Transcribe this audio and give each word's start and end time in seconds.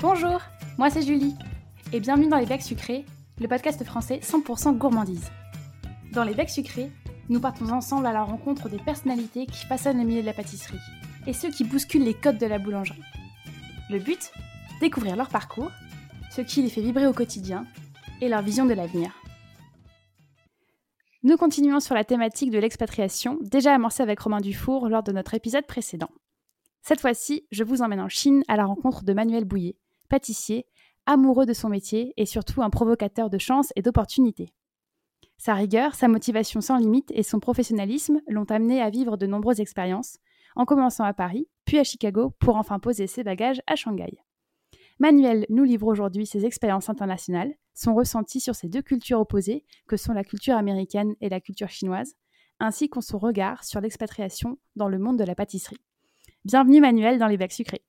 Bonjour, 0.00 0.40
moi 0.78 0.90
c'est 0.90 1.02
Julie, 1.02 1.34
et 1.92 1.98
bienvenue 1.98 2.28
dans 2.28 2.38
Les 2.38 2.46
Becs 2.46 2.62
Sucrés, 2.62 3.04
le 3.40 3.48
podcast 3.48 3.82
français 3.82 4.20
100% 4.22 4.78
gourmandise. 4.78 5.28
Dans 6.12 6.22
Les 6.22 6.34
Becs 6.34 6.50
Sucrés, 6.50 6.92
nous 7.28 7.40
partons 7.40 7.68
ensemble 7.70 8.06
à 8.06 8.12
la 8.12 8.22
rencontre 8.22 8.68
des 8.68 8.78
personnalités 8.78 9.46
qui 9.46 9.66
façonnent 9.66 9.98
le 9.98 10.04
milieu 10.04 10.20
de 10.20 10.26
la 10.26 10.34
pâtisserie, 10.34 10.78
et 11.26 11.32
ceux 11.32 11.50
qui 11.50 11.64
bousculent 11.64 12.04
les 12.04 12.14
codes 12.14 12.38
de 12.38 12.46
la 12.46 12.60
boulangerie. 12.60 13.02
Le 13.90 13.98
but 13.98 14.30
Découvrir 14.80 15.16
leur 15.16 15.30
parcours, 15.30 15.72
ce 16.30 16.42
qui 16.42 16.62
les 16.62 16.70
fait 16.70 16.80
vibrer 16.80 17.08
au 17.08 17.12
quotidien, 17.12 17.66
et 18.20 18.28
leur 18.28 18.42
vision 18.42 18.66
de 18.66 18.74
l'avenir. 18.74 19.10
Nous 21.24 21.36
continuons 21.36 21.80
sur 21.80 21.96
la 21.96 22.04
thématique 22.04 22.52
de 22.52 22.60
l'expatriation, 22.60 23.36
déjà 23.42 23.74
amorcée 23.74 24.04
avec 24.04 24.20
Romain 24.20 24.40
Dufour 24.40 24.88
lors 24.88 25.02
de 25.02 25.10
notre 25.10 25.34
épisode 25.34 25.66
précédent. 25.66 26.10
Cette 26.82 27.00
fois-ci, 27.00 27.48
je 27.50 27.64
vous 27.64 27.82
emmène 27.82 28.00
en 28.00 28.08
Chine 28.08 28.44
à 28.46 28.56
la 28.56 28.64
rencontre 28.64 29.02
de 29.02 29.12
Manuel 29.12 29.44
Bouillet, 29.44 29.76
pâtissier, 30.08 30.66
amoureux 31.06 31.46
de 31.46 31.52
son 31.52 31.68
métier 31.68 32.12
et 32.16 32.26
surtout 32.26 32.62
un 32.62 32.70
provocateur 32.70 33.30
de 33.30 33.38
chance 33.38 33.72
et 33.76 33.82
d'opportunités. 33.82 34.52
Sa 35.38 35.54
rigueur, 35.54 35.94
sa 35.94 36.08
motivation 36.08 36.60
sans 36.60 36.76
limite 36.76 37.12
et 37.14 37.22
son 37.22 37.38
professionnalisme 37.38 38.20
l'ont 38.26 38.44
amené 38.44 38.82
à 38.82 38.90
vivre 38.90 39.16
de 39.16 39.26
nombreuses 39.26 39.60
expériences, 39.60 40.18
en 40.56 40.64
commençant 40.64 41.04
à 41.04 41.12
Paris, 41.12 41.48
puis 41.64 41.78
à 41.78 41.84
Chicago, 41.84 42.34
pour 42.40 42.56
enfin 42.56 42.80
poser 42.80 43.06
ses 43.06 43.22
bagages 43.22 43.62
à 43.68 43.76
Shanghai. 43.76 44.18
Manuel 44.98 45.46
nous 45.48 45.62
livre 45.62 45.86
aujourd'hui 45.86 46.26
ses 46.26 46.44
expériences 46.44 46.88
internationales, 46.90 47.54
son 47.74 47.94
ressenti 47.94 48.40
sur 48.40 48.56
ces 48.56 48.68
deux 48.68 48.82
cultures 48.82 49.20
opposées, 49.20 49.64
que 49.86 49.96
sont 49.96 50.12
la 50.12 50.24
culture 50.24 50.56
américaine 50.56 51.14
et 51.20 51.28
la 51.28 51.40
culture 51.40 51.68
chinoise, 51.68 52.16
ainsi 52.58 52.88
qu'en 52.88 53.00
son 53.00 53.18
regard 53.18 53.62
sur 53.62 53.80
l'expatriation 53.80 54.58
dans 54.74 54.88
le 54.88 54.98
monde 54.98 55.18
de 55.18 55.24
la 55.24 55.36
pâtisserie. 55.36 55.80
Bienvenue 56.44 56.80
Manuel 56.80 57.18
dans 57.18 57.28
les 57.28 57.36
bacs 57.36 57.52
sucrés. 57.52 57.84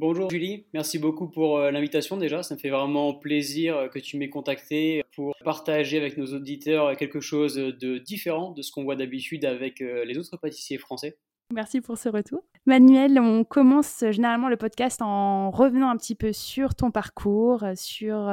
Bonjour 0.00 0.30
Julie, 0.30 0.64
merci 0.74 0.96
beaucoup 1.00 1.26
pour 1.26 1.58
euh, 1.58 1.72
l'invitation 1.72 2.16
déjà. 2.16 2.44
Ça 2.44 2.54
me 2.54 2.60
fait 2.60 2.70
vraiment 2.70 3.14
plaisir 3.14 3.76
euh, 3.76 3.88
que 3.88 3.98
tu 3.98 4.16
m'aies 4.16 4.30
contacté 4.30 5.02
pour 5.16 5.34
partager 5.42 5.96
avec 5.96 6.16
nos 6.16 6.26
auditeurs 6.26 6.96
quelque 6.96 7.18
chose 7.18 7.56
de 7.56 7.98
différent 7.98 8.52
de 8.52 8.62
ce 8.62 8.70
qu'on 8.70 8.84
voit 8.84 8.94
d'habitude 8.94 9.44
avec 9.44 9.80
euh, 9.80 10.04
les 10.04 10.16
autres 10.16 10.36
pâtissiers 10.36 10.78
français. 10.78 11.18
Merci 11.52 11.80
pour 11.80 11.98
ce 11.98 12.08
retour. 12.08 12.44
Manuel, 12.64 13.18
on 13.18 13.42
commence 13.42 14.04
généralement 14.12 14.48
le 14.48 14.56
podcast 14.56 15.02
en 15.02 15.50
revenant 15.50 15.90
un 15.90 15.96
petit 15.96 16.14
peu 16.14 16.32
sur 16.32 16.76
ton 16.76 16.92
parcours, 16.92 17.64
sur 17.74 18.30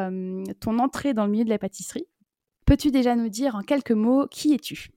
ton 0.59 0.78
entrée 0.78 1.16
dans 1.16 1.25
le 1.25 1.31
milieu 1.31 1.45
de 1.45 1.50
la 1.50 1.58
pâtisserie. 1.58 2.06
Peux-tu 2.68 2.92
déjà 2.92 3.16
nous 3.16 3.30
dire 3.30 3.56
en 3.56 3.64
quelques 3.64 3.90
mots 3.90 4.28
qui 4.30 4.53
es-tu? 4.53 4.90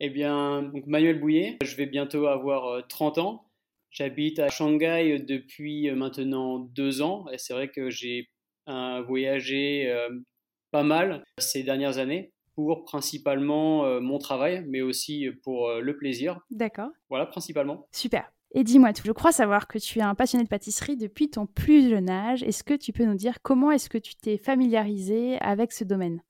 Eh 0.00 0.10
bien, 0.10 0.62
donc 0.62 0.86
Manuel 0.86 1.20
Bouillet, 1.20 1.56
je 1.62 1.76
vais 1.76 1.86
bientôt 1.86 2.26
avoir 2.26 2.84
30 2.88 3.18
ans. 3.18 3.44
J'habite 3.94 4.40
à 4.40 4.48
Shanghai 4.48 5.20
depuis 5.20 5.88
euh, 5.88 5.94
maintenant 5.94 6.58
deux 6.58 7.00
ans 7.00 7.26
et 7.32 7.38
c'est 7.38 7.54
vrai 7.54 7.68
que 7.68 7.90
j'ai 7.90 8.28
voyagé 9.06 9.88
euh, 9.88 10.08
pas 10.72 10.82
mal 10.82 11.22
ces 11.38 11.62
dernières 11.62 11.98
années 11.98 12.32
pour 12.56 12.84
principalement 12.84 13.84
euh, 13.84 14.00
mon 14.00 14.18
travail, 14.18 14.64
mais 14.66 14.80
aussi 14.80 15.28
pour 15.44 15.70
le 15.74 15.96
plaisir. 15.96 16.40
D'accord. 16.50 16.90
Voilà, 17.08 17.26
principalement. 17.26 17.86
Super. 17.92 18.32
Et 18.52 18.64
dis-moi 18.64 18.92
tout, 18.92 19.02
je 19.06 19.12
crois 19.12 19.30
savoir 19.30 19.68
que 19.68 19.78
tu 19.78 20.00
es 20.00 20.02
un 20.02 20.16
passionné 20.16 20.42
de 20.42 20.48
pâtisserie 20.48 20.96
depuis 20.96 21.30
ton 21.30 21.46
plus 21.46 21.88
jeune 21.88 22.10
âge. 22.10 22.42
Est-ce 22.42 22.64
que 22.64 22.74
tu 22.74 22.92
peux 22.92 23.04
nous 23.04 23.14
dire 23.14 23.42
comment 23.42 23.70
est-ce 23.70 23.88
que 23.88 23.98
tu 23.98 24.16
t'es 24.16 24.38
familiarisé 24.38 25.38
avec 25.38 25.70
ce 25.70 25.84
domaine? 25.84 26.20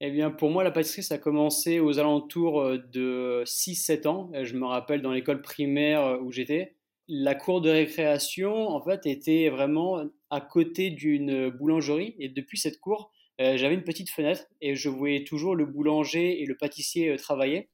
Eh 0.00 0.10
bien, 0.10 0.30
pour 0.30 0.50
moi, 0.50 0.62
la 0.62 0.70
pâtisserie, 0.70 1.02
ça 1.02 1.14
a 1.14 1.18
commencé 1.18 1.80
aux 1.80 1.98
alentours 1.98 2.62
de 2.92 3.44
6-7 3.46 4.06
ans. 4.08 4.30
Je 4.42 4.54
me 4.56 4.66
rappelle 4.66 5.00
dans 5.00 5.12
l'école 5.12 5.40
primaire 5.40 6.18
où 6.22 6.32
j'étais, 6.32 6.73
la 7.08 7.34
cour 7.34 7.60
de 7.60 7.70
récréation, 7.70 8.68
en 8.68 8.82
fait, 8.82 9.06
était 9.06 9.48
vraiment 9.50 10.04
à 10.30 10.40
côté 10.40 10.90
d'une 10.90 11.50
boulangerie. 11.50 12.14
Et 12.18 12.28
depuis 12.28 12.58
cette 12.58 12.80
cour, 12.80 13.12
euh, 13.40 13.56
j'avais 13.56 13.74
une 13.74 13.84
petite 13.84 14.10
fenêtre 14.10 14.44
et 14.60 14.76
je 14.76 14.88
voyais 14.88 15.24
toujours 15.24 15.56
le 15.56 15.66
boulanger 15.66 16.40
et 16.40 16.46
le 16.46 16.56
pâtissier 16.56 17.10
euh, 17.10 17.16
travailler. 17.16 17.68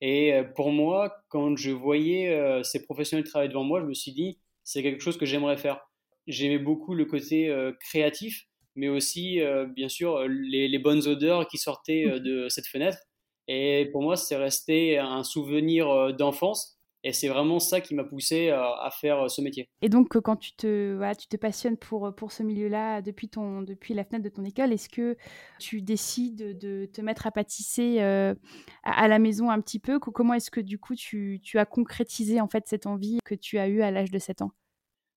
Et 0.00 0.34
euh, 0.34 0.44
pour 0.44 0.72
moi, 0.72 1.16
quand 1.28 1.56
je 1.56 1.70
voyais 1.70 2.62
ces 2.64 2.84
professionnels 2.84 3.26
travailler 3.26 3.48
devant 3.48 3.64
moi, 3.64 3.80
je 3.80 3.86
me 3.86 3.94
suis 3.94 4.12
dit, 4.12 4.38
c'est 4.64 4.82
quelque 4.82 5.02
chose 5.02 5.16
que 5.16 5.26
j'aimerais 5.26 5.56
faire. 5.56 5.80
J'aimais 6.26 6.58
beaucoup 6.58 6.94
le 6.94 7.04
côté 7.04 7.54
créatif, 7.80 8.46
mais 8.74 8.88
aussi, 8.88 9.40
bien 9.74 9.88
sûr, 9.88 10.26
les, 10.26 10.78
bonnes 10.80 11.06
odeurs 11.06 11.46
qui 11.46 11.56
sortaient 11.56 12.18
de 12.18 12.48
cette 12.48 12.66
fenêtre. 12.66 12.98
Et 13.46 13.88
pour 13.92 14.02
moi, 14.02 14.16
c'est 14.16 14.36
resté 14.36 14.98
un 14.98 15.22
souvenir 15.22 16.12
d'enfance 16.14 16.75
et 17.06 17.12
c'est 17.12 17.28
vraiment 17.28 17.60
ça 17.60 17.80
qui 17.80 17.94
m'a 17.94 18.02
poussé 18.02 18.50
à, 18.50 18.90
faire 18.90 19.22
euh, 19.22 19.28
ce 19.28 19.40
métier. 19.40 19.68
Et 19.80 19.88
donc, 19.88 20.18
quand 20.18 20.34
tu 20.34 20.56
te, 20.56 21.14
tu 21.14 21.28
te 21.28 21.36
passionnes 21.36 21.76
pour, 21.76 22.12
pour 22.16 22.32
ce 22.32 22.42
milieu-là 22.42 23.00
depuis, 23.00 23.28
ton, 23.28 23.62
depuis 23.62 23.94
la 23.94 24.02
fenêtre 24.02 24.24
de 24.24 24.28
ton 24.28 24.44
école, 24.44 24.72
est-ce 24.72 24.88
que 24.88 25.16
tu 25.60 25.82
décides 25.82 26.58
de 26.58 26.86
te 26.86 27.00
mettre 27.00 27.28
à 27.28 27.30
pâtisser 27.30 27.98
euh, 28.00 28.34
à, 28.82 29.06
la 29.06 29.20
maison 29.20 29.50
un 29.50 29.60
petit 29.60 29.78
peu? 29.78 30.00
Comment 30.00 30.34
est-ce 30.34 30.50
que 30.50 30.60
du 30.60 30.80
coup 30.80 30.96
tu, 30.96 31.38
tu, 31.44 31.60
as 31.60 31.64
concrétisé 31.64 32.40
en 32.40 32.48
fait 32.48 32.64
cette 32.66 32.86
envie 32.86 33.20
que 33.24 33.36
tu 33.36 33.58
as 33.58 33.68
eue 33.68 33.82
à 33.82 33.92
l'âge 33.92 34.10
de 34.10 34.18
7 34.18 34.42
ans? 34.42 34.50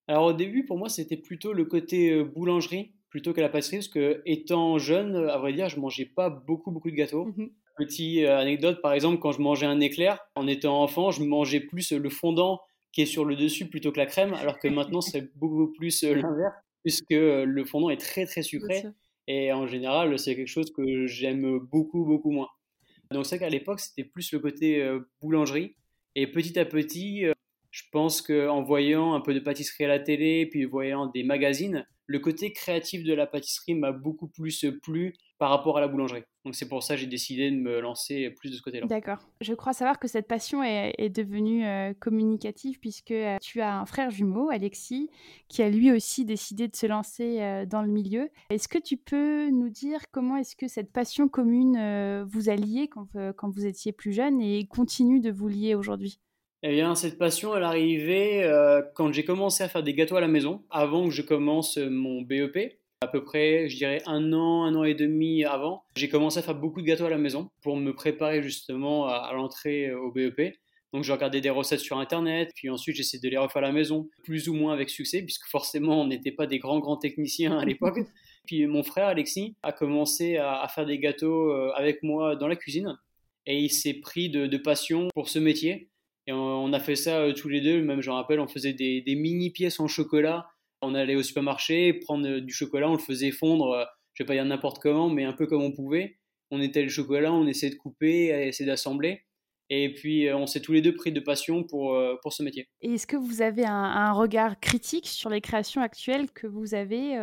Alors 0.08 0.26
au 0.26 0.34
début, 0.34 0.66
pour 0.66 0.78
moi, 0.78 0.90
c'était 0.90 1.18
plutôt 1.18 1.54
le 1.54 1.66
côté 1.66 2.12
euh, 2.12 2.24
boulangerie 2.24 2.94
plutôt 3.10 3.34
que 3.34 3.42
la 3.42 3.50
pâtisserie, 3.50 3.78
parce 3.78 3.88
que 3.88 4.22
étant 4.28 4.78
jeune, 4.78 5.16
à 5.16 5.40
vrai 5.40 5.54
dire, 5.54 5.70
je 5.70 5.80
mangeais 5.80 6.06
pas 6.06 6.30
beaucoup 6.30 6.70
beaucoup 6.70 6.92
de 6.92 6.96
gâteaux. 6.96 7.26
Mmh 7.36 7.50
Petite 7.80 8.26
euh, 8.26 8.38
anecdote, 8.38 8.82
par 8.82 8.92
exemple, 8.92 9.20
quand 9.20 9.32
je 9.32 9.42
mangeais 9.42 9.66
un 9.66 9.80
éclair, 9.80 10.20
en 10.36 10.48
étant 10.48 10.84
enfant, 10.84 11.12
je 11.12 11.24
mangeais 11.24 11.62
plus 11.62 11.94
le 11.94 12.10
fondant 12.10 12.60
qui 12.92 13.04
est 13.04 13.06
sur 13.06 13.24
le 13.24 13.38
dessus 13.38 13.70
plutôt 13.70 13.94
que 13.94 13.98
la 13.98 14.06
crème, 14.06 14.34
alors 14.34 14.60
que 14.60 14.68
maintenant, 14.68 15.00
c'est 15.00 15.34
beaucoup 15.38 15.72
plus 15.72 16.04
euh, 16.04 16.16
l'inverse, 16.16 16.56
puisque 16.84 17.12
euh, 17.12 17.46
le 17.46 17.64
fondant 17.64 17.90
est 17.90 18.02
très 18.02 18.26
très 18.26 18.42
sucré. 18.42 18.84
Et 19.28 19.54
en 19.54 19.66
général, 19.66 20.20
c'est 20.20 20.36
quelque 20.36 20.48
chose 20.48 20.74
que 20.74 21.06
j'aime 21.06 21.60
beaucoup, 21.60 22.04
beaucoup 22.04 22.32
moins. 22.32 22.50
Donc 23.12 23.26
c'est 23.26 23.38
vrai 23.38 23.46
qu'à 23.46 23.50
l'époque, 23.50 23.80
c'était 23.80 24.04
plus 24.04 24.32
le 24.34 24.40
côté 24.40 24.84
boulangerie. 25.22 25.76
Et 26.16 26.26
petit 26.26 26.58
à 26.58 26.66
petit, 26.66 27.26
je 27.70 27.84
pense 27.92 28.24
qu'en 28.24 28.64
voyant 28.64 29.14
un 29.14 29.22
peu 29.22 29.36
de 29.36 29.40
pâtisserie 29.40 29.86
à 29.86 29.88
la 29.88 30.00
télé, 30.00 30.48
puis 30.48 30.66
voyant 30.66 31.06
des 31.06 31.24
magazines, 31.24 31.86
le 32.08 32.20
côté 32.20 32.52
créatif 32.52 33.04
de 33.04 33.14
la 33.14 33.28
pâtisserie 33.28 33.76
m'a 33.76 33.92
beaucoup 33.92 34.28
plus 34.28 34.66
plu 34.82 35.14
par 35.38 35.52
rapport 35.52 35.78
à 35.78 35.82
la 35.82 35.88
boulangerie. 35.88 36.24
Donc 36.50 36.56
c'est 36.56 36.68
pour 36.68 36.82
ça 36.82 36.96
que 36.96 37.02
j'ai 37.02 37.06
décidé 37.06 37.52
de 37.52 37.58
me 37.58 37.80
lancer 37.80 38.32
plus 38.32 38.50
de 38.50 38.56
ce 38.56 38.64
côté-là. 38.64 38.88
D'accord. 38.88 39.20
Je 39.40 39.54
crois 39.54 39.72
savoir 39.72 40.00
que 40.00 40.08
cette 40.08 40.28
passion 40.28 40.64
est, 40.64 41.10
devenue 41.10 41.64
euh, 41.64 41.94
communicative 42.00 42.80
puisque 42.80 43.12
euh, 43.12 43.38
tu 43.40 43.62
as 43.62 43.80
un 43.80 43.86
frère 43.86 44.10
jumeau, 44.10 44.50
Alexis, 44.50 45.12
qui 45.48 45.62
a 45.62 45.70
lui 45.70 45.92
aussi 45.92 46.26
décidé 46.26 46.68
de 46.68 46.76
se 46.76 46.88
lancer 46.88 47.40
euh, 47.42 47.68
dans 47.68 47.84
le 47.84 47.88
milieu. 47.88 48.32
Est-ce 48.50 48.68
que 48.68 48.80
tu 48.80 48.98
peux 48.98 49.52
nous 49.52 49.70
dire 49.70 50.00
comment 50.12 50.38
est-ce 50.38 50.56
que 50.56 50.68
cette 50.68 50.92
passion 50.92 51.28
commune 51.28 52.24
vous 52.24 52.50
a 52.50 52.56
lié 52.56 52.88
quand, 52.88 53.10
quand 53.38 53.52
vous 53.52 53.68
étiez 53.68 53.92
plus 53.92 54.12
jeune 54.12 54.42
et 54.42 54.66
continue 54.66 55.20
de 55.20 55.30
vous 55.30 55.50
lier 55.50 55.76
aujourd'hui? 55.76 56.20
Eh 56.64 56.72
bien, 56.72 56.96
cette 56.96 57.20
passion, 57.20 57.56
elle 57.56 57.64
arrivait 57.64 58.52
quand 58.96 59.14
j'ai 59.14 59.24
commencé 59.24 59.64
à 59.64 59.70
faire 59.70 59.84
des 59.84 59.94
gâteaux 59.94 60.16
à 60.16 60.22
la 60.22 60.28
maison, 60.28 60.64
avant 60.72 61.08
que 61.08 61.14
je 61.14 61.22
commence 61.22 61.78
mon 61.78 62.24
BEP 62.24 62.79
à 63.02 63.08
peu 63.08 63.24
près, 63.24 63.70
je 63.70 63.78
dirais, 63.78 64.02
un 64.08 64.34
an, 64.34 64.66
un 64.66 64.76
an 64.76 64.84
et 64.84 64.94
demi 64.94 65.46
avant, 65.46 65.84
j'ai 65.96 66.10
commencé 66.10 66.40
à 66.40 66.42
faire 66.42 66.56
beaucoup 66.56 66.82
de 66.82 66.86
gâteaux 66.86 67.06
à 67.06 67.10
la 67.10 67.18
maison 67.18 67.50
pour 67.62 67.78
me 67.78 67.94
préparer 67.94 68.44
justement 68.44 69.08
à, 69.08 69.32
l'entrée 69.34 69.88
euh, 69.88 70.00
au 70.00 70.12
BEP. 70.12 70.58
Donc 70.92 71.04
j'ai 71.04 71.14
regardé 71.14 71.40
des 71.40 71.50
recettes 71.50 71.80
sur 71.80 71.98
internet, 71.98 72.52
puis 72.56 72.70
ensuite 72.70 72.98
j'essaie 72.98 73.20
de 73.20 73.30
les 73.30 73.38
refaire 73.38 73.64
à 73.64 73.68
la 73.68 73.72
maison, 73.72 74.10
plus 74.26 74.50
ou 74.50 74.54
moins 74.54 74.74
avec 74.74 74.90
succès, 74.90 75.22
puisque 75.22 75.48
forcément 75.48 76.02
on 76.02 76.08
n'était 76.08 76.32
pas 76.32 76.46
des 76.46 76.60
grands 76.60 76.80
grands 76.80 76.98
techniciens 76.98 77.58
à 77.58 77.64
l'époque. 77.66 78.00
Puis 78.46 78.66
mon 78.68 78.84
frère 78.84 79.08
Alexis 79.08 79.56
a 79.64 79.72
commencé 79.72 80.36
à, 80.36 80.68
faire 80.68 80.86
des 80.86 81.00
gâteaux 81.00 81.54
euh, 81.54 81.72
avec 81.76 82.04
moi 82.04 82.36
dans 82.36 82.48
la 82.48 82.58
cuisine, 82.58 82.98
et 83.46 83.60
il 83.60 83.70
s'est 83.70 83.94
pris 83.94 84.30
de, 84.30 84.58
passion 84.58 85.08
pour 85.14 85.30
ce 85.30 85.40
métier. 85.40 85.90
Et 86.28 86.34
on, 86.34 86.74
a 86.74 86.80
fait 86.80 86.98
ça 86.98 87.20
euh, 87.20 87.34
tous 87.34 87.48
les 87.48 87.62
deux, 87.62 87.82
même 87.82 88.02
je 88.02 88.10
rappelle, 88.10 88.42
on 88.42 88.48
faisait 88.48 88.74
des 88.74 89.16
mini 89.16 89.52
pièces 89.52 89.80
en 89.80 89.88
chocolat 89.88 90.50
on 90.82 90.96
allait 90.96 91.16
au 91.16 91.24
supermarché, 91.24 91.94
prendre 91.94 92.40
du 92.40 92.54
chocolat, 92.54 92.90
on 92.90 92.94
le 92.94 93.00
faisait 93.00 93.32
fondre, 93.32 93.72
euh, 93.72 93.86
je 94.14 94.24
vais 94.24 94.28
pas 94.28 94.34
dire 94.34 94.46
n'importe 94.46 94.80
comment, 94.80 95.10
mais 95.10 95.24
un 95.24 95.34
peu 95.34 95.46
comme 95.46 95.62
on 95.62 95.72
pouvait. 95.72 96.18
On 96.52 96.62
était 96.62 96.82
le 96.82 96.90
chocolat, 96.90 97.32
on 97.32 97.46
essayait 97.48 97.72
de 97.72 97.78
couper, 97.78 98.28
essayer 98.48 98.66
d'assembler. 98.66 99.24
Et 99.72 99.94
puis, 99.94 100.28
euh, 100.28 100.36
on 100.36 100.48
s'est 100.48 100.62
tous 100.62 100.74
les 100.74 100.82
deux 100.82 100.96
pris 100.96 101.12
de 101.12 101.20
passion 101.20 101.64
pour, 101.64 101.94
euh, 101.94 102.16
pour 102.24 102.34
ce 102.34 102.42
métier. 102.42 102.68
Et 102.82 102.96
est-ce 102.96 103.06
que 103.06 103.18
vous 103.18 103.44
avez 103.44 103.66
un, 103.66 104.12
regard 104.14 104.60
critique 104.60 105.08
sur 105.08 105.30
les 105.30 105.42
créations 105.42 105.82
actuelles 105.82 106.32
que 106.32 106.48
vous 106.48 106.74
avez 106.74 107.18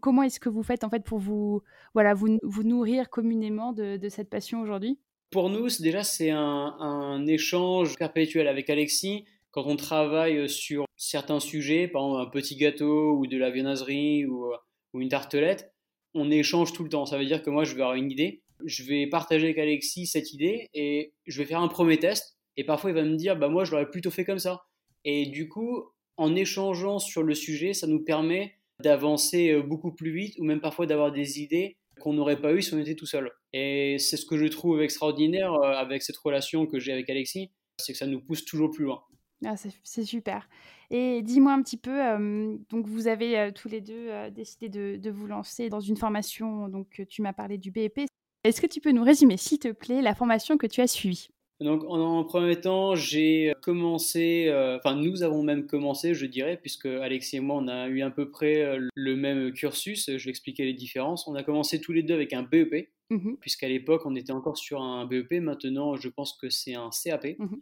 Comment 0.00 0.22
est-ce 0.22 0.40
que 0.40 0.48
vous 0.48 0.62
faites 0.62 0.82
en 0.82 0.90
fait 0.90 1.04
pour 1.04 1.18
vous, 1.18 1.62
voilà, 1.92 2.14
vous, 2.14 2.38
vous 2.42 2.62
nourrir 2.62 3.10
communément 3.10 3.72
de, 3.72 3.98
cette 4.08 4.30
passion 4.30 4.62
aujourd'hui? 4.62 4.98
Pour 5.30 5.50
nous, 5.50 5.68
déjà, 5.80 6.02
c'est 6.02 6.30
un, 6.30 6.40
un, 6.80 7.26
échange 7.26 7.96
perpétuel 7.96 8.48
avec 8.48 8.70
Alexis. 8.70 9.26
Quand 9.50 9.66
on 9.66 9.76
travaille 9.76 10.48
sur 10.48 10.87
certains 10.98 11.40
sujets, 11.40 11.88
par 11.88 12.02
exemple 12.02 12.28
un 12.28 12.30
petit 12.30 12.56
gâteau 12.56 13.16
ou 13.16 13.26
de 13.26 13.38
la 13.38 13.50
viennoiserie 13.50 14.26
ou, 14.26 14.52
euh, 14.52 14.56
ou 14.92 15.00
une 15.00 15.08
tartelette, 15.08 15.72
on 16.12 16.30
échange 16.30 16.72
tout 16.72 16.82
le 16.82 16.90
temps. 16.90 17.06
Ça 17.06 17.16
veut 17.16 17.24
dire 17.24 17.42
que 17.42 17.48
moi, 17.48 17.64
je 17.64 17.74
vais 17.74 17.82
avoir 17.82 17.94
une 17.94 18.10
idée, 18.10 18.42
je 18.64 18.82
vais 18.82 19.06
partager 19.06 19.44
avec 19.44 19.58
Alexis 19.58 20.06
cette 20.06 20.32
idée 20.32 20.68
et 20.74 21.14
je 21.26 21.38
vais 21.38 21.46
faire 21.46 21.60
un 21.60 21.68
premier 21.68 21.98
test. 21.98 22.36
Et 22.56 22.64
parfois, 22.64 22.90
il 22.90 22.94
va 22.94 23.04
me 23.04 23.16
dire, 23.16 23.36
bah 23.36 23.48
moi, 23.48 23.64
je 23.64 23.70
l'aurais 23.70 23.88
plutôt 23.88 24.10
fait 24.10 24.24
comme 24.24 24.40
ça. 24.40 24.64
Et 25.04 25.26
du 25.26 25.48
coup, 25.48 25.84
en 26.16 26.34
échangeant 26.34 26.98
sur 26.98 27.22
le 27.22 27.34
sujet, 27.34 27.72
ça 27.72 27.86
nous 27.86 28.02
permet 28.02 28.56
d'avancer 28.82 29.60
beaucoup 29.62 29.94
plus 29.94 30.12
vite 30.12 30.34
ou 30.38 30.44
même 30.44 30.60
parfois 30.60 30.86
d'avoir 30.86 31.12
des 31.12 31.40
idées 31.40 31.76
qu'on 32.00 32.12
n'aurait 32.12 32.40
pas 32.40 32.52
eu 32.52 32.62
si 32.62 32.74
on 32.74 32.78
était 32.78 32.96
tout 32.96 33.06
seul. 33.06 33.30
Et 33.52 33.96
c'est 33.98 34.16
ce 34.16 34.26
que 34.26 34.36
je 34.36 34.46
trouve 34.46 34.82
extraordinaire 34.82 35.52
avec 35.62 36.02
cette 36.02 36.16
relation 36.16 36.66
que 36.66 36.80
j'ai 36.80 36.92
avec 36.92 37.08
Alexis, 37.10 37.52
c'est 37.76 37.92
que 37.92 37.98
ça 37.98 38.06
nous 38.06 38.20
pousse 38.20 38.44
toujours 38.44 38.70
plus 38.70 38.84
loin. 38.84 39.02
Ah, 39.44 39.54
c'est 39.56 40.04
super. 40.04 40.48
Et 40.90 41.22
dis-moi 41.22 41.52
un 41.52 41.62
petit 41.62 41.76
peu, 41.76 41.98
donc 42.70 42.86
vous 42.86 43.08
avez 43.08 43.50
tous 43.54 43.68
les 43.68 43.82
deux 43.82 44.08
décidé 44.30 44.68
de, 44.68 44.96
de, 44.96 45.10
vous 45.10 45.26
lancer 45.26 45.68
dans 45.68 45.80
une 45.80 45.96
formation, 45.96 46.68
donc 46.68 47.02
tu 47.08 47.20
m'as 47.20 47.34
parlé 47.34 47.58
du 47.58 47.70
BEP. 47.70 48.06
Est-ce 48.44 48.60
que 48.60 48.66
tu 48.66 48.80
peux 48.80 48.92
nous 48.92 49.04
résumer, 49.04 49.36
s'il 49.36 49.58
te 49.58 49.70
plaît, 49.70 50.00
la 50.00 50.14
formation 50.14 50.56
que 50.56 50.66
tu 50.66 50.80
as 50.80 50.86
suivie? 50.86 51.28
Donc, 51.60 51.82
en, 51.88 52.22
premier 52.22 52.60
temps, 52.60 52.94
j'ai 52.94 53.52
commencé, 53.62 54.48
enfin, 54.78 54.94
nous 54.94 55.24
avons 55.24 55.42
même 55.42 55.66
commencé, 55.66 56.14
je 56.14 56.24
dirais, 56.24 56.56
puisque 56.56 56.86
Alexis 56.86 57.36
et 57.36 57.40
moi, 57.40 57.56
on 57.56 57.66
a 57.66 57.88
eu 57.88 58.00
à 58.02 58.10
peu 58.10 58.30
près 58.30 58.78
le 58.94 59.16
même 59.16 59.52
cursus. 59.52 60.08
Je 60.16 60.24
vais 60.24 60.30
expliquer 60.30 60.64
les 60.64 60.72
différences. 60.72 61.26
On 61.26 61.34
a 61.34 61.42
commencé 61.42 61.80
tous 61.80 61.92
les 61.92 62.04
deux 62.04 62.14
avec 62.14 62.32
un 62.32 62.44
BEP, 62.44 62.90
mmh 63.10 63.34
puisqu'à 63.40 63.68
l'époque, 63.68 64.02
on 64.04 64.14
était 64.14 64.32
encore 64.32 64.56
sur 64.56 64.80
un 64.80 65.04
BEP. 65.06 65.40
Maintenant, 65.40 65.96
je 65.96 66.08
pense 66.08 66.32
que 66.40 66.48
c'est 66.48 66.74
un 66.74 66.90
CAP. 66.90 67.38
Mmh 67.38 67.56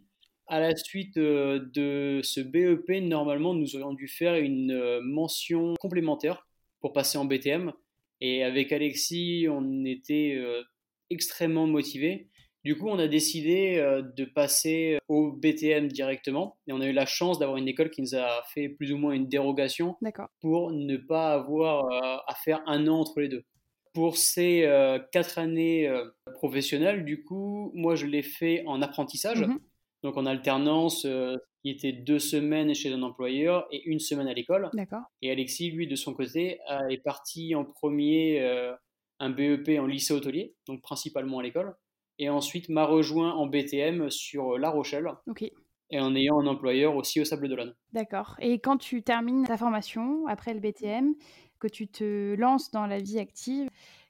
à 0.47 0.59
la 0.59 0.75
suite 0.75 1.17
euh, 1.17 1.59
de 1.73 2.21
ce 2.23 2.39
BEP, 2.39 3.01
normalement, 3.03 3.53
nous 3.53 3.75
aurions 3.75 3.93
dû 3.93 4.07
faire 4.07 4.35
une 4.35 4.71
euh, 4.71 5.01
mention 5.01 5.75
complémentaire 5.79 6.47
pour 6.79 6.93
passer 6.93 7.17
en 7.17 7.25
BTM. 7.25 7.73
Et 8.21 8.43
avec 8.43 8.71
Alexis, 8.71 9.47
on 9.49 9.83
était 9.85 10.35
euh, 10.37 10.63
extrêmement 11.09 11.67
motivés. 11.67 12.29
Du 12.63 12.77
coup, 12.77 12.87
on 12.87 12.99
a 12.99 13.07
décidé 13.07 13.77
de 14.17 14.25
passer 14.25 14.97
au 15.07 15.31
BTM 15.31 15.87
directement. 15.87 16.57
Et 16.67 16.73
on 16.73 16.81
a 16.81 16.87
eu 16.87 16.91
la 16.91 17.05
chance 17.05 17.39
d'avoir 17.39 17.57
une 17.57 17.67
école 17.69 17.89
qui 17.89 18.01
nous 18.01 18.13
a 18.13 18.43
fait 18.53 18.67
plus 18.67 18.91
ou 18.91 18.97
moins 18.97 19.13
une 19.13 19.29
dérogation 19.29 19.95
pour 20.41 20.73
ne 20.73 20.97
pas 20.97 21.31
avoir 21.31 21.89
à 22.27 22.35
faire 22.43 22.61
un 22.65 22.89
an 22.89 22.99
entre 22.99 23.21
les 23.21 23.29
deux. 23.29 23.45
Pour 23.93 24.17
ces 24.17 24.67
quatre 25.13 25.37
années 25.37 25.89
professionnelles, 26.33 27.05
du 27.05 27.23
coup, 27.23 27.71
moi, 27.73 27.95
je 27.95 28.05
l'ai 28.05 28.23
fait 28.23 28.63
en 28.65 28.81
apprentissage. 28.81 29.39
Mmh 29.39 29.59
donc 30.03 30.17
en 30.17 30.25
alternance, 30.25 31.05
euh, 31.05 31.35
qui 31.61 31.69
était 31.69 31.91
deux 31.91 32.19
semaines 32.19 32.73
chez 32.73 32.93
un 32.93 33.01
employeur 33.01 33.67
et 33.71 33.83
une 33.85 33.99
semaine 33.99 34.27
à 34.27 34.33
l'école. 34.33 34.69
D'accord. 34.73 35.03
Et 35.21 35.31
Alexis, 35.31 35.71
lui, 35.71 35.87
de 35.87 35.95
son 35.95 36.13
côté, 36.13 36.59
est 36.89 37.03
parti 37.03 37.55
en 37.55 37.65
premier 37.65 38.41
euh, 38.41 38.73
un 39.19 39.29
BEP 39.29 39.79
en 39.79 39.87
lycée 39.87 40.13
hôtelier, 40.13 40.55
donc 40.67 40.81
principalement 40.81 41.39
à 41.39 41.43
l'école, 41.43 41.75
et 42.19 42.29
ensuite 42.29 42.69
m'a 42.69 42.85
rejoint 42.85 43.33
en 43.33 43.47
BTM 43.47 44.09
sur 44.09 44.57
La 44.57 44.69
Rochelle. 44.69 45.09
Ok. 45.27 45.43
Et 45.89 45.99
en 46.01 46.15
ayant 46.15 46.39
un 46.39 46.47
employeur 46.47 46.95
aussi 46.97 47.21
au 47.21 47.25
Sable 47.25 47.47
d'Olonne. 47.47 47.73
D'accord. 47.93 48.35
Et 48.39 48.59
quand 48.59 48.77
tu 48.77 49.03
termines 49.03 49.45
ta 49.45 49.57
formation 49.57 50.27
après 50.27 50.53
le 50.53 50.59
BTM, 50.59 51.13
que 51.59 51.67
tu 51.67 51.87
te 51.87 52.35
lances 52.35 52.71
dans 52.71 52.85
la 52.87 52.99
vie 52.99 53.19
active, 53.19 53.69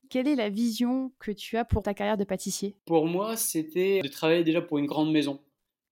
quelle 0.09 0.27
est 0.27 0.35
la 0.35 0.49
vision 0.49 1.11
que 1.19 1.31
tu 1.31 1.57
as 1.57 1.65
pour 1.65 1.83
ta 1.83 1.93
carrière 1.93 2.17
de 2.17 2.23
pâtissier? 2.23 2.75
Pour 2.85 3.07
moi, 3.07 3.35
c'était 3.35 4.01
de 4.01 4.07
travailler 4.07 4.43
déjà 4.43 4.61
pour 4.61 4.77
une 4.77 4.85
grande 4.85 5.11
maison. 5.11 5.39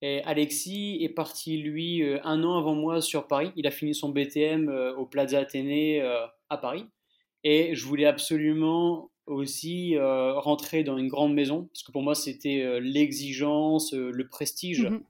Et 0.08 0.22
Alexis 0.24 1.00
est 1.02 1.10
parti, 1.10 1.58
lui, 1.58 2.04
euh, 2.04 2.20
un 2.24 2.44
an 2.44 2.60
avant 2.60 2.76
moi 2.76 3.02
sur 3.02 3.26
Paris. 3.26 3.52
Il 3.56 3.66
a 3.66 3.72
fini 3.72 3.96
son 3.96 4.10
BTM 4.10 4.70
euh, 4.70 4.96
au 4.96 5.08
Plaza 5.08 5.40
Athénée 5.40 6.00
euh, 6.00 6.28
à 6.52 6.58
Paris. 6.58 6.86
Et 7.44 7.74
je 7.74 7.84
voulais 7.86 8.06
absolument 8.06 9.10
aussi 9.26 9.98
rentrer 9.98 10.84
dans 10.84 11.00
une 11.00 11.08
grande 11.08 11.34
maison, 11.34 11.68
parce 11.74 11.82
que 11.82 11.92
pour 11.92 12.04
moi, 12.04 12.14
c'était 12.14 12.80
l'exigence, 12.80 13.94
le 13.94 14.28
prestige, 14.28 14.84
mmh 14.84 15.02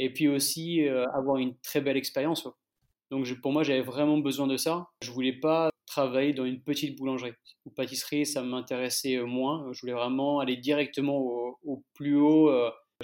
et 0.00 0.12
puis 0.12 0.26
aussi 0.26 0.88
avoir 0.88 1.36
une 1.36 1.54
très 1.62 1.80
belle 1.80 1.96
expérience. 1.96 2.48
Donc 3.12 3.32
pour 3.40 3.52
moi, 3.52 3.62
j'avais 3.62 3.80
vraiment 3.80 4.18
besoin 4.18 4.48
de 4.48 4.56
ça. 4.56 4.88
Je 5.02 5.12
voulais 5.12 5.34
pas 5.34 5.70
travailler 5.86 6.32
dans 6.32 6.44
une 6.44 6.60
petite 6.60 6.98
boulangerie 6.98 7.34
ou 7.64 7.70
pâtisserie, 7.70 8.26
ça 8.26 8.42
m'intéressait 8.42 9.22
moins. 9.22 9.68
Je 9.72 9.80
voulais 9.82 9.92
vraiment 9.92 10.40
aller 10.40 10.56
directement 10.56 11.16
au, 11.16 11.58
au 11.64 11.84
plus 11.94 12.16
haut 12.16 12.50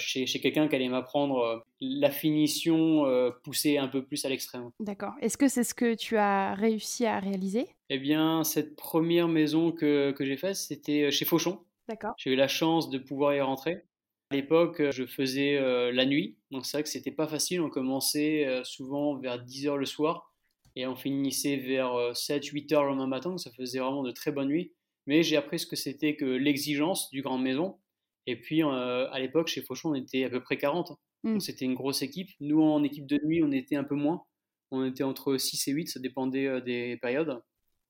chez, 0.00 0.26
quelqu'un 0.26 0.68
qui 0.68 0.74
allait 0.74 0.88
m'apprendre 0.88 1.38
euh, 1.38 1.58
la 1.80 2.10
finition 2.10 3.06
euh, 3.06 3.30
poussée 3.44 3.78
un 3.78 3.88
peu 3.88 4.04
plus 4.04 4.24
à 4.24 4.28
l'extrême. 4.28 4.70
D'accord. 4.80 5.12
Est-ce 5.20 5.36
que 5.36 5.48
c'est 5.48 5.64
ce 5.64 5.74
que 5.74 5.94
tu 5.94 6.16
as 6.16 6.54
réussi 6.54 7.06
à 7.06 7.18
réaliser? 7.20 7.68
Eh 7.88 7.98
bien, 7.98 8.44
cette 8.44 8.76
première 8.76 9.28
maison 9.28 9.72
que, 9.72 10.12
que 10.12 10.24
j'ai 10.24 10.36
faite, 10.36 10.56
c'était 10.56 11.04
euh, 11.04 11.10
chez 11.10 11.24
Fauchon. 11.24 11.60
D'accord. 11.88 12.14
J'ai 12.16 12.32
eu 12.32 12.36
la 12.36 12.48
chance 12.48 12.90
de 12.90 12.98
pouvoir 12.98 13.34
y 13.34 13.40
rentrer. 13.40 13.82
À 14.30 14.36
l'époque, 14.36 14.80
je 14.90 15.06
faisais 15.06 15.58
la 15.90 16.06
nuit, 16.06 16.38
donc 16.52 16.64
c'est 16.64 16.76
vrai 16.76 16.84
que 16.84 16.88
c'était 16.88 17.10
pas 17.10 17.26
facile. 17.26 17.60
On 17.60 17.68
commençait 17.68 18.60
souvent 18.62 19.16
vers 19.16 19.44
10h 19.44 19.74
le 19.74 19.86
soir 19.86 20.32
et 20.76 20.86
on 20.86 20.94
finissait 20.94 21.56
vers 21.56 22.12
7-8h 22.12 22.82
le 22.82 22.86
lendemain 22.90 23.08
matin, 23.08 23.30
donc 23.30 23.40
ça 23.40 23.50
faisait 23.50 23.80
vraiment 23.80 24.04
de 24.04 24.12
très 24.12 24.30
bonnes 24.30 24.46
nuits. 24.46 24.72
Mais 25.08 25.24
j'ai 25.24 25.36
appris 25.36 25.58
ce 25.58 25.66
que 25.66 25.74
c'était 25.74 26.14
que 26.14 26.24
l'exigence 26.24 27.10
du 27.10 27.22
grande 27.22 27.42
maison 27.42 27.80
et 28.26 28.36
puis, 28.36 28.62
euh, 28.62 29.10
à 29.10 29.18
l'époque, 29.18 29.48
chez 29.48 29.62
Fauchon, 29.62 29.90
on 29.90 29.94
était 29.94 30.24
à 30.24 30.30
peu 30.30 30.40
près 30.40 30.56
40. 30.56 30.92
Mmh. 31.22 31.32
Donc, 31.32 31.42
c'était 31.42 31.64
une 31.64 31.74
grosse 31.74 32.02
équipe. 32.02 32.28
Nous, 32.40 32.62
en 32.62 32.82
équipe 32.82 33.06
de 33.06 33.18
nuit, 33.24 33.42
on 33.42 33.52
était 33.52 33.76
un 33.76 33.84
peu 33.84 33.94
moins. 33.94 34.22
On 34.70 34.84
était 34.84 35.02
entre 35.02 35.36
6 35.36 35.68
et 35.68 35.72
8, 35.72 35.88
ça 35.88 36.00
dépendait 36.00 36.46
euh, 36.46 36.60
des 36.60 36.96
périodes. 36.98 37.40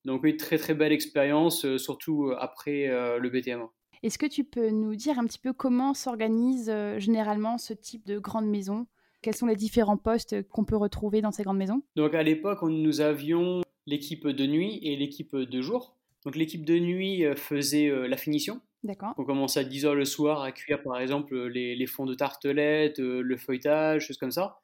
Donc, 0.04 0.22
oui, 0.22 0.36
très 0.36 0.56
très 0.56 0.74
belle 0.74 0.92
expérience, 0.92 1.64
euh, 1.64 1.76
surtout 1.76 2.32
après 2.38 2.86
le 3.18 3.28
BTM. 3.28 3.66
Est-ce 4.02 4.16
que 4.16 4.26
tu 4.26 4.44
peux 4.44 4.70
nous 4.70 4.94
dire 4.94 5.18
un 5.18 5.26
petit 5.26 5.38
peu 5.38 5.52
comment 5.52 5.92
s'organise 5.92 6.72
généralement 6.96 7.58
ce 7.58 7.74
type 7.74 8.06
de 8.06 8.18
grande 8.18 8.46
maison? 8.46 8.86
Quels 9.20 9.36
sont 9.36 9.46
les 9.46 9.56
différents 9.56 9.98
postes 9.98 10.48
qu'on 10.48 10.64
peut 10.64 10.76
retrouver 10.76 11.20
dans 11.20 11.32
ces 11.32 11.42
grandes 11.42 11.58
maisons? 11.58 11.82
Donc, 11.96 12.14
à 12.14 12.22
l'époque, 12.22 12.62
nous 12.62 13.02
avions 13.02 13.60
l'équipe 13.86 14.26
de 14.26 14.46
nuit 14.46 14.78
et 14.82 14.96
l'équipe 14.96 15.36
de 15.36 15.60
jour. 15.60 15.99
Donc, 16.24 16.36
l'équipe 16.36 16.64
de 16.64 16.78
nuit 16.78 17.24
faisait 17.36 17.90
la 18.08 18.16
finition. 18.16 18.60
D'accord. 18.82 19.14
On 19.18 19.24
commençait 19.24 19.60
à 19.60 19.64
10h 19.64 19.92
le 19.92 20.04
soir 20.04 20.42
à 20.42 20.52
cuire 20.52 20.82
par 20.82 20.98
exemple 20.98 21.36
les, 21.48 21.86
fonds 21.86 22.06
de 22.06 22.14
tartelettes, 22.14 22.98
euh, 22.98 23.20
le 23.20 23.36
feuilletage, 23.36 24.06
choses 24.06 24.16
comme 24.16 24.30
ça. 24.30 24.58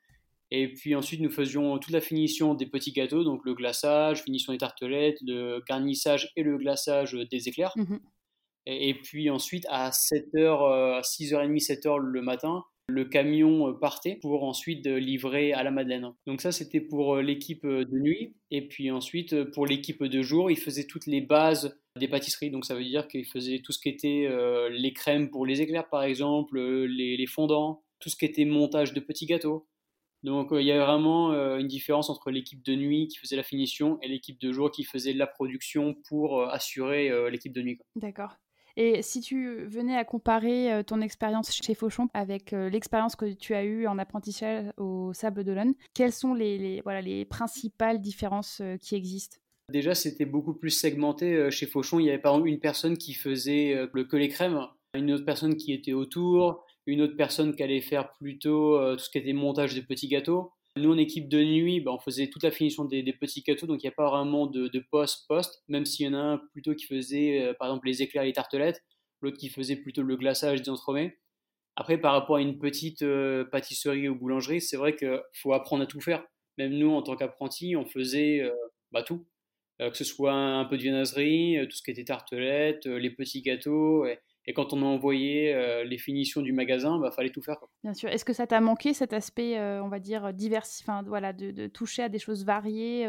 Et 0.50 0.72
puis 0.72 0.94
ensuite, 0.94 1.20
nous 1.20 1.30
faisions 1.30 1.78
toute 1.78 1.92
la 1.92 2.00
finition 2.00 2.54
des 2.54 2.66
petits 2.66 2.92
gâteaux, 2.92 3.24
donc 3.24 3.44
le 3.44 3.54
glaçage, 3.54 4.22
finition 4.22 4.52
des 4.52 4.58
tartelettes, 4.58 5.18
le 5.22 5.60
garnissage 5.68 6.32
et 6.36 6.42
le 6.42 6.56
glaçage 6.56 7.12
des 7.30 7.48
éclairs. 7.48 7.72
Mmh 7.76 7.96
et, 8.68 8.94
puis 8.94 9.30
ensuite, 9.30 9.64
à 9.68 9.90
7h, 9.90 11.00
6h30, 11.00 11.64
7h 11.64 11.98
le 11.98 12.20
matin, 12.20 12.64
le 12.88 13.04
camion 13.04 13.74
partait 13.74 14.16
pour 14.16 14.44
ensuite 14.44 14.86
livrer 14.86 15.52
à 15.52 15.62
la 15.62 15.70
Madeleine. 15.70 16.12
Donc 16.26 16.40
ça, 16.40 16.52
c'était 16.52 16.80
pour 16.80 17.16
l'équipe 17.16 17.66
de 17.66 17.98
nuit. 17.98 18.34
Et 18.50 18.66
puis 18.68 18.90
ensuite, 18.90 19.44
pour 19.52 19.66
l'équipe 19.66 20.04
de 20.04 20.22
jour, 20.22 20.50
ils 20.50 20.58
faisaient 20.58 20.86
toutes 20.86 21.06
les 21.06 21.20
bases 21.20 21.76
des 21.98 22.08
pâtisseries. 22.08 22.50
Donc 22.50 22.64
ça 22.64 22.74
veut 22.74 22.84
dire 22.84 23.08
qu'ils 23.08 23.26
faisaient 23.26 23.60
tout 23.60 23.72
ce 23.72 23.78
qui 23.78 23.88
était 23.88 24.26
euh, 24.28 24.68
les 24.68 24.92
crèmes 24.92 25.30
pour 25.30 25.46
les 25.46 25.60
éclairs 25.60 25.88
par 25.88 26.02
exemple, 26.02 26.58
euh, 26.58 26.86
les, 26.86 27.26
fondants, 27.26 27.82
tout 28.00 28.08
ce 28.08 28.16
qui 28.16 28.24
était 28.24 28.44
montage 28.44 28.92
de 28.92 29.00
petits 29.00 29.26
gâteaux. 29.26 29.66
Donc 30.22 30.52
euh, 30.52 30.60
il 30.60 30.66
y 30.66 30.72
a 30.72 30.84
vraiment 30.84 31.32
une 31.56 31.68
différence 31.68 32.10
entre 32.10 32.30
l'équipe 32.30 32.62
de 32.64 32.74
nuit 32.74 33.08
qui 33.08 33.18
faisait 33.18 33.36
la 33.36 33.42
finition 33.42 33.98
et 34.02 34.08
l'équipe 34.08 34.40
de 34.40 34.52
jour 34.52 34.70
qui 34.70 34.84
faisait 34.84 35.12
la 35.12 35.26
production 35.26 35.94
pour 36.08 36.42
assurer 36.42 37.30
l'équipe 37.30 37.52
de 37.52 37.62
nuit. 37.62 37.78
D'accord. 37.94 38.36
Et 38.76 39.02
si 39.02 39.20
tu 39.20 39.64
venais 39.64 39.96
à 39.96 40.04
comparer 40.04 40.82
ton 40.86 41.00
expérience 41.00 41.52
chez 41.52 41.74
Fauchon 41.74 42.08
avec 42.12 42.52
l'expérience 42.52 43.16
que 43.16 43.32
tu 43.32 43.54
as 43.54 43.64
eue 43.64 43.86
en 43.86 43.98
apprentissage 43.98 44.66
au 44.76 45.12
Sable 45.14 45.44
d'Olonne, 45.44 45.74
quelles 45.94 46.12
sont 46.12 46.34
les, 46.34 46.82
voilà, 46.82 47.00
les 47.00 47.24
principales 47.24 48.00
différences 48.00 48.60
qui 48.80 48.94
existent? 48.94 49.38
Déjà, 49.72 49.96
c'était 49.96 50.26
beaucoup 50.26 50.54
plus 50.54 50.70
segmenté. 50.70 51.34
Euh, 51.34 51.50
chez 51.50 51.66
Fauchon, 51.66 51.98
il 51.98 52.06
y 52.06 52.08
avait 52.08 52.20
par 52.20 52.34
exemple 52.34 52.48
une 52.48 52.60
personne 52.60 52.96
qui 52.96 53.14
faisait 53.14 53.74
euh, 53.74 53.86
que 53.88 54.16
les 54.16 54.28
crèmes, 54.28 54.60
une 54.94 55.12
autre 55.12 55.24
personne 55.24 55.56
qui 55.56 55.72
était 55.72 55.92
autour, 55.92 56.64
une 56.86 57.02
autre 57.02 57.16
personne 57.16 57.54
qui 57.54 57.62
allait 57.64 57.80
faire 57.80 58.12
plutôt 58.12 58.76
euh, 58.76 58.94
tout 58.94 59.04
ce 59.04 59.10
qui 59.10 59.18
était 59.18 59.32
montage 59.32 59.74
de 59.74 59.80
petits 59.80 60.06
gâteaux. 60.06 60.52
Nous, 60.76 60.92
en 60.92 60.98
équipe 60.98 61.28
de 61.28 61.42
nuit, 61.42 61.80
bah, 61.80 61.92
on 61.92 61.98
faisait 61.98 62.28
toute 62.28 62.42
la 62.42 62.50
finition 62.50 62.84
des, 62.84 63.02
petits 63.12 63.42
gâteaux, 63.42 63.66
donc 63.66 63.82
il 63.82 63.86
n'y 63.86 63.92
a 63.92 63.94
pas 63.96 64.08
vraiment 64.10 64.46
de, 64.46 64.84
post-post, 64.90 65.62
même 65.68 65.86
s'il 65.86 66.06
y 66.06 66.08
en 66.08 66.14
a 66.14 66.18
un 66.18 66.38
plutôt 66.52 66.74
qui 66.74 66.86
faisait, 66.86 67.54
par 67.58 67.68
exemple, 67.68 67.86
les 67.86 68.02
éclairs 68.02 68.24
et 68.24 68.26
les 68.26 68.32
tartelettes, 68.32 68.82
l'autre 69.22 69.38
qui 69.38 69.48
faisait 69.48 69.76
plutôt 69.76 70.02
le 70.02 70.16
glaçage 70.16 70.62
des 70.62 70.70
entremets. 70.70 71.18
Après, 71.76 71.98
par 71.98 72.12
rapport 72.12 72.36
à 72.36 72.40
une 72.40 72.58
petite 72.58 73.04
pâtisserie 73.50 74.08
ou 74.08 74.16
boulangerie, 74.16 74.60
c'est 74.60 74.76
vrai 74.76 74.96
qu'il 74.96 75.22
faut 75.32 75.52
apprendre 75.54 75.82
à 75.82 75.86
tout 75.86 76.00
faire. 76.00 76.24
Même 76.58 76.72
nous, 76.74 76.90
en 76.90 77.02
tant 77.02 77.16
qu'apprentis, 77.16 77.76
on 77.76 77.86
faisait 77.86 78.50
bah, 78.92 79.02
tout. 79.02 79.26
Euh, 79.82 79.90
que 79.90 79.96
ce 79.96 80.04
soit 80.04 80.32
un 80.32 80.64
peu 80.64 80.78
de 80.78 80.82
viennoiserie, 80.82 81.58
euh, 81.58 81.66
tout 81.66 81.76
ce 81.76 81.82
qui 81.82 81.90
était 81.90 82.04
tartelettes, 82.04 82.86
euh, 82.86 82.98
les 82.98 83.10
petits 83.10 83.42
gâteaux. 83.42 84.06
Quand 84.52 84.72
on 84.72 84.82
a 84.82 84.84
envoyé 84.84 85.54
les 85.84 85.98
finitions 85.98 86.40
du 86.40 86.52
magasin, 86.52 86.96
il 86.96 87.00
bah, 87.00 87.10
fallait 87.10 87.30
tout 87.30 87.42
faire. 87.42 87.58
Bien 87.82 87.94
sûr. 87.94 88.08
Est-ce 88.08 88.24
que 88.24 88.32
ça 88.32 88.46
t'a 88.46 88.60
manqué 88.60 88.94
cet 88.94 89.12
aspect, 89.12 89.58
on 89.58 89.88
va 89.88 89.98
dire, 89.98 90.32
divers, 90.32 90.64
enfin, 90.82 91.02
voilà, 91.06 91.32
de, 91.32 91.66
toucher 91.66 92.02
à 92.02 92.08
des 92.08 92.18
choses 92.18 92.44
variées 92.44 93.08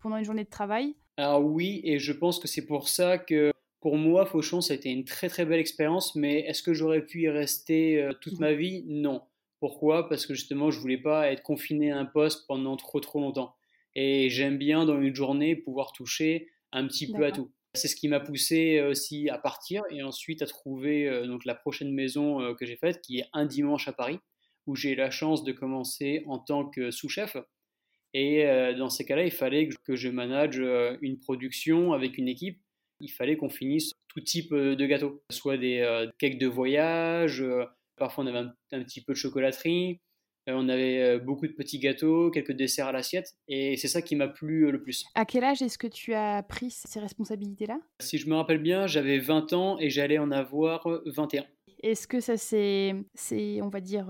pendant 0.00 0.16
une 0.16 0.24
journée 0.24 0.44
de 0.44 0.50
travail? 0.50 0.94
Alors 1.16 1.44
oui, 1.44 1.80
et 1.84 1.98
je 1.98 2.12
pense 2.12 2.38
que 2.38 2.48
c'est 2.48 2.64
pour 2.64 2.88
ça 2.88 3.18
que 3.18 3.52
pour 3.80 3.98
moi, 3.98 4.24
Fauchon, 4.24 4.60
ça 4.60 4.72
a 4.72 4.76
été 4.76 4.90
une 4.90 5.04
très 5.04 5.28
très 5.28 5.44
belle 5.44 5.60
expérience, 5.60 6.14
mais 6.14 6.40
est-ce 6.40 6.62
que 6.62 6.72
j'aurais 6.72 7.04
pu 7.04 7.22
y 7.22 7.28
rester 7.28 8.08
toute 8.20 8.38
mmh 8.38 8.40
ma 8.40 8.52
vie? 8.54 8.84
Non. 8.86 9.22
Pourquoi? 9.62 10.08
Parce 10.08 10.26
que 10.26 10.34
justement, 10.34 10.72
je 10.72 10.80
voulais 10.80 10.98
pas 10.98 11.30
être 11.30 11.42
confiné 11.42 11.92
à 11.92 11.98
un 11.98 12.04
poste 12.04 12.48
pendant 12.48 12.76
trop 12.76 12.98
trop 12.98 13.20
longtemps. 13.20 13.54
Et 13.94 14.28
j'aime 14.28 14.58
bien 14.58 14.84
dans 14.84 15.00
une 15.00 15.14
journée 15.14 15.54
pouvoir 15.54 15.92
toucher 15.92 16.48
un 16.72 16.86
petit 16.88 17.12
peu 17.12 17.24
à 17.24 17.30
tout. 17.30 17.50
C'est 17.74 17.88
ce 17.88 17.96
qui 17.96 18.08
m'a 18.08 18.20
poussé 18.20 18.82
aussi 18.82 19.28
à 19.30 19.38
partir 19.38 19.82
et 19.90 20.02
ensuite 20.02 20.42
à 20.42 20.46
trouver 20.46 21.26
donc 21.26 21.44
la 21.44 21.54
prochaine 21.54 21.92
maison 21.92 22.54
que 22.54 22.66
j'ai 22.66 22.76
faite, 22.76 23.00
qui 23.00 23.18
est 23.18 23.26
un 23.32 23.46
dimanche 23.46 23.88
à 23.88 23.92
Paris, 23.92 24.18
où 24.66 24.76
j'ai 24.76 24.92
eu 24.92 24.94
la 24.94 25.10
chance 25.10 25.42
de 25.42 25.52
commencer 25.52 26.22
en 26.26 26.38
tant 26.38 26.68
que 26.68 26.90
sous-chef. 26.90 27.36
Et 28.12 28.44
dans 28.76 28.90
ces 28.90 29.06
cas-là, 29.06 29.24
il 29.24 29.30
fallait 29.30 29.70
que 29.84 29.96
je 29.96 30.10
manage 30.10 30.60
une 31.00 31.18
production 31.18 31.94
avec 31.94 32.18
une 32.18 32.28
équipe. 32.28 32.60
Il 33.00 33.10
fallait 33.10 33.38
qu'on 33.38 33.48
finisse 33.48 33.92
tout 34.08 34.20
type 34.20 34.52
de 34.52 34.86
gâteaux, 34.86 35.24
soit 35.30 35.56
des 35.56 36.08
cakes 36.18 36.38
de 36.38 36.46
voyage, 36.46 37.42
parfois 37.96 38.24
on 38.24 38.26
avait 38.26 38.48
un 38.72 38.82
petit 38.82 39.02
peu 39.02 39.12
de 39.12 39.18
chocolaterie, 39.18 39.92
euh, 39.92 40.11
on 40.48 40.68
avait 40.68 41.00
euh, 41.00 41.18
beaucoup 41.18 41.46
de 41.46 41.52
petits 41.52 41.78
gâteaux, 41.78 42.30
quelques 42.30 42.52
desserts 42.52 42.88
à 42.88 42.92
l'assiette, 42.92 43.34
et 43.48 43.76
c'est 43.76 43.88
ça 43.88 44.02
qui 44.02 44.16
m'a 44.16 44.28
plu 44.28 44.66
euh, 44.66 44.70
le 44.70 44.82
plus. 44.82 45.04
À 45.14 45.24
quel 45.24 45.44
âge 45.44 45.62
est-ce 45.62 45.78
que 45.78 45.86
tu 45.86 46.14
as 46.14 46.42
pris 46.42 46.70
ces 46.70 47.00
responsabilités-là? 47.00 47.78
Si 48.00 48.18
je 48.18 48.28
me 48.28 48.34
rappelle 48.34 48.58
bien, 48.58 48.86
j'avais 48.86 49.18
20 49.18 49.52
ans 49.52 49.78
et 49.78 49.90
j'allais 49.90 50.18
en 50.18 50.30
avoir 50.30 50.86
21. 51.06 51.44
Est-ce 51.82 52.06
que 52.06 52.20
ça 52.20 52.36
c'est, 52.36 52.94
on 53.60 53.68
va 53.68 53.80
dire, 53.80 54.06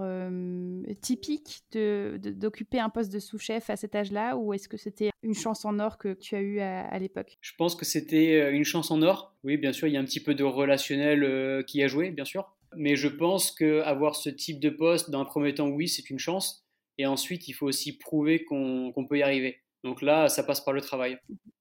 typique 1.00 1.62
de, 1.72 2.18
d'occuper 2.22 2.78
un 2.78 2.90
poste 2.90 3.10
de 3.10 3.18
sous-chef 3.18 3.70
à 3.70 3.76
cet 3.76 3.94
âge-là, 3.94 4.36
ou 4.36 4.52
est-ce 4.52 4.68
que 4.68 4.76
c'était 4.76 5.08
une 5.22 5.34
chance 5.34 5.64
en 5.64 5.78
or 5.78 5.96
que 5.96 6.12
tu 6.12 6.34
as 6.34 6.42
eu 6.42 6.60
à, 6.60 6.98
l'époque? 6.98 7.38
Je 7.40 7.52
pense 7.56 7.74
que 7.74 7.86
c'était 7.86 8.52
une 8.52 8.64
chance 8.64 8.90
en 8.90 9.00
or. 9.00 9.34
Oui, 9.42 9.56
bien 9.56 9.72
sûr, 9.72 9.88
il 9.88 9.94
y 9.94 9.96
a 9.96 10.00
un 10.00 10.04
petit 10.04 10.20
peu 10.20 10.34
de 10.34 10.44
relationnel 10.44 11.64
qui 11.66 11.82
a 11.82 11.88
joué, 11.88 12.10
bien 12.10 12.26
sûr. 12.26 12.54
Mais 12.76 12.96
je 12.96 13.08
pense 13.08 13.50
qu'avoir 13.52 14.16
ce 14.16 14.30
type 14.30 14.60
de 14.60 14.70
poste, 14.70 15.10
dans 15.10 15.20
un 15.20 15.24
premier 15.24 15.54
temps, 15.54 15.68
oui, 15.68 15.88
c'est 15.88 16.10
une 16.10 16.18
chance. 16.18 16.64
Et 16.98 17.06
ensuite, 17.06 17.48
il 17.48 17.52
faut 17.52 17.66
aussi 17.66 17.96
prouver 17.98 18.44
qu'on 18.44 19.06
peut 19.08 19.18
y 19.18 19.22
arriver. 19.22 19.60
Donc 19.84 20.02
là, 20.02 20.28
ça 20.28 20.42
passe 20.42 20.60
par 20.60 20.74
le 20.74 20.80
travail. 20.80 21.18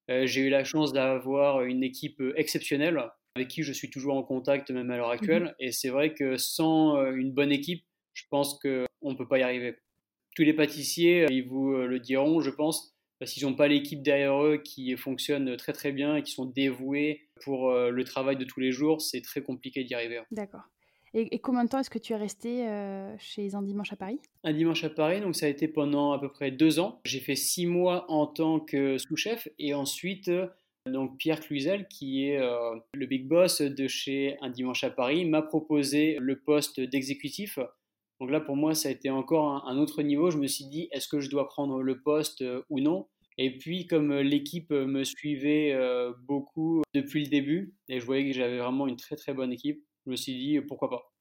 Euh, 0.10 0.25
j'ai 0.25 0.41
eu 0.41 0.50
la 0.50 0.63
chance 0.63 0.94
d'avoir 0.94 1.63
une 1.63 1.84
équipe 1.84 2.22
exceptionnelle 2.36 3.01
avec 3.36 3.48
qui 3.48 3.63
je 3.63 3.72
suis 3.72 3.89
toujours 3.89 4.15
en 4.15 4.24
contact, 4.24 4.72
même 4.72 4.91
à 4.91 4.98
l'heure 4.98 5.10
actuelle. 5.10 5.44
Mhm. 5.44 5.56
Et 5.60 5.72
c'est 5.72 5.89
vrai 5.89 6.13
que 6.13 6.38
sans 6.38 6.98
euh, 6.98 7.13
une 7.13 7.32
bonne 7.32 7.51
équipe, 7.51 7.86
je 8.13 8.24
pense 8.30 8.60
qu'on 8.60 9.10
ne 9.10 9.15
peut 9.15 9.27
pas 9.27 9.39
y 9.39 9.44
arriver. 9.44 9.77
Tous 10.36 10.44
les 10.44 10.53
pâtissiers, 10.53 11.27
ils 11.30 11.48
vous 11.48 11.72
le 11.72 12.00
diront, 12.00 12.41
je 12.41 12.50
pense, 12.50 12.94
s'ils 13.25 13.44
n'ont 13.44 13.56
pas 13.56 13.68
l'équipe 13.68 14.01
derrière 14.01 14.41
eux 14.44 14.58
qui 14.58 14.96
fonctionne 14.98 15.56
très 15.58 15.74
très 15.74 15.91
bien 15.91 16.15
et 16.15 16.24
qui 16.24 16.32
sont 16.32 16.46
dévoués 16.46 17.27
pour 17.44 17.70
euh, 17.70 17.89
le 17.89 18.03
travail 18.03 18.38
de 18.38 18.46
tous 18.46 18.60
les 18.60 18.72
jours, 18.72 19.01
c'est 19.01 19.22
très 19.22 19.41
compliqué 19.41 19.84
d'y 19.84 19.94
arriver. 19.94 20.22
D'accord. 20.32 20.63
Et, 21.13 21.39
combien 21.39 21.65
de 21.65 21.70
temps 21.70 21.80
est-ce 21.80 21.89
que 21.89 22.00
tu 22.00 22.13
es 22.13 22.15
resté 22.15 22.68
euh, 22.68 23.13
chez 23.18 23.53
Un 23.53 23.62
Dimanche 23.62 23.91
à 23.91 23.98
Paris? 23.98 24.20
Un 24.46 24.53
Dimanche 24.53 24.84
à 24.86 24.89
Paris, 24.89 25.20
donc 25.20 25.36
ça 25.36 25.46
a 25.46 25.50
été 25.50 25.68
pendant 25.68 26.13
à 26.13 26.20
peu 26.20 26.30
près 26.30 26.51
deux 26.51 26.80
ans. 26.80 27.01
J'ai 27.03 27.20
fait 27.20 27.36
six 27.36 27.65
mois 27.65 28.10
en 28.10 28.27
tant 28.27 28.62
que 28.62 28.98
sous-chef 28.98 29.50
et 29.60 29.74
ensuite, 29.74 30.30
euh, 30.30 30.48
donc 30.89 31.18
Pierre 31.18 31.41
Cluzel, 31.41 31.88
qui 31.89 32.24
est 32.24 32.38
euh, 32.38 32.77
le 32.94 33.06
big 33.08 33.27
boss 33.27 33.62
de 33.62 33.88
chez 33.89 34.38
Un 34.41 34.50
Dimanche 34.50 34.86
à 34.86 34.89
Paris, 34.89 35.25
m'a 35.25 35.41
proposé 35.41 36.18
le 36.18 36.39
poste 36.39 36.80
d'exécutif. 36.80 37.60
Donc 38.22 38.32
là, 38.32 38.39
pour 38.39 38.56
moi, 38.56 38.74
ça 38.74 38.88
a 38.88 38.91
été 38.94 39.10
encore 39.10 39.68
un, 39.68 39.77
autre 39.77 40.03
niveau. 40.03 40.32
Je 40.32 40.38
me 40.38 40.48
suis 40.48 40.65
dit, 40.65 40.88
est-ce 40.91 41.10
que 41.10 41.20
je 41.20 41.30
dois 41.30 41.50
prendre 41.50 41.82
le 41.82 42.00
poste 42.00 42.44
ou 42.70 42.80
non? 42.80 43.08
Et 43.38 43.58
puis, 43.58 43.86
comme 43.88 44.13
l'équipe 44.13 44.70
me 44.70 45.03
suivait 45.03 45.75
beaucoup 46.27 46.84
depuis 46.94 47.24
le 47.24 47.30
début, 47.30 47.74
et 47.89 48.00
je 48.00 48.06
voyais 48.06 48.27
que 48.27 48.34
j'avais 48.34 48.60
vraiment 48.60 48.86
une 48.88 48.98
très 48.98 49.15
très 49.15 49.34
bonne 49.34 49.51
équipe, 49.51 49.84
je 50.05 50.12
me 50.12 50.15
suis 50.15 50.34
dit 50.34 50.62
pourquoi 50.62 50.89
pas. 50.89 51.12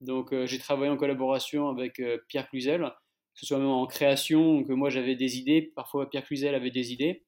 Donc 0.00 0.32
euh, 0.32 0.46
j'ai 0.46 0.58
travaillé 0.58 0.90
en 0.90 0.96
collaboration 0.96 1.68
avec 1.68 1.98
euh, 2.00 2.18
Pierre 2.28 2.48
Cluzel, 2.48 2.82
que 2.82 3.40
ce 3.40 3.46
soit 3.46 3.58
même 3.58 3.68
en 3.68 3.86
création, 3.86 4.62
que 4.64 4.72
moi 4.72 4.90
j'avais 4.90 5.16
des 5.16 5.38
idées, 5.38 5.72
parfois 5.74 6.08
Pierre 6.08 6.24
Cluzel 6.24 6.54
avait 6.54 6.70
des 6.70 6.92
idées. 6.92 7.24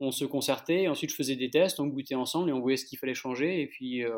On 0.00 0.10
se 0.10 0.24
concertait, 0.24 0.88
ensuite 0.88 1.10
je 1.10 1.16
faisais 1.16 1.36
des 1.36 1.50
tests, 1.50 1.80
on 1.80 1.86
goûtait 1.86 2.14
ensemble 2.14 2.50
et 2.50 2.52
on 2.52 2.60
voyait 2.60 2.76
ce 2.76 2.84
qu'il 2.84 2.98
fallait 2.98 3.14
changer. 3.14 3.60
Et 3.60 3.66
puis 3.66 4.04
euh, 4.04 4.16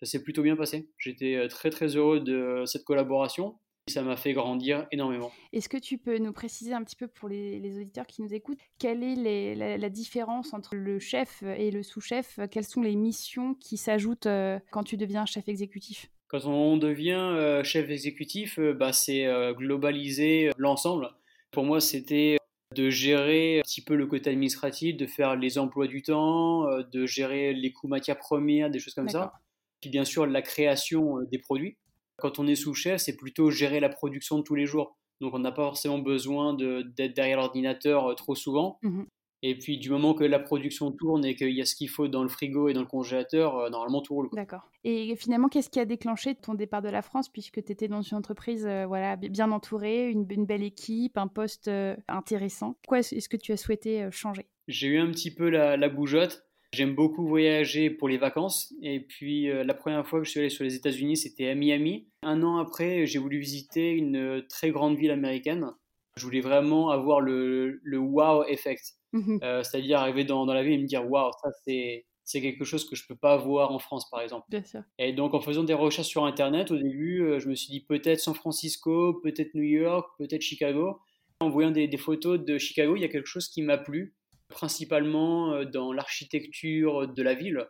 ça 0.00 0.06
s'est 0.06 0.22
plutôt 0.22 0.42
bien 0.42 0.56
passé. 0.56 0.88
J'étais 0.98 1.46
très 1.48 1.70
très 1.70 1.96
heureux 1.96 2.20
de 2.20 2.64
cette 2.66 2.84
collaboration. 2.84 3.58
Ça 3.88 4.02
m'a 4.02 4.16
fait 4.16 4.32
grandir 4.32 4.86
énormément. 4.92 5.32
Est-ce 5.52 5.68
que 5.68 5.76
tu 5.76 5.98
peux 5.98 6.18
nous 6.18 6.32
préciser 6.32 6.72
un 6.72 6.84
petit 6.84 6.96
peu 6.96 7.08
pour 7.08 7.28
les, 7.28 7.76
auditeurs 7.76 8.06
qui 8.06 8.22
nous 8.22 8.32
écoutent, 8.32 8.60
quelle 8.78 9.02
est 9.02 9.54
la, 9.54 9.90
différence 9.90 10.54
entre 10.54 10.76
le 10.76 10.98
chef 11.00 11.42
et 11.42 11.70
le 11.70 11.82
sous-chef? 11.82 12.38
Quelles 12.50 12.64
sont 12.64 12.82
les 12.82 12.94
missions 12.94 13.54
qui 13.54 13.76
s'ajoutent 13.76 14.26
euh, 14.26 14.60
quand 14.70 14.84
tu 14.84 14.96
deviens 14.96 15.26
chef 15.26 15.48
exécutif? 15.48 16.10
Quand 16.28 16.44
on 16.46 16.76
devient 16.76 17.32
euh, 17.34 17.64
chef 17.64 17.90
exécutif, 17.90 18.60
euh, 18.60 18.72
bah, 18.72 18.92
c'est 18.92 19.26
globaliser 19.54 20.50
l'ensemble. 20.56 21.10
Pour 21.50 21.64
moi, 21.64 21.80
c'était 21.80 22.36
de 22.76 22.88
gérer 22.90 23.58
un 23.58 23.62
petit 23.62 23.82
peu 23.82 23.96
le 23.96 24.06
côté 24.06 24.30
administratif, 24.30 24.96
de 24.96 25.06
faire 25.06 25.34
les 25.34 25.58
emplois 25.58 25.88
du 25.88 26.02
temps, 26.02 26.66
de 26.92 27.06
gérer 27.06 27.52
les 27.52 27.72
coûts 27.72 27.88
matières 27.88 28.18
premières, 28.18 28.70
des 28.70 28.78
choses 28.78 28.94
comme 28.94 29.08
ça. 29.08 29.32
Puis 29.80 29.90
bien 29.90 30.04
sûr, 30.04 30.26
la 30.26 30.42
création 30.42 31.20
des 31.22 31.38
produits. 31.38 31.76
Quand 32.20 32.38
on 32.38 32.46
est 32.46 32.54
sous-chef, 32.54 33.00
c'est 33.00 33.16
plutôt 33.16 33.50
gérer 33.50 33.80
la 33.80 33.88
production 33.88 34.38
de 34.38 34.42
tous 34.42 34.54
les 34.54 34.66
jours. 34.66 34.96
Donc 35.20 35.34
on 35.34 35.38
n'a 35.38 35.52
pas 35.52 35.64
forcément 35.64 35.98
besoin 35.98 36.54
d'être 36.54 37.14
derrière 37.14 37.38
l'ordinateur 37.38 38.06
euh, 38.06 38.14
trop 38.14 38.34
souvent. 38.34 38.78
Mmh 38.82 39.02
et 39.42 39.56
puis 39.56 39.78
du 39.78 39.88
moment 39.88 40.12
que 40.12 40.22
la 40.22 40.38
production 40.38 40.92
tourne 40.92 41.24
et 41.24 41.34
qu'il 41.34 41.52
y 41.52 41.62
a 41.62 41.64
ce 41.64 41.74
qu'il 41.74 41.88
faut 41.88 42.08
dans 42.08 42.22
le 42.22 42.28
frigo 42.28 42.68
et 42.68 42.74
dans 42.74 42.82
le 42.82 42.86
congélateur, 42.86 43.56
euh, 43.56 43.70
normalement 43.70 44.02
tout 44.02 44.12
roule. 44.12 44.28
D'accord. 44.34 44.68
Et 44.84 45.16
finalement, 45.16 45.48
qu'est-ce 45.48 45.70
qui 45.70 45.80
a 45.80 45.86
déclenché 45.86 46.34
ton 46.34 46.52
départ 46.52 46.82
de 46.82 46.90
la 46.90 47.00
France 47.00 47.30
puisque 47.30 47.64
tu 47.64 47.72
étais 47.72 47.88
dans 47.88 48.02
une 48.02 48.18
entreprise 48.18 48.66
euh, 48.66 48.84
voilà, 48.84 49.16
bien 49.16 49.50
entourée, 49.50 50.10
une, 50.10 50.26
belle 50.44 50.62
équipe, 50.62 51.16
un 51.16 51.26
poste 51.26 51.70
intéressant? 52.06 52.76
Quoi 52.86 52.98
est-ce 52.98 53.30
que 53.30 53.38
tu 53.38 53.52
as 53.52 53.56
souhaité 53.56 54.10
changer? 54.10 54.44
J'ai 54.68 54.88
eu 54.88 54.98
un 54.98 55.10
petit 55.10 55.34
peu 55.34 55.48
la 55.48 55.88
bougeotte. 55.88 56.49
J'aime 56.72 56.94
beaucoup 56.94 57.26
voyager 57.26 57.90
pour 57.90 58.08
les 58.08 58.16
vacances. 58.16 58.72
Et 58.80 59.00
puis, 59.00 59.50
euh, 59.50 59.64
la 59.64 59.74
première 59.74 60.06
fois 60.06 60.20
que 60.20 60.24
je 60.24 60.30
suis 60.30 60.40
allé 60.40 60.50
sur 60.50 60.62
les 60.62 60.76
États-Unis, 60.76 61.16
c'était 61.16 61.48
à 61.48 61.54
Miami. 61.56 62.06
Un 62.22 62.42
an 62.44 62.58
après, 62.58 63.06
j'ai 63.06 63.18
voulu 63.18 63.40
visiter 63.40 63.90
une 63.90 64.46
très 64.48 64.70
grande 64.70 64.96
ville 64.96 65.10
américaine. 65.10 65.72
Je 66.16 66.24
voulais 66.24 66.40
vraiment 66.40 66.90
avoir 66.90 67.20
le, 67.20 67.80
le 67.82 67.98
wow 67.98 68.44
effect. 68.44 68.94
Mhm. 69.12 69.40
Euh, 69.42 69.64
c'est-à-dire 69.64 69.98
arriver 69.98 70.24
dans, 70.24 70.46
dans, 70.46 70.54
la 70.54 70.62
ville 70.62 70.74
et 70.74 70.78
me 70.78 70.86
dire 70.86 71.10
wow, 71.10 71.30
ça 71.42 71.50
c'est. 71.64 72.06
C'est 72.22 72.40
quelque 72.40 72.64
chose 72.64 72.88
que 72.88 72.94
je 72.94 73.02
ne 73.02 73.08
peux 73.08 73.16
pas 73.16 73.36
voir 73.36 73.72
en 73.72 73.80
France, 73.80 74.08
par 74.08 74.20
exemple. 74.20 74.46
Bien 74.50 74.62
sûr. 74.62 74.82
Et 74.98 75.12
donc, 75.12 75.34
en 75.34 75.40
faisant 75.40 75.64
des 75.64 75.74
recherches 75.74 76.06
sur 76.06 76.24
Internet, 76.24 76.70
au 76.70 76.76
début, 76.76 77.22
euh, 77.22 77.40
je 77.40 77.48
me 77.48 77.56
suis 77.56 77.70
dit 77.70 77.80
peut-être 77.80 78.20
San 78.20 78.34
Francisco, 78.34 79.14
peut-être 79.14 79.52
New 79.54 79.64
York, 79.64 80.08
peut-être 80.16 80.42
Chicago. 80.42 81.00
En 81.40 81.50
voyant 81.50 81.72
des, 81.72 81.88
des 81.88 81.96
photos 81.96 82.38
de 82.38 82.56
Chicago, 82.56 82.94
il 82.94 83.00
y 83.00 83.04
a 83.04 83.08
quelque 83.08 83.26
chose 83.26 83.48
qui 83.48 83.62
m'a 83.62 83.78
plu 83.78 84.14
principalement 84.50 85.54
euh, 85.54 85.64
dans 85.64 85.92
l'architecture 85.92 87.08
de 87.08 87.22
la 87.22 87.34
ville 87.34 87.66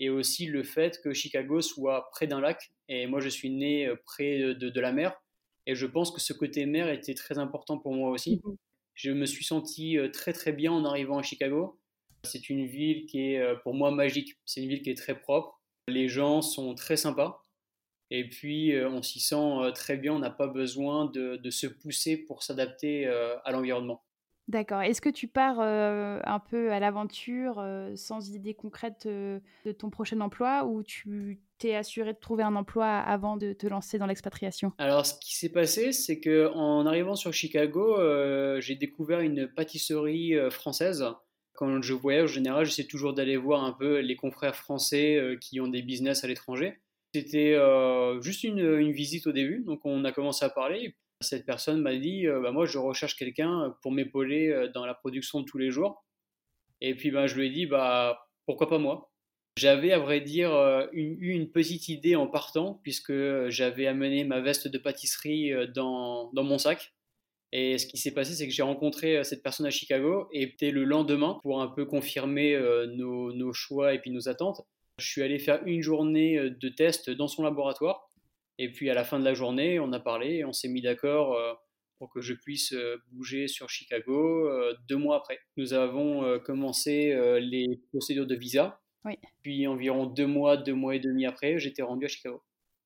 et 0.00 0.10
aussi 0.10 0.46
le 0.46 0.64
fait 0.64 1.00
que 1.02 1.12
Chicago 1.12 1.60
soit 1.60 2.08
près 2.10 2.26
d'un 2.26 2.40
lac. 2.40 2.72
Et 2.88 3.06
moi, 3.06 3.20
je 3.20 3.28
suis 3.28 3.50
né 3.50 3.86
euh, 3.86 3.96
près 4.04 4.54
de, 4.54 4.80
la 4.80 4.92
mer. 4.92 5.14
Et 5.66 5.76
je 5.76 5.86
pense 5.86 6.10
que 6.10 6.20
ce 6.20 6.32
côté 6.32 6.66
mer 6.66 6.88
était 6.88 7.14
très 7.14 7.38
important 7.38 7.78
pour 7.78 7.94
moi 7.94 8.10
aussi. 8.10 8.40
Mhm. 8.44 8.56
Je 8.94 9.10
me 9.12 9.26
suis 9.26 9.44
senti 9.44 9.96
euh, 9.96 10.08
très 10.08 10.32
très 10.32 10.52
bien 10.52 10.72
en 10.72 10.84
arrivant 10.84 11.18
à 11.18 11.22
Chicago. 11.22 11.78
C'est 12.24 12.50
une 12.50 12.66
ville 12.66 13.06
qui 13.06 13.20
est 13.20 13.42
pour 13.64 13.74
moi 13.74 13.90
magique. 13.90 14.36
C'est 14.44 14.62
une 14.62 14.68
ville 14.68 14.82
qui 14.82 14.90
est 14.90 14.96
très 14.96 15.18
propre. 15.18 15.60
Les 15.88 16.08
gens 16.08 16.40
sont 16.40 16.74
très 16.76 16.96
sympas. 16.96 17.42
Et 18.12 18.28
puis 18.28 18.72
on 18.84 19.02
s'y 19.02 19.18
sent 19.18 19.72
très 19.74 19.96
bien. 19.96 20.12
On 20.12 20.20
n'a 20.20 20.30
pas 20.30 20.46
besoin 20.46 21.06
de, 21.06 21.34
de, 21.36 21.50
se 21.50 21.66
pousser 21.66 22.16
pour 22.16 22.44
s'adapter 22.44 23.06
à 23.06 23.50
l'environnement. 23.50 24.04
D'accord. 24.52 24.82
Est-ce 24.82 25.00
que 25.00 25.08
tu 25.08 25.28
pars 25.28 25.60
euh, 25.60 26.20
un 26.24 26.38
peu 26.38 26.72
à 26.72 26.78
l'aventure 26.78 27.54
euh, 27.58 27.96
sans 27.96 28.28
idée 28.28 28.52
concrète 28.52 29.04
euh, 29.06 29.40
de 29.64 29.72
ton 29.72 29.88
prochain 29.88 30.20
emploi 30.20 30.66
ou 30.66 30.82
tu 30.82 31.40
t'es 31.56 31.74
assuré 31.74 32.12
de 32.12 32.18
trouver 32.18 32.42
un 32.42 32.54
emploi 32.54 32.86
avant 32.86 33.38
de 33.38 33.54
te 33.54 33.66
lancer 33.66 33.96
dans 33.96 34.04
l'expatriation? 34.04 34.72
Alors, 34.76 35.06
ce 35.06 35.14
qui 35.18 35.34
s'est 35.34 35.48
passé, 35.48 35.92
c'est 35.92 36.20
que 36.20 36.52
en 36.52 36.84
arrivant 36.84 37.14
sur 37.14 37.32
Chicago, 37.32 37.96
j'ai 38.60 38.74
découvert 38.74 39.20
une 39.20 39.48
pâtisserie 39.48 40.34
française. 40.50 41.06
Quand 41.54 41.80
je 41.80 41.94
voyage, 41.94 42.24
en 42.24 42.34
général, 42.34 42.66
j'essaie 42.66 42.84
toujours 42.84 43.14
d'aller 43.14 43.38
voir 43.38 43.64
un 43.64 43.72
peu 43.72 44.00
les 44.00 44.16
confrères 44.16 44.56
français 44.56 45.38
qui 45.40 45.60
ont 45.60 45.68
des 45.68 45.82
business 45.82 46.24
à 46.24 46.26
l'étranger. 46.26 46.80
C'était 47.14 47.56
juste 48.20 48.42
une, 48.42 48.58
une, 48.58 48.92
visite 48.92 49.28
au 49.28 49.32
début, 49.32 49.60
donc 49.60 49.80
on 49.84 50.04
a 50.04 50.10
commencé 50.10 50.44
à 50.44 50.50
parler 50.50 50.96
cette 51.22 51.46
personne 51.46 51.80
m'a 51.80 51.96
dit 51.96 52.26
euh, 52.26 52.40
bah, 52.40 52.52
Moi, 52.52 52.66
je 52.66 52.78
recherche 52.78 53.16
quelqu'un 53.16 53.74
pour 53.82 53.92
m'épauler 53.92 54.48
euh, 54.48 54.68
dans 54.68 54.86
la 54.86 54.94
production 54.94 55.40
de 55.40 55.44
tous 55.44 55.58
les 55.58 55.70
jours. 55.70 56.04
Et 56.80 56.94
puis, 56.94 57.10
bah, 57.10 57.26
je 57.26 57.36
lui 57.36 57.46
ai 57.46 57.50
dit 57.50 57.66
bah, 57.66 58.26
Pourquoi 58.46 58.68
pas 58.68 58.78
moi? 58.78 59.10
J'avais, 59.58 59.92
à 59.92 59.98
vrai 59.98 60.20
dire, 60.20 60.52
euh, 60.54 60.86
eu 60.92 61.32
une, 61.32 61.50
petite 61.50 61.88
idée 61.88 62.16
en 62.16 62.26
partant, 62.26 62.80
puisque 62.82 63.12
j'avais 63.48 63.86
amené 63.86 64.24
ma 64.24 64.40
veste 64.40 64.68
de 64.68 64.78
pâtisserie 64.78 65.52
dans, 65.74 66.30
dans 66.32 66.44
mon 66.44 66.58
sac. 66.58 66.92
Et 67.54 67.76
ce 67.76 67.86
qui 67.86 67.98
s'est 67.98 68.14
passé, 68.14 68.32
c'est 68.32 68.48
que 68.48 68.54
j'ai 68.54 68.62
rencontré 68.62 69.22
cette 69.24 69.42
personne 69.42 69.66
à 69.66 69.70
Chicago 69.70 70.26
et 70.32 70.46
c'était 70.46 70.70
le 70.70 70.84
lendemain 70.84 71.38
pour 71.42 71.60
un 71.60 71.68
peu 71.68 71.84
confirmer 71.84 72.58
nos, 72.96 73.30
nos, 73.34 73.52
choix 73.52 73.92
et 73.92 73.98
puis 73.98 74.10
nos 74.10 74.26
attentes. 74.26 74.62
Je 74.96 75.06
suis 75.06 75.22
allé 75.22 75.38
faire 75.38 75.60
une 75.66 75.82
journée 75.82 76.40
de 76.48 76.68
test 76.70 77.10
dans 77.10 77.28
son 77.28 77.42
laboratoire 77.42 78.08
et 78.58 78.70
puis 78.70 78.90
à 78.90 78.94
la 78.94 79.04
fin 79.04 79.18
de 79.18 79.24
la 79.24 79.34
journée, 79.34 79.80
on 79.80 79.92
a 79.92 80.00
parlé 80.00 80.36
et 80.36 80.44
on 80.44 80.52
s'est 80.52 80.68
mis 80.68 80.82
d'accord 80.82 81.34
euh, 81.34 81.52
pour 81.98 82.10
que 82.10 82.20
je 82.20 82.34
puisse 82.34 82.74
bouger 83.12 83.46
sur 83.46 83.70
Chicago 83.70 84.50
deux 84.88 84.96
mois 84.96 85.16
après. 85.16 85.38
Nous 85.56 85.72
avons 85.72 86.40
commencé 86.40 87.14
les 87.40 87.80
procédures 87.92 88.26
de 88.26 88.34
visa. 88.34 88.80
Puis 89.42 89.68
environ 89.68 90.06
deux 90.06 90.26
mois, 90.26 90.56
deux 90.56 90.74
mois 90.74 90.96
et 90.96 90.98
demi 90.98 91.26
après, 91.26 91.60
j'étais 91.60 91.82
rendu 91.82 92.06
à 92.06 92.08
Chicago. 92.08 92.42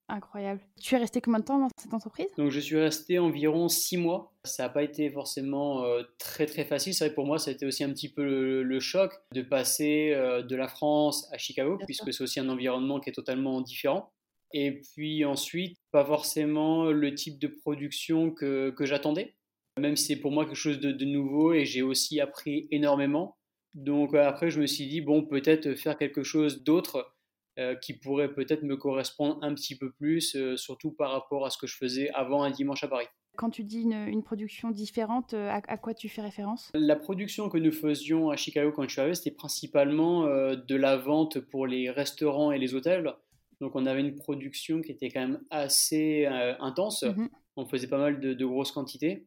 Incroyable. 0.08 0.61
Tu 0.80 0.94
es 0.94 0.99
resté 0.99 1.20
combien 1.20 1.40
de 1.40 1.44
temps 1.44 1.58
dans 1.58 1.68
cette 1.76 1.92
entreprise? 1.92 2.28
Donc 2.38 2.50
je 2.50 2.61
suis 2.61 2.78
resté 2.78 3.18
environ 3.18 3.68
six 3.68 3.96
mois. 3.96 4.32
Ça 4.44 4.64
n'a 4.64 4.68
pas 4.68 4.85
été 4.85 5.11
forcément 5.11 5.82
euh, 5.82 6.02
très 6.18 6.46
très 6.46 6.64
facile. 6.64 6.94
C'est 6.94 7.06
vrai 7.06 7.14
pour 7.14 7.26
moi, 7.26 7.38
ça 7.38 7.50
a 7.50 7.54
été 7.54 7.66
aussi 7.66 7.82
un 7.82 7.90
petit 7.90 8.08
peu 8.08 8.62
le, 8.62 8.80
choc 8.80 9.12
de 9.32 9.42
passer 9.42 10.12
euh, 10.14 10.42
de 10.42 10.54
la 10.54 10.68
France 10.68 11.28
à 11.32 11.38
Chicago, 11.38 11.78
puisque 11.85 12.12
c'est 12.12 12.23
aussi 12.23 12.38
un 12.38 12.49
environnement 12.49 13.00
qui 13.00 13.11
est 13.11 13.14
totalement 13.14 13.61
différent. 13.61 14.12
Et 14.52 14.80
puis 14.94 15.24
ensuite, 15.24 15.78
pas 15.90 16.04
forcément 16.04 16.90
le 16.90 17.14
type 17.14 17.38
de 17.38 17.48
production 17.48 18.30
que, 18.30 18.70
que 18.70 18.86
j'attendais, 18.86 19.34
même 19.78 19.96
si 19.96 20.06
c'est 20.06 20.20
pour 20.20 20.32
moi 20.32 20.44
quelque 20.44 20.54
chose 20.54 20.80
de, 20.80 20.92
de 20.92 21.04
nouveau 21.04 21.52
et 21.52 21.64
j'ai 21.64 21.82
aussi 21.82 22.20
appris 22.20 22.68
énormément. 22.70 23.36
Donc 23.74 24.14
après, 24.14 24.50
je 24.50 24.60
me 24.60 24.66
suis 24.66 24.86
dit, 24.86 25.00
bon, 25.00 25.26
peut-être 25.26 25.74
faire 25.74 25.98
quelque 25.98 26.22
chose 26.22 26.62
d'autre 26.64 27.16
euh, 27.58 27.74
qui 27.74 27.94
pourrait 27.94 28.34
peut-être 28.34 28.64
me 28.64 28.76
correspondre 28.76 29.38
un 29.40 29.54
petit 29.54 29.78
peu 29.78 29.90
plus, 29.90 30.36
euh, 30.36 30.58
surtout 30.58 30.90
par 30.90 31.10
rapport 31.10 31.46
à 31.46 31.48
ce 31.48 31.56
que 31.56 31.66
je 31.66 31.74
faisais 31.74 32.10
avant 32.10 32.42
un 32.42 32.50
dimanche 32.50 32.84
à 32.84 32.88
Paris. 32.88 33.06
Quand 33.38 33.48
tu 33.48 33.64
dis 33.64 33.80
une, 33.80 34.22
production 34.22 34.70
différente, 34.70 35.32
euh, 35.32 35.50
à, 35.50 35.78
quoi 35.78 35.94
tu 35.94 36.10
fais 36.10 36.20
référence? 36.20 36.70
La 36.74 36.96
production 36.96 37.48
que 37.48 37.56
nous 37.56 37.72
faisions 37.72 38.28
à 38.28 38.36
Chicago 38.36 38.72
quand 38.76 38.82
je 38.82 38.88
suis 38.88 39.00
arrivé, 39.00 39.14
c'était 39.14 39.34
principalement 39.34 40.26
de 40.26 40.76
la 40.76 40.98
vente 40.98 41.40
pour 41.40 41.66
les 41.66 41.90
restaurants 41.90 42.52
et 42.52 42.58
les 42.58 42.74
hôtels. 42.74 43.14
Donc 43.60 43.75
on 43.75 43.86
avait 43.86 44.00
une 44.00 44.16
production 44.16 44.82
qui 44.82 44.92
était 44.92 45.10
quand 45.10 45.20
même 45.20 45.40
assez 45.50 46.26
intense. 46.60 47.02
Mhm. 47.02 47.28
On 47.56 47.66
faisait 47.66 47.88
pas 47.88 47.98
mal 47.98 48.20
de, 48.20 48.34
de 48.34 48.44
grosses 48.44 48.72
quantités. 48.72 49.26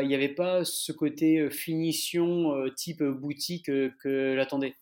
Il 0.00 0.08
n'y 0.08 0.14
avait 0.14 0.34
pas 0.34 0.64
ce 0.64 0.92
côté 0.92 1.50
finition 1.50 2.52
type 2.76 3.02
boutique 3.02 3.66
que 3.66 4.34
j'attendais. 4.36 4.74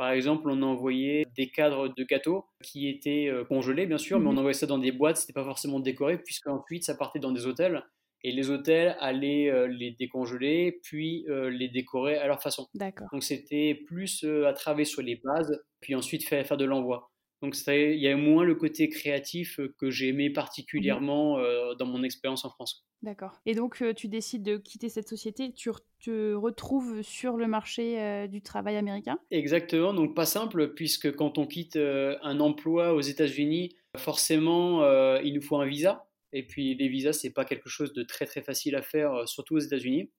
Par 0.00 0.12
exemple, 0.12 0.48
on 0.48 0.62
envoyait 0.62 1.26
des 1.36 1.50
cadres 1.50 1.88
de 1.88 2.04
gâteaux 2.04 2.46
qui 2.64 2.88
étaient 2.88 3.28
euh, 3.28 3.44
congelés, 3.44 3.84
bien 3.84 3.98
sûr, 3.98 4.18
mais 4.18 4.28
on 4.28 4.32
mhm. 4.32 4.38
envoyait 4.38 4.54
ça 4.54 4.66
dans 4.66 4.78
des 4.78 4.92
boîtes, 4.92 5.18
c'était 5.18 5.34
pas 5.34 5.44
forcément 5.44 5.78
décoré, 5.78 6.16
puisqu'ensuite 6.16 6.84
ça 6.84 6.94
partait 6.94 7.18
dans 7.18 7.32
des 7.32 7.44
hôtels 7.44 7.84
et 8.24 8.32
les 8.32 8.48
hôtels 8.48 8.96
allaient 8.98 9.50
euh, 9.50 9.66
les 9.66 9.90
décongeler 9.90 10.80
puis 10.82 11.26
euh, 11.28 11.50
les 11.50 11.68
décorer 11.68 12.16
à 12.16 12.26
leur 12.26 12.40
façon. 12.40 12.66
D'accord. 12.72 13.08
Donc 13.12 13.22
c'était 13.22 13.74
plus 13.74 14.24
à 14.24 14.54
travailler 14.54 14.86
sur 14.86 15.02
les 15.02 15.16
bases, 15.16 15.62
puis 15.82 15.94
ensuite 15.94 16.26
faire, 16.26 16.46
faire 16.46 16.56
de 16.56 16.64
l'envoi. 16.64 17.10
Donc 17.42 17.56
il 17.66 17.98
y 17.98 18.08
a 18.08 18.16
moins 18.16 18.44
le 18.44 18.54
côté 18.54 18.88
créatif 18.88 19.60
que 19.78 19.90
j'ai 19.90 20.08
aimé 20.08 20.30
particulièrement 20.30 21.38
mhm. 21.38 21.76
dans 21.78 21.86
mon 21.86 22.02
expérience 22.02 22.44
en 22.44 22.50
France. 22.50 22.86
D'accord. 23.02 23.40
Et 23.46 23.54
donc, 23.54 23.82
tu 23.96 24.08
décides 24.08 24.42
de 24.42 24.58
quitter 24.58 24.90
cette 24.90 25.08
société, 25.08 25.52
tu 25.52 25.70
te 26.04 26.34
retrouves 26.34 27.00
sur 27.00 27.38
le 27.38 27.46
marché 27.46 28.28
du 28.28 28.42
travail 28.42 28.76
américain? 28.76 29.18
Exactement, 29.30 29.94
donc 29.94 30.14
pas 30.14 30.26
simple, 30.26 30.74
puisque 30.74 31.14
quand 31.16 31.38
on 31.38 31.46
quitte 31.46 31.76
un 31.76 32.40
emploi 32.40 32.92
aux 32.92 33.00
États-Unis, 33.00 33.74
forcément, 33.96 34.84
il 35.20 35.32
nous 35.32 35.40
faut 35.40 35.56
un 35.56 35.66
visa. 35.66 36.06
Et 36.34 36.46
puis, 36.46 36.74
les 36.74 36.88
visas, 36.88 37.14
c'est 37.14 37.32
pas 37.32 37.46
quelque 37.46 37.70
chose 37.70 37.94
de 37.94 38.02
très 38.02 38.26
très 38.26 38.42
facile 38.42 38.76
à 38.76 38.82
faire, 38.82 39.26
surtout 39.26 39.54
aux 39.54 39.60
États-Unis. 39.60 40.10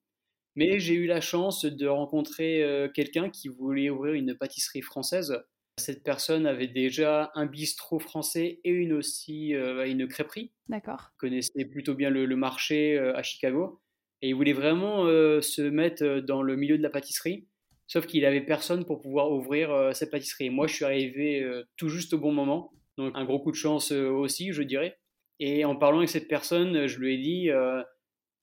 Mais 0.56 0.80
j'ai 0.80 0.94
eu 0.94 1.06
la 1.06 1.20
chance 1.20 1.64
de 1.64 1.86
rencontrer 1.86 2.90
quelqu'un 2.94 3.30
qui 3.30 3.46
voulait 3.46 3.90
ouvrir 3.90 4.14
une 4.14 4.34
pâtisserie 4.34 4.82
française 4.82 5.40
cette 5.78 6.02
personne 6.02 6.46
avait 6.46 6.68
déjà 6.68 7.30
un 7.34 7.46
bistrot 7.46 7.98
français 7.98 8.60
et 8.64 8.70
une 8.70 8.92
aussi 8.92 9.54
euh, 9.54 9.86
une 9.86 10.06
crêperie. 10.06 10.52
D'accord. 10.68 11.10
Connaissait 11.18 11.64
plutôt 11.64 11.94
bien 11.94 12.10
le, 12.10 12.26
marché 12.36 12.98
euh, 12.98 13.16
à 13.16 13.22
Chicago 13.22 13.80
et 14.20 14.28
il 14.28 14.34
voulait 14.34 14.52
vraiment 14.52 15.06
euh, 15.06 15.40
se 15.40 15.62
mettre 15.62 16.20
dans 16.20 16.42
le 16.42 16.56
milieu 16.56 16.76
de 16.76 16.82
la 16.82 16.90
pâtisserie. 16.90 17.48
Sauf 17.86 18.06
qu'il 18.06 18.24
avait 18.24 18.42
personne 18.42 18.84
pour 18.84 19.00
pouvoir 19.00 19.30
ouvrir 19.32 19.90
cette 19.92 20.10
pâtisserie. 20.10 20.48
moi, 20.48 20.66
je 20.66 20.74
suis 20.74 20.84
arrivé 20.84 21.44
tout 21.76 21.90
juste 21.90 22.14
au 22.14 22.18
bon 22.18 22.32
moment, 22.32 22.72
donc 22.96 23.12
un 23.14 23.24
gros 23.26 23.38
coup 23.38 23.50
de 23.50 23.56
chance 23.56 23.90
aussi, 23.92 24.52
je 24.52 24.62
dirais. 24.62 24.98
Et 25.40 25.66
en 25.66 25.76
parlant 25.76 25.98
avec 25.98 26.08
cette 26.08 26.28
personne, 26.28 26.86
je 26.86 26.98
lui 26.98 27.14
ai 27.14 27.18
dit 27.18 27.50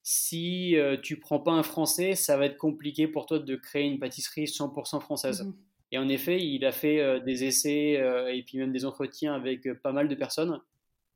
si 0.04 0.76
tu 1.02 1.20
prends 1.20 1.40
pas 1.40 1.54
un 1.54 1.64
français, 1.64 2.14
ça 2.14 2.38
va 2.38 2.46
être 2.46 2.58
compliqué 2.58 3.08
pour 3.08 3.26
toi 3.26 3.40
de 3.40 3.56
créer 3.56 3.86
une 3.86 3.98
pâtisserie 3.98 4.46
100% 4.46 5.00
française. 5.00 5.42
Mhm. 5.42 5.56
Et 5.92 5.98
en 5.98 6.08
effet, 6.08 6.40
il 6.40 6.66
a 6.66 6.72
fait 6.72 7.00
euh, 7.00 7.20
des 7.20 7.44
essais 7.44 7.98
euh, 7.98 8.34
et 8.34 8.44
puis 8.44 8.58
même 8.58 8.72
des 8.72 8.86
entretiens 8.86 9.34
avec 9.34 9.66
euh, 9.66 9.74
pas 9.74 9.92
mal 9.92 10.08
de 10.08 10.16
personnes. 10.16 10.62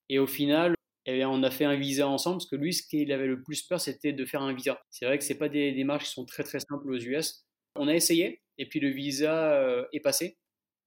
Et 0.09 0.19
au 0.19 0.27
final, 0.27 0.75
eh 1.05 1.23
on 1.25 1.43
a 1.43 1.51
fait 1.51 1.65
un 1.65 1.75
visa 1.75 2.07
ensemble 2.07 2.37
parce 2.37 2.49
que 2.49 2.55
lui, 2.55 2.73
ce 2.73 2.81
qu'il 2.87 3.11
avait 3.11 3.27
le 3.27 3.41
plus 3.41 3.61
peur, 3.61 3.79
c'était 3.79 4.13
de 4.13 4.25
faire 4.25 4.41
un 4.41 4.53
visa. 4.53 4.81
C'est 4.89 5.05
vrai 5.05 5.17
que 5.17 5.23
ce 5.23 5.33
pas 5.33 5.49
des 5.49 5.71
démarches 5.73 6.05
qui 6.05 6.11
sont 6.11 6.25
très 6.25 6.43
très 6.43 6.59
simples 6.59 6.89
aux 6.91 6.97
US. 6.97 7.45
On 7.75 7.87
a 7.87 7.93
essayé 7.93 8.41
et 8.57 8.67
puis 8.67 8.79
le 8.79 8.89
visa 8.89 9.87
est 9.91 9.99
passé. 9.99 10.37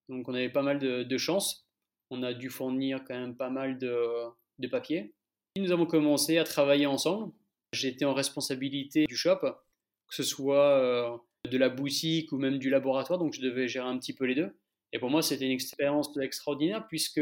Donc 0.09 0.29
on 0.29 0.35
avait 0.35 0.51
pas 0.51 0.62
mal 0.62 0.79
de, 0.79 1.03
de 1.03 1.18
chance. 1.18 1.68
On 2.11 2.22
a 2.22 2.33
dû 2.33 2.51
fournir 2.51 3.03
quand 3.07 3.18
même 3.18 3.37
pas 3.37 3.51
mal 3.51 3.79
de, 3.79 3.99
de 4.59 4.68
papiers. 4.68 5.12
Nous 5.57 5.72
avons 5.72 5.87
commencé 5.87 6.38
à 6.38 6.44
travailler 6.44 6.87
ensemble. 6.87 7.33
J'étais 7.72 8.05
en 8.05 8.14
responsabilité 8.14 9.07
du 9.07 9.16
shop, 9.16 9.40
que 9.40 10.14
ce 10.14 10.22
soit 10.22 11.20
de 11.50 11.59
la 11.59 11.68
boutique 11.68 12.32
ou 12.32 12.38
même 12.38 12.59
du 12.59 12.70
laboratoire, 12.70 13.18
donc 13.18 13.32
je 13.32 13.40
devais 13.40 13.68
gérer 13.68 13.87
un 13.87 13.98
petit 13.98 14.12
peu 14.12 14.24
les 14.24 14.35
deux. 14.35 14.50
Et 14.92 14.98
pour 14.98 15.11
moi, 15.11 15.22
c'était 15.22 15.44
une 15.44 15.52
expérience 15.52 16.16
extraordinaire 16.16 16.87
puisque 16.88 17.20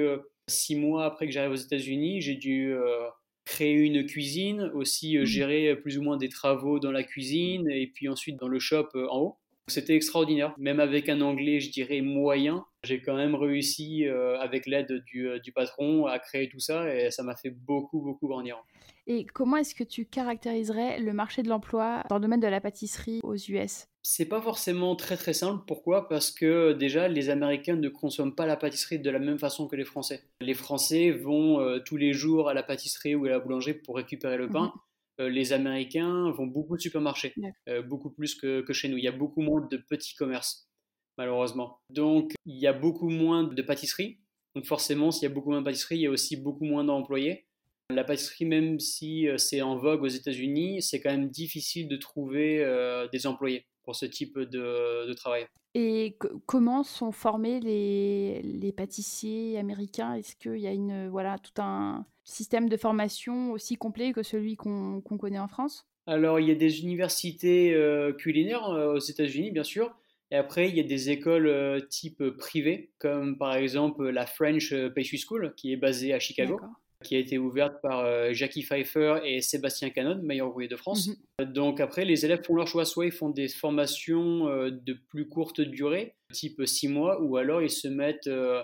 six 0.48 0.76
mois 0.76 1.06
après 1.06 1.26
que 1.26 1.32
j'arrive 1.32 1.52
aux 1.52 1.56
États-Unis, 1.56 2.20
j'ai 2.20 2.34
dû 2.34 2.72
euh, 2.74 3.08
créer 3.44 3.74
une 3.74 4.04
cuisine, 4.06 4.70
aussi 4.74 5.16
euh, 5.16 5.22
mmh. 5.22 5.26
gérer 5.26 5.76
plus 5.76 5.98
ou 5.98 6.02
moins 6.02 6.16
des 6.16 6.28
travaux 6.28 6.78
dans 6.78 6.92
la 6.92 7.02
cuisine 7.02 7.68
et 7.70 7.86
puis 7.86 8.08
ensuite 8.08 8.36
dans 8.36 8.48
le 8.48 8.58
shop 8.58 8.88
euh, 8.94 9.08
en 9.08 9.20
haut. 9.20 9.36
C'était 9.66 9.96
extraordinaire, 9.96 10.54
même 10.58 10.78
avec 10.78 11.08
un 11.08 11.22
anglais, 11.22 11.58
je 11.58 11.70
dirais, 11.70 12.02
moyen. 12.02 12.66
J'ai 12.84 13.00
quand 13.00 13.16
même 13.16 13.34
réussi, 13.34 14.04
avec 14.06 14.66
l'aide 14.66 15.02
du, 15.06 15.26
du, 15.42 15.52
patron, 15.52 16.04
à 16.04 16.18
créer 16.18 16.50
tout 16.50 16.60
ça 16.60 16.94
et 16.94 17.10
ça 17.10 17.22
m'a 17.22 17.34
fait 17.34 17.48
beaucoup, 17.48 18.02
beaucoup 18.02 18.28
grandir. 18.28 18.62
Et 19.06 19.26
comment 19.26 19.56
est-ce 19.56 19.74
que 19.74 19.84
tu 19.84 20.06
caractériserais 20.06 20.98
le 21.00 21.12
marché 21.12 21.42
de 21.42 21.48
l'emploi 21.48 22.02
dans 22.08 22.16
le 22.16 22.22
domaine 22.22 22.40
de 22.40 22.46
la 22.46 22.60
pâtisserie 22.60 23.20
aux 23.22 23.36
US 23.36 23.86
c'est 24.06 24.26
pas 24.26 24.42
forcément 24.42 24.96
très 24.96 25.16
très 25.16 25.32
simple. 25.32 25.64
Pourquoi? 25.66 26.08
Parce 26.10 26.30
que 26.30 26.74
déjà, 26.74 27.08
les 27.08 27.30
Américains 27.30 27.76
ne 27.76 27.88
consomment 27.88 28.34
pas 28.34 28.44
la 28.44 28.56
pâtisserie 28.56 28.98
de 28.98 29.08
la 29.08 29.18
même 29.18 29.38
façon 29.38 29.66
que 29.66 29.76
les 29.76 29.86
Français. 29.86 30.22
Les 30.42 30.52
Français 30.52 31.10
vont 31.10 31.58
euh, 31.60 31.78
tous 31.78 31.96
les 31.96 32.12
jours 32.12 32.50
à 32.50 32.54
la 32.54 32.62
pâtisserie 32.62 33.14
ou 33.14 33.24
à 33.24 33.30
la 33.30 33.38
boulangerie 33.38 33.72
pour 33.72 33.96
récupérer 33.96 34.36
le 34.36 34.50
pain. 34.50 34.66
Mhm. 34.66 34.80
Euh, 35.20 35.28
les 35.30 35.54
Américains 35.54 36.30
vont 36.32 36.46
beaucoup 36.46 36.74
au 36.74 36.78
supermarché, 36.78 37.32
euh, 37.68 37.80
beaucoup 37.80 38.10
plus 38.10 38.34
que, 38.34 38.60
que, 38.60 38.74
chez 38.74 38.88
nous. 38.88 38.98
Il 38.98 39.04
y 39.04 39.08
a 39.08 39.12
beaucoup 39.12 39.40
moins 39.40 39.66
de 39.70 39.78
petits 39.78 40.14
commerces, 40.14 40.68
malheureusement. 41.16 41.78
Donc, 41.88 42.34
il 42.44 42.58
y 42.58 42.66
a 42.66 42.74
beaucoup 42.74 43.08
moins 43.08 43.44
de 43.44 43.62
pâtisseries. 43.62 44.18
Donc, 44.54 44.66
forcément, 44.66 45.12
s'il 45.12 45.22
y 45.22 45.32
a 45.32 45.34
beaucoup 45.34 45.50
moins 45.50 45.60
de 45.60 45.64
pâtisseries, 45.64 45.96
il 45.96 46.02
y 46.02 46.06
a 46.06 46.10
aussi 46.10 46.36
beaucoup 46.36 46.64
moins 46.64 46.84
d'employés. 46.84 47.46
La 47.94 48.04
pâtisserie, 48.04 48.44
même 48.44 48.80
si 48.80 49.28
c'est 49.36 49.62
en 49.62 49.76
vogue 49.76 50.02
aux 50.02 50.08
États-Unis, 50.08 50.82
c'est 50.82 51.00
quand 51.00 51.10
même 51.10 51.28
difficile 51.28 51.88
de 51.88 51.96
trouver 51.96 52.64
des 53.12 53.26
employés 53.26 53.66
pour 53.84 53.94
ce 53.94 54.06
type 54.06 54.38
de, 54.38 55.12
travail. 55.14 55.46
Et 55.74 56.16
comment 56.46 56.84
sont 56.84 57.12
formés 57.12 57.60
les, 57.60 58.42
les 58.42 58.72
pâtissiers 58.72 59.58
américains? 59.58 60.14
Est-ce 60.14 60.36
qu'il 60.36 60.58
y 60.58 60.66
a 60.66 60.72
une, 60.72 61.08
voilà, 61.08 61.38
tout 61.38 61.60
un 61.60 62.06
système 62.24 62.68
de 62.68 62.76
formation 62.76 63.52
aussi 63.52 63.76
complet 63.76 64.12
que 64.12 64.22
celui 64.22 64.56
qu'on 64.56 65.02
connaît 65.02 65.38
en 65.38 65.48
France? 65.48 65.86
Alors, 66.06 66.38
il 66.40 66.48
y 66.48 66.50
a 66.50 66.54
des 66.54 66.82
universités 66.82 67.74
euh, 67.74 68.12
culinaires 68.12 68.68
euh, 68.68 68.94
aux 68.94 68.98
États-Unis, 68.98 69.50
bien 69.50 69.64
sûr. 69.64 69.94
Et 70.30 70.36
après, 70.36 70.68
il 70.68 70.76
y 70.76 70.80
a 70.80 70.84
des 70.84 71.10
écoles 71.10 71.46
euh, 71.46 71.80
type 71.80 72.22
privées, 72.38 72.92
comme 72.98 73.38
par 73.38 73.54
exemple 73.54 74.08
la 74.08 74.26
French 74.26 74.74
Pastry 74.94 75.18
School, 75.18 75.54
qui 75.56 75.72
est 75.72 75.76
basée 75.76 76.12
à 76.12 76.18
Chicago 76.18 76.60
qui 77.04 77.14
a 77.14 77.18
été 77.18 77.38
ouverte 77.38 77.80
par 77.82 78.00
euh, 78.00 78.32
Jackie 78.32 78.62
Pfeiffer 78.62 79.20
et 79.24 79.40
Sébastien 79.40 79.90
Canon, 79.90 80.20
meilleur 80.22 80.48
ouvrier 80.48 80.68
de 80.68 80.76
France. 80.76 81.10
Mhm. 81.38 81.52
Donc 81.52 81.80
après, 81.80 82.04
les 82.04 82.24
élèves 82.24 82.42
font 82.44 82.56
leur 82.56 82.66
choix, 82.66 82.84
soit 82.84 83.06
ils 83.06 83.12
font 83.12 83.30
des 83.30 83.48
formations 83.48 84.48
euh, 84.48 84.70
de 84.70 84.94
plus 85.08 85.28
courte 85.28 85.60
durée, 85.60 86.16
type 86.32 86.62
6 86.64 86.88
mois, 86.88 87.22
ou 87.22 87.36
alors 87.36 87.62
ils 87.62 87.70
se 87.70 87.86
mettent 87.86 88.26
euh, 88.26 88.62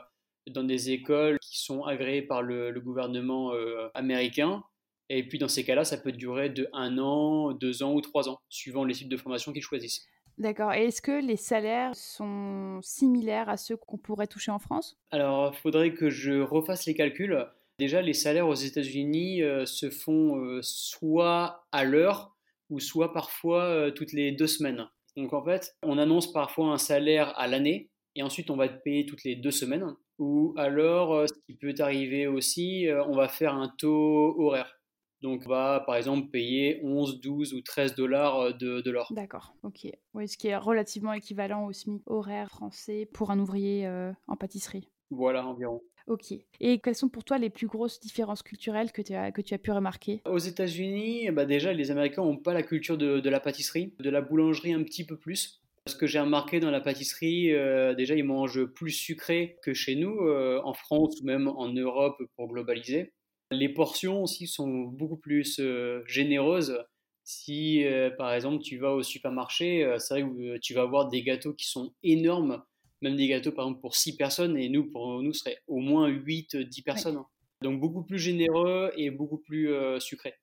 dans 0.49 0.65
des 0.65 0.91
écoles 0.91 1.39
qui 1.41 1.61
sont 1.61 1.85
agréées 1.85 2.23
par 2.23 2.43
le, 2.43 2.73
gouvernement 2.81 3.53
américain. 3.95 4.65
Et 5.11 5.27
puis 5.29 5.39
dans 5.39 5.49
ces 5.49 5.65
cas-là, 5.65 5.85
ça 5.85 5.99
peut 5.99 6.13
durer 6.13 6.49
de 6.49 6.69
1 6.73 6.99
an, 6.99 7.53
2 7.53 7.83
ans 7.83 7.95
ou 7.95 8.01
3 8.01 8.29
ans, 8.29 8.39
suivant 8.49 8.85
les 8.85 8.95
types 8.95 9.09
de 9.09 9.17
formation 9.17 9.53
qu'ils 9.53 9.63
choisissent. 9.63 10.07
D'accord. 10.41 10.73
Et 10.73 10.87
est-ce 10.87 11.03
que 11.03 11.25
les 11.25 11.37
salaires 11.37 11.95
sont 11.95 12.81
similaires 12.83 13.51
à 13.51 13.59
ceux 13.59 13.77
qu'on 13.77 13.99
pourrait 13.99 14.27
toucher 14.27 14.51
en 14.51 14.59
France? 14.59 14.99
Alors, 15.11 15.53
il 15.53 15.59
faudrait 15.59 15.93
que 15.93 16.09
je 16.09 16.41
refasse 16.41 16.87
les 16.87 16.95
calculs. 16.95 17.47
Déjà, 17.81 18.03
les 18.03 18.13
salaires 18.13 18.47
aux 18.47 18.55
États-Unis 18.55 19.43
euh, 19.43 19.65
se 19.65 19.89
font 19.89 20.37
euh, 20.37 20.61
soit 20.61 21.67
à 21.73 21.85
l'heure 21.85 22.37
ou 22.69 22.79
soit 22.79 23.15
parfois 23.15 23.65
euh, 23.65 23.91
toutes 23.91 24.13
les 24.13 24.33
deux 24.33 24.47
semaines. 24.47 24.87
Donc 25.17 25.33
en 25.33 25.43
fait, 25.43 25.75
on 25.83 25.97
annonce 25.97 26.31
parfois 26.31 26.67
un 26.75 26.77
salaire 26.77 27.33
à 27.39 27.47
l'année 27.47 27.89
et 28.17 28.23
ensuite 28.23 28.51
on 28.51 28.57
va 28.57 28.67
être 28.67 28.83
payé 28.83 29.07
toutes 29.07 29.25
les 29.25 29.35
deux 29.35 29.51
semaines. 29.51 29.97
Ou 30.19 30.53
alors, 30.59 31.27
ce 31.27 31.33
qui 31.47 31.55
peut 31.55 31.75
arriver 31.79 32.27
aussi, 32.27 32.87
on 33.09 33.17
va 33.17 33.29
faire 33.29 33.55
un 33.55 33.73
taux 33.79 34.39
horaire. 34.39 34.79
Donc, 35.23 35.45
on 35.47 35.49
va 35.49 35.83
par 35.87 35.97
exemple 35.97 36.29
payer 36.29 36.81
11, 36.83 37.23
12 37.23 37.55
ou 37.55 37.63
13 37.63 37.95
dollars 37.95 38.53
de, 38.59 38.83
de. 38.83 39.15
D'accord, 39.15 39.55
ok. 39.63 39.87
Oui, 40.13 40.29
ce 40.29 40.37
qui 40.37 40.49
est 40.49 40.57
relativement 40.57 41.15
équivalent 41.15 41.65
au 41.65 41.73
SMIC 41.73 42.03
horaire 42.05 42.51
français 42.51 43.09
pour 43.11 43.31
un 43.31 43.39
ouvrier 43.39 43.89
en 44.29 44.37
pâtisserie. 44.37 44.91
Voilà, 45.11 45.47
environ. 45.47 45.83
Ok. 46.07 46.33
Et 46.61 46.79
quelles 46.79 46.95
sont 46.95 47.09
pour 47.09 47.25
toi 47.25 47.39
les 47.39 47.51
plus 47.51 47.67
grosses 47.67 48.01
différences 48.01 48.43
culturelles 48.43 48.93
que 48.93 49.03
tu 49.03 49.15
as, 49.15 49.33
que 49.33 49.43
tu 49.43 49.55
as 49.55 49.59
pu 49.59 49.71
remarquer? 49.71 50.23
Aux 50.25 50.39
États-Unis, 50.39 51.31
bah 51.31 51.45
déjà, 51.45 51.73
les 51.73 51.91
Américains 51.91 52.23
n'ont 52.23 52.37
pas 52.37 52.55
la 52.55 52.63
culture 52.63 52.99
de, 52.99 53.21
de, 53.21 53.31
la 53.31 53.41
pâtisserie, 53.41 53.95
de 53.99 54.11
la 54.11 54.21
boulangerie 54.21 54.73
un 54.73 54.83
petit 54.83 55.05
peu 55.05 55.17
plus. 55.17 55.61
Ce 55.87 55.95
que 55.95 56.07
j'ai 56.07 56.21
remarqué 56.21 56.61
dans 56.61 56.71
la 56.71 56.81
pâtisserie, 56.81 57.53
euh, 57.53 57.95
déjà, 57.95 58.15
ils 58.15 58.25
mangent 58.25 58.65
plus 58.65 58.93
sucré 58.93 59.59
que 59.63 59.73
chez 59.73 59.97
nous, 59.97 60.27
euh, 60.27 60.61
en 60.65 60.75
France 60.75 61.21
ou 61.21 61.25
même 61.25 61.49
en 61.49 61.73
Europe 61.73 62.23
pour 62.37 62.49
globaliser. 62.49 63.13
Les 63.51 63.69
portions 63.69 64.23
aussi 64.23 64.47
sont 64.47 64.69
beaucoup 64.69 65.17
plus 65.17 65.59
euh, 65.59 66.03
généreuses. 66.07 66.85
Si, 67.25 67.85
par 68.19 68.33
exemple, 68.33 68.61
tu 68.61 68.79
vas 68.79 68.93
au 68.93 69.03
supermarché, 69.05 69.89
c'est 69.99 70.15
vrai 70.15 70.23
que 70.23 70.59
tu 70.59 70.75
vas 70.75 70.83
avoir 70.83 71.09
des 71.09 71.23
gâteaux 71.23 71.53
qui 71.53 71.69
sont 71.69 71.93
énormes 72.03 72.61
même 73.03 73.17
des 73.17 73.29
gâteaux 73.29 73.53
par 73.53 73.67
exemple 73.67 73.81
pour 73.81 73.97
6 73.97 74.17
personnes 74.17 74.57
et 74.57 74.69
nous 74.69 74.91
pour 74.91 75.23
nous 75.23 75.33
ce 75.33 75.41
serait 75.41 75.59
au 75.67 75.79
moins 75.79 76.09
8 76.09 76.57
10 76.57 76.83
personnes. 76.83 77.17
Hein. 77.17 77.27
Donc 77.63 77.79
beaucoup 77.79 78.03
plus 78.03 78.19
généreux 78.19 78.91
et 78.97 79.11
beaucoup 79.11 79.39
plus 79.39 79.71
euh, 79.71 80.01
sucré. 80.01 80.35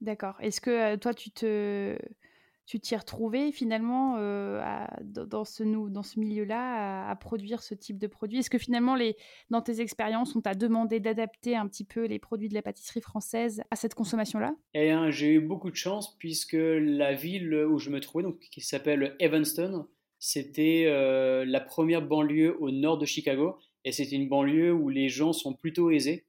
D'accord. 0.00 0.36
Est-ce 0.40 0.60
que 0.60 0.70
euh, 0.70 0.96
toi 0.96 1.14
tu 1.14 1.30
te 1.30 1.98
tu 2.66 2.78
t'y 2.78 2.94
retrouvé 2.94 3.50
finalement 3.50 4.14
euh, 4.18 4.62
dans 5.02 5.44
ce, 5.44 5.64
dans 5.64 6.04
ce 6.04 6.20
milieu-là 6.20 7.10
à, 7.10 7.16
produire 7.16 7.64
ce 7.64 7.74
type 7.74 7.98
de 7.98 8.06
produit? 8.06 8.38
Est-ce 8.38 8.50
que 8.50 8.58
finalement, 8.58 8.94
les, 8.94 9.16
dans 9.50 9.60
tes 9.60 9.80
expériences, 9.80 10.36
on 10.36 10.40
t'a 10.40 10.54
demandé 10.54 11.00
d'adapter 11.00 11.56
un 11.56 11.66
petit 11.66 11.82
peu 11.82 12.04
les 12.04 12.20
produits 12.20 12.48
de 12.48 12.54
la 12.54 12.62
pâtisserie 12.62 13.00
française 13.00 13.60
à 13.72 13.76
cette 13.76 13.94
consommation-là? 13.94 14.54
Eh 14.74 14.94
j'ai 15.08 15.32
eu 15.32 15.40
beaucoup 15.40 15.72
de 15.72 15.74
chance 15.74 16.16
puisque 16.16 16.56
la 16.56 17.12
ville 17.12 17.52
où 17.52 17.78
je 17.80 17.90
me 17.90 17.98
trouvais, 17.98 18.22
donc, 18.22 18.38
qui 18.38 18.60
s'appelle 18.60 19.16
Evanston, 19.18 19.88
c'était 20.20 20.84
euh, 20.86 21.46
la 21.46 21.60
première 21.60 22.02
banlieue 22.02 22.54
au 22.60 22.70
nord 22.70 22.98
de 22.98 23.06
Chicago 23.06 23.58
et 23.84 23.90
c'était 23.90 24.16
une 24.16 24.28
banlieue 24.28 24.70
où 24.70 24.90
les 24.90 25.08
gens 25.08 25.32
sont 25.32 25.54
plutôt 25.54 25.90
aisés 25.90 26.26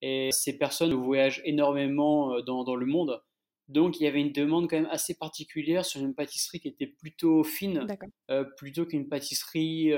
et 0.00 0.30
ces 0.32 0.56
personnes 0.56 0.94
voyagent 0.94 1.42
énormément 1.44 2.34
euh, 2.34 2.40
dans, 2.40 2.74
le 2.74 2.86
monde. 2.86 3.22
Donc 3.68 4.00
il 4.00 4.04
y 4.04 4.06
avait 4.06 4.22
une 4.22 4.32
demande 4.32 4.68
quand 4.68 4.76
même 4.76 4.88
assez 4.90 5.14
particulière 5.14 5.84
sur 5.84 6.00
une 6.00 6.14
pâtisserie 6.14 6.58
qui 6.58 6.68
était 6.68 6.86
plutôt 6.86 7.44
fine, 7.44 7.86
euh, 8.30 8.44
plutôt 8.56 8.86
qu'une 8.86 9.08
pâtisserie 9.10 9.92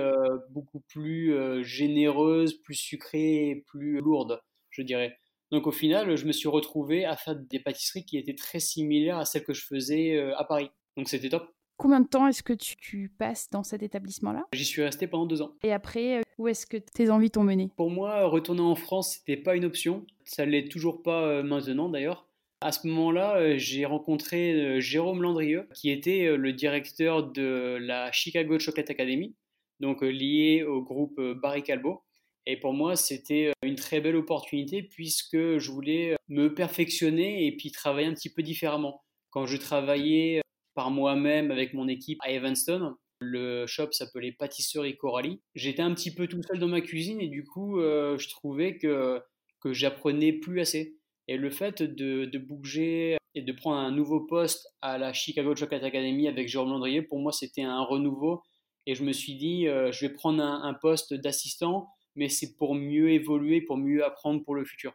beaucoup 0.51 0.81
plus 0.81 1.65
généreuse, 1.65 2.55
plus 2.55 2.75
sucrée 2.75 3.51
et 3.51 3.57
plus 3.57 4.01
lourde, 4.01 4.41
je 4.71 4.83
dirais. 4.83 5.17
Donc 5.53 5.69
au 5.69 5.73
final, 5.73 6.17
je 6.17 6.27
me 6.27 6.33
suis 6.33 6.49
retrouvé 6.49 7.05
à 7.05 7.17
faire 7.17 7.37
des 7.37 7.61
pâtisseries 7.61 8.05
qui 8.05 8.19
étaient 8.19 8.35
très 8.35 8.61
similaires 8.61 9.19
à 9.19 9.25
celles 9.25 9.45
que 9.45 9.55
je 9.55 9.65
faisais 9.65 10.19
à 10.37 10.45
Paris. 10.45 10.71
Donc 10.97 11.09
c'était 11.09 11.29
top. 11.29 11.56
Combien 11.79 12.01
de 12.01 12.09
temps 12.09 12.27
est-ce 12.27 12.43
que 12.43 12.55
tu, 12.55 13.13
passes 13.19 13.51
dans 13.51 13.63
cet 13.63 13.83
établissement-là? 13.83 14.47
J'y 14.53 14.65
suis 14.65 14.83
resté 14.83 15.07
pendant 15.07 15.27
deux 15.27 15.43
ans. 15.43 15.53
Et 15.63 15.73
après, 15.73 16.19
euh, 16.19 16.23
où 16.39 16.49
est-ce 16.49 16.67
que 16.67 16.79
tes 16.79 17.11
envies 17.11 17.31
t'ont 17.31 17.43
mené? 17.43 17.71
Pour 17.77 17.91
moi, 17.91 18.25
retourner 18.25 18.63
en 18.63 18.75
France, 18.75 19.17
c'était 19.17 19.37
pas 19.37 19.57
une 19.57 19.65
option. 19.65 20.07
Ça 20.25 20.47
l'est 20.47 20.69
toujours 20.69 21.03
pas 21.03 21.23
euh, 21.25 21.43
maintenant 21.43 21.91
d'ailleurs. 21.91 22.27
À 22.63 22.73
ce 22.73 22.87
moment-là, 22.87 23.37
euh, 23.37 23.55
j'ai 23.59 23.85
rencontré 23.85 24.81
Jérôme 24.81 25.23
Landrieux, 25.23 25.69
qui 25.75 25.91
était 25.91 26.35
le 26.37 26.53
directeur 26.55 27.31
de 27.31 27.77
la 27.79 28.11
Chicago 28.11 28.59
Chocolate 28.59 28.91
Academy, 28.91 29.35
donc 29.81 30.01
lié 30.01 30.65
au 30.65 30.81
groupe 30.81 31.21
Barry 31.43 31.63
Calbo. 31.63 32.03
Et 32.47 32.57
pour 32.59 32.73
moi, 32.73 32.97
c'était 32.97 33.53
une 33.63 33.75
très 33.75 34.01
belle 34.01 34.17
opportunité 34.17 34.83
puisque 34.83 35.59
je 35.59 35.71
voulais 35.71 36.17
me 36.29 36.55
perfectionner 36.55 37.47
et 37.47 37.55
puis 37.55 37.71
travailler 37.71 38.07
un 38.07 38.15
petit 38.15 38.33
peu 38.33 38.43
différemment. 38.43 39.03
Quand 39.31 39.47
je 39.47 39.59
travaillais 39.59 40.41
par 40.77 40.91
moi-même 40.91 41.51
avec 41.51 41.75
mon 41.75 41.89
équipe 41.89 42.19
à 42.23 42.31
Evanston. 42.31 42.95
Le 43.19 43.67
shop 43.67 43.93
s'appelait 43.93 44.33
Pâtisserie 44.33 44.97
Coralie. 44.97 45.41
J'étais 45.55 45.83
un 45.83 45.95
petit 45.95 46.15
peu 46.15 46.29
tout 46.29 46.43
seul 46.43 46.61
dans 46.61 46.69
ma 46.69 46.83
cuisine 46.83 47.21
et 47.21 47.29
du 47.29 47.45
coup, 47.45 47.81
euh, 47.81 48.19
je 48.19 48.29
trouvais 48.29 48.77
que, 48.77 49.21
que 49.61 49.73
j'apprenais 49.73 50.35
plus 50.35 50.61
assez. 50.61 50.97
Et 51.29 51.39
le 51.39 51.51
fait 51.51 51.83
de, 51.83 52.39
bouger 52.39 53.17
et 53.35 53.43
de 53.43 53.53
prendre 53.53 53.79
un 53.79 53.91
nouveau 53.91 54.21
poste 54.21 54.69
à 54.83 54.99
la 54.99 55.13
Chicago 55.13 55.57
Chocolate 55.57 55.83
Academy 55.83 56.29
avec 56.29 56.47
Jérôme 56.47 56.71
Landrier, 56.71 57.03
pour 57.03 57.19
moi, 57.19 57.33
c'était 57.33 57.63
un 57.63 57.83
renouveau. 57.83 58.43
Et 58.85 58.95
je 58.95 59.03
me 59.03 59.13
suis 59.13 59.35
dit, 59.35 59.67
euh, 59.67 59.91
je 59.91 60.07
vais 60.07 60.13
prendre 60.13 60.43
un 60.43 60.75
poste 60.75 61.15
d'assistant, 61.15 61.89
mais 62.15 62.29
c'est 62.29 62.55
pour 62.57 62.75
mieux 62.75 63.11
évoluer, 63.11 63.63
pour 63.63 63.79
mieux 63.79 64.05
apprendre 64.05 64.45
pour 64.45 64.55
le 64.55 64.65
futur. 64.65 64.93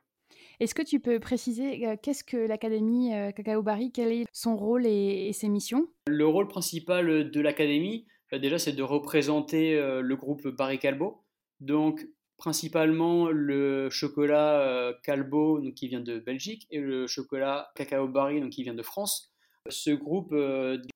Est-ce 0.61 0.75
que 0.75 0.83
tu 0.83 0.99
peux 0.99 1.19
préciser 1.19 1.87
euh, 1.87 1.95
qu'est-ce 1.99 2.23
que 2.23 2.37
l'Académie 2.37 3.15
euh, 3.15 3.31
Cacao 3.31 3.63
Barry, 3.63 3.91
quel 3.91 4.11
est 4.11 4.25
son 4.31 4.55
rôle 4.55 4.85
et, 4.85 5.33
ses 5.33 5.49
missions? 5.49 5.87
Le 6.05 6.27
rôle 6.27 6.47
principal 6.47 7.31
de 7.31 7.41
l'Académie, 7.41 8.05
euh, 8.31 8.37
déjà, 8.37 8.59
c'est 8.59 8.73
de 8.73 8.83
représenter 8.83 9.75
le 9.75 10.15
groupe 10.15 10.47
Barry 10.47 10.77
Calbo. 10.77 11.23
Donc, 11.61 12.07
principalement 12.37 13.29
le 13.31 13.89
chocolat 13.89 14.93
Calbo, 15.03 15.59
donc, 15.61 15.73
qui 15.73 15.87
vient 15.87 15.99
de 15.99 16.19
Belgique, 16.19 16.67
et 16.69 16.79
le 16.79 17.07
chocolat 17.07 17.71
Cacao 17.75 18.07
Barry, 18.07 18.39
donc, 18.39 18.51
qui 18.51 18.61
vient 18.61 18.75
de 18.75 18.83
France. 18.83 19.33
Ce 19.67 19.89
groupe 19.89 20.35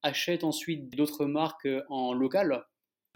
achète 0.03 0.43
ensuite 0.43 0.95
d'autres 0.95 1.25
marques 1.25 1.67
en 1.89 2.13
local, 2.13 2.65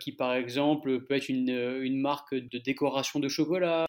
qui 0.02 0.14
par 0.14 0.34
exemple 0.34 1.06
peut 1.06 1.14
être 1.14 1.30
une 1.30 2.02
marque 2.02 2.34
de 2.34 2.58
décoration 2.58 3.20
de 3.20 3.28
chocolat, 3.28 3.86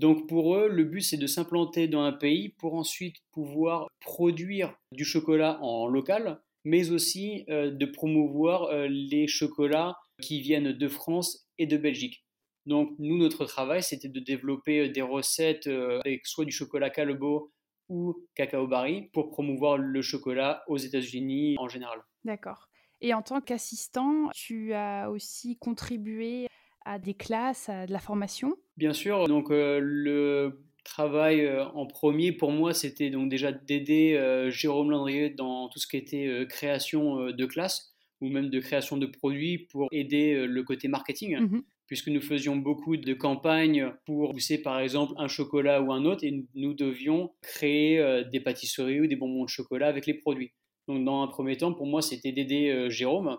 donc 0.00 0.26
pour 0.26 0.56
eux, 0.56 0.66
le 0.66 0.84
but 0.84 1.02
c'est 1.02 1.18
de 1.18 1.26
s'implanter 1.26 1.86
dans 1.86 2.00
un 2.00 2.12
pays 2.12 2.48
pour 2.48 2.74
ensuite 2.74 3.16
pouvoir 3.32 3.86
produire 4.00 4.74
du 4.92 5.04
chocolat 5.04 5.62
en 5.62 5.86
local, 5.86 6.40
mais 6.64 6.90
aussi 6.90 7.44
euh, 7.50 7.70
de 7.70 7.84
promouvoir 7.84 8.64
euh, 8.64 8.88
les 8.88 9.26
chocolats 9.26 9.98
qui 10.22 10.40
viennent 10.40 10.72
de 10.72 10.88
France 10.88 11.46
et 11.58 11.66
de 11.66 11.76
Belgique. 11.76 12.24
Donc 12.64 12.94
nous, 12.98 13.18
notre 13.18 13.44
travail, 13.44 13.82
c'était 13.82 14.08
de 14.08 14.20
développer 14.20 14.80
euh, 14.80 14.88
des 14.88 15.02
recettes 15.02 15.66
avec 15.66 16.26
soit 16.26 16.46
du 16.46 16.52
chocolat 16.52 16.88
Calbo 16.88 17.52
ou 17.90 18.24
cacao 18.34 18.66
barry 18.66 19.10
pour 19.12 19.30
promouvoir 19.30 19.76
le 19.76 20.00
chocolat 20.00 20.62
aux 20.66 20.78
États-Unis 20.78 21.56
en 21.58 21.68
général. 21.68 22.00
D'accord. 22.24 22.70
Et 23.02 23.12
en 23.12 23.20
tant 23.20 23.42
qu'assistant, 23.42 24.30
tu 24.32 24.72
as 24.72 25.10
aussi 25.10 25.58
contribué 25.58 26.46
à 26.84 26.98
des 26.98 27.14
classes, 27.14 27.68
à 27.68 27.86
de 27.86 27.92
la 27.92 27.98
formation? 27.98 28.56
Bien 28.76 28.92
sûr, 28.92 29.26
donc 29.26 29.50
euh, 29.50 29.78
le 29.82 30.64
travail 30.84 31.44
euh, 31.44 31.66
en 31.74 31.86
premier 31.86 32.32
pour 32.32 32.50
moi, 32.50 32.72
c'était 32.72 33.10
donc 33.10 33.28
déjà 33.28 33.52
d'aider 33.52 34.14
euh, 34.14 34.50
Jérôme 34.50 34.90
Landrier 34.90 35.30
dans 35.30 35.68
tout 35.68 35.78
ce 35.78 35.86
qui 35.86 35.96
était 35.96 36.46
création 36.48 37.26
de 37.30 37.46
classes 37.46 37.94
ou 38.20 38.28
même 38.28 38.50
de 38.50 38.60
création 38.60 38.96
de 38.96 39.06
produits 39.06 39.66
pour 39.70 39.88
aider 39.92 40.46
le 40.46 40.62
côté 40.62 40.88
marketing. 40.88 41.38
Mmh 41.38 41.62
puisque 41.86 42.06
nous 42.06 42.20
faisions 42.20 42.54
beaucoup 42.54 42.96
de 42.96 43.14
campagnes 43.14 43.92
pour 44.06 44.30
pousser 44.30 44.62
par 44.62 44.78
exemple 44.78 45.12
un 45.16 45.26
chocolat 45.26 45.82
ou 45.82 45.92
un 45.92 46.04
autre 46.04 46.22
et 46.22 46.46
nous 46.54 46.72
devions 46.72 47.32
créer 47.42 48.22
des 48.30 48.38
pâtisseries 48.38 49.00
ou 49.00 49.08
des 49.08 49.16
bonbons 49.16 49.42
de 49.42 49.48
chocolat 49.48 49.88
avec 49.88 50.06
les 50.06 50.14
produits. 50.14 50.52
Donc 50.86 51.04
dans 51.04 51.20
un 51.24 51.26
premier 51.26 51.56
temps, 51.56 51.74
pour 51.74 51.86
moi, 51.86 52.00
c'était 52.00 52.30
d'aider 52.30 52.86
Jérôme. 52.90 53.38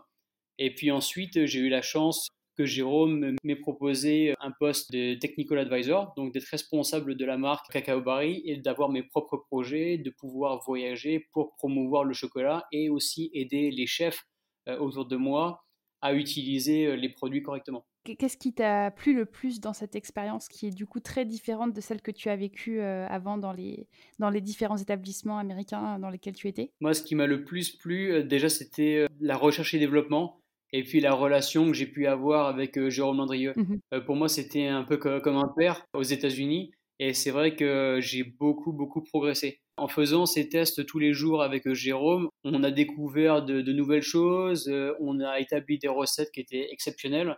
Et 0.58 0.76
puis 0.76 0.92
ensuite, 0.92 1.46
j'ai 1.46 1.60
eu 1.60 1.70
la 1.70 1.82
chance 1.82 2.28
que 2.62 2.66
Jérôme 2.68 3.36
m'ait 3.44 3.56
proposé 3.56 4.36
un 4.40 4.52
poste 4.52 4.92
de 4.92 5.16
technical 5.16 5.58
advisor, 5.58 6.14
donc 6.16 6.32
d'être 6.32 6.46
responsable 6.46 7.16
de 7.16 7.26
la 7.26 7.36
marque 7.36 7.72
Cacao 7.72 8.02
Barry 8.02 8.44
et 8.46 8.58
d'avoir 8.58 8.90
mes 8.90 9.02
propres 9.02 9.38
projets, 9.38 9.98
de 9.98 10.12
pouvoir 10.12 10.62
voyager 10.64 11.28
pour 11.32 11.56
promouvoir 11.56 12.04
le 12.04 12.14
chocolat 12.14 12.68
et 12.72 12.90
aussi 12.90 13.32
aider 13.34 13.72
les 13.72 13.88
chefs 13.88 14.28
euh, 14.68 14.78
autour 14.78 15.08
de 15.08 15.16
moi 15.16 15.64
à 16.02 16.14
utiliser 16.14 16.86
euh, 16.86 16.96
les 16.96 17.10
produits 17.10 17.42
correctement. 17.42 17.84
Qu'est-ce 18.04 18.38
qui 18.38 18.54
t'a 18.54 18.92
plu 18.92 19.16
le 19.16 19.26
plus 19.26 19.60
dans 19.60 19.74
cette 19.74 19.96
expérience 19.96 20.48
qui 20.48 20.68
est 20.68 20.76
du 20.76 20.86
coup 20.86 21.00
très 21.00 21.26
différente 21.26 21.74
de 21.74 21.82
celle 21.82 22.02
que 22.02 22.12
tu 22.12 22.30
as 22.30 22.36
vécue 22.36 22.80
euh, 22.80 23.08
avant 23.08 23.40
dans 23.40 23.54
les, 23.54 23.88
dans 24.20 24.30
les 24.30 24.42
différents 24.42 24.78
établissements 24.78 25.40
américains 25.40 25.98
dans 25.98 26.10
lesquels 26.10 26.36
tu 26.36 26.48
étais? 26.48 26.72
Moi, 26.80 26.94
ce 26.94 27.02
qui 27.02 27.16
m'a 27.16 27.26
le 27.26 27.44
plus 27.44 27.72
plu, 27.72 28.24
déjà, 28.24 28.50
c'était 28.50 29.08
la 29.20 29.38
recherche 29.38 29.74
et 29.74 29.80
développement 29.80 30.41
et 30.74 30.84
puis 30.84 31.00
la 31.02 31.14
relation 31.14 31.68
que 31.68 31.74
j'ai 31.74 31.86
pu 31.86 32.08
avoir 32.08 32.48
avec 32.48 32.78
euh, 32.78 32.90
Jérôme 32.90 33.18
Landrieux. 33.18 33.54
Mmh 33.56 33.76
euh, 33.94 34.02
pour 34.02 34.16
moi, 34.16 34.30
c'était 34.30 34.68
un 34.68 34.84
peu 34.84 34.98
comme 34.98 35.38
un 35.38 35.54
père 35.56 35.86
aux 35.94 36.04
États-Unis. 36.04 36.72
Et 37.00 37.14
c'est 37.14 37.32
vrai 37.32 37.56
que 37.56 37.98
j'ai 38.00 38.24
beaucoup, 38.24 38.72
beaucoup 38.72 39.02
progressé. 39.02 39.60
En 39.76 39.88
faisant 39.88 40.26
ces 40.26 40.50
tests 40.50 40.86
tous 40.86 41.00
les 41.00 41.14
jours 41.14 41.42
avec 41.42 41.68
euh, 41.68 41.74
Jérôme, 41.74 42.30
on 42.44 42.64
a 42.64 42.72
découvert 42.72 43.44
de, 43.44 43.62
nouvelles 43.74 44.04
choses, 44.04 44.72
on 45.00 45.20
a 45.20 45.40
établi 45.40 45.80
des 45.80 45.88
recettes 45.88 46.32
qui 46.32 46.42
étaient 46.42 46.68
exceptionnelles. 46.72 47.36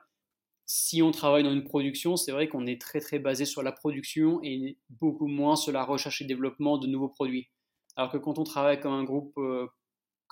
Si 0.65 1.01
on 1.01 1.11
travaille 1.11 1.43
dans 1.43 1.53
une 1.53 1.63
production, 1.63 2.15
c'est 2.15 2.31
vrai 2.31 2.47
qu'on 2.47 2.65
est 2.65 2.79
très, 2.79 2.99
très 2.99 3.19
basé 3.19 3.45
sur 3.45 3.63
la 3.63 3.71
production 3.71 4.39
et 4.43 4.77
beaucoup 4.89 5.27
moins 5.27 5.55
sur 5.55 5.71
la 5.71 5.83
recherche 5.83 6.21
et 6.21 6.25
développement 6.25 6.77
de 6.77 6.87
nouveaux 6.87 7.09
produits. 7.09 7.49
Alors 7.95 8.11
que 8.11 8.17
quand 8.17 8.39
on 8.39 8.43
travaille 8.43 8.79
comme 8.79 8.93
un 8.93 9.03
groupe 9.03 9.37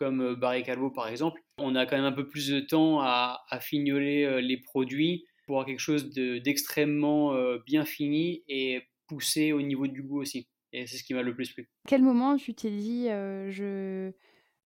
comme 0.01 0.21
euh, 0.21 0.35
Barry 0.35 0.63
Calvo 0.63 0.89
par 0.89 1.07
exemple, 1.07 1.39
on 1.59 1.75
a 1.75 1.85
quand 1.85 1.95
même 1.95 2.05
un 2.05 2.11
peu 2.11 2.27
plus 2.27 2.49
de 2.49 2.59
temps 2.59 3.01
à, 3.01 3.37
fignoler 3.59 4.23
euh, 4.23 4.41
les 4.41 4.57
produits 4.57 5.27
pour 5.45 5.57
avoir 5.57 5.67
quelque 5.67 5.79
chose 5.79 6.09
d'extrêmement 6.09 7.35
euh, 7.35 7.59
bien 7.67 7.85
fini 7.85 8.43
et 8.47 8.81
poussé 9.07 9.51
au 9.51 9.61
niveau 9.61 9.85
du 9.85 10.01
goût 10.01 10.19
aussi. 10.19 10.47
Et 10.73 10.87
c'est 10.87 10.97
ce 10.97 11.03
qui 11.03 11.13
m'a 11.13 11.21
le 11.21 11.35
plus 11.35 11.53
plu. 11.53 11.69
Quel 11.87 12.01
moment 12.01 12.35
tu 12.35 12.55
t'es 12.55 12.71
dit 12.71 13.09
je, 13.09 14.11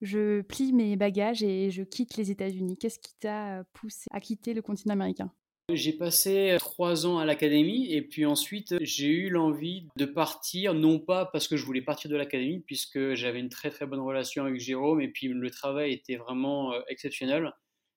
je 0.01 0.41
plie 0.41 0.71
mes 0.71 0.95
bagages 0.95 1.43
et 1.43 1.69
je 1.69 1.83
quitte 1.83 2.15
les 2.15 2.31
États-Unis? 2.31 2.77
Qu'est-ce 2.77 2.99
qui 2.99 3.15
t'a 3.19 3.65
poussé 3.73 4.05
à 4.11 4.21
quitter 4.21 4.53
le 4.53 4.61
continent 4.61 4.93
américain? 4.93 5.33
J'ai 5.73 5.93
passé 5.93 6.56
trois 6.60 7.06
ans 7.06 7.17
à 7.17 7.25
l'académie 7.25 7.91
et 7.91 8.01
puis 8.01 8.25
ensuite 8.25 8.75
j'ai 8.82 9.10
eu 9.10 9.30
l'envie 9.30 9.88
de 9.97 10.06
partir, 10.06 10.73
non 10.73 10.99
pas 10.99 11.25
parce 11.25 11.47
que 11.47 11.58
je 11.58 11.65
voulais 11.65 11.82
partir 11.82 12.10
de 12.10 12.15
l'académie, 12.15 12.60
puisque 12.60 13.13
j'avais 13.13 13.39
une 13.39 13.49
très 13.49 13.71
très 13.71 13.86
bonne 13.86 13.99
relation 13.99 14.45
avec 14.45 14.60
Jérôme 14.60 15.01
et 15.01 15.08
puis 15.08 15.28
le 15.28 15.49
travail 15.49 15.93
était 15.93 16.17
vraiment 16.17 16.73
exceptionnel, 16.88 17.51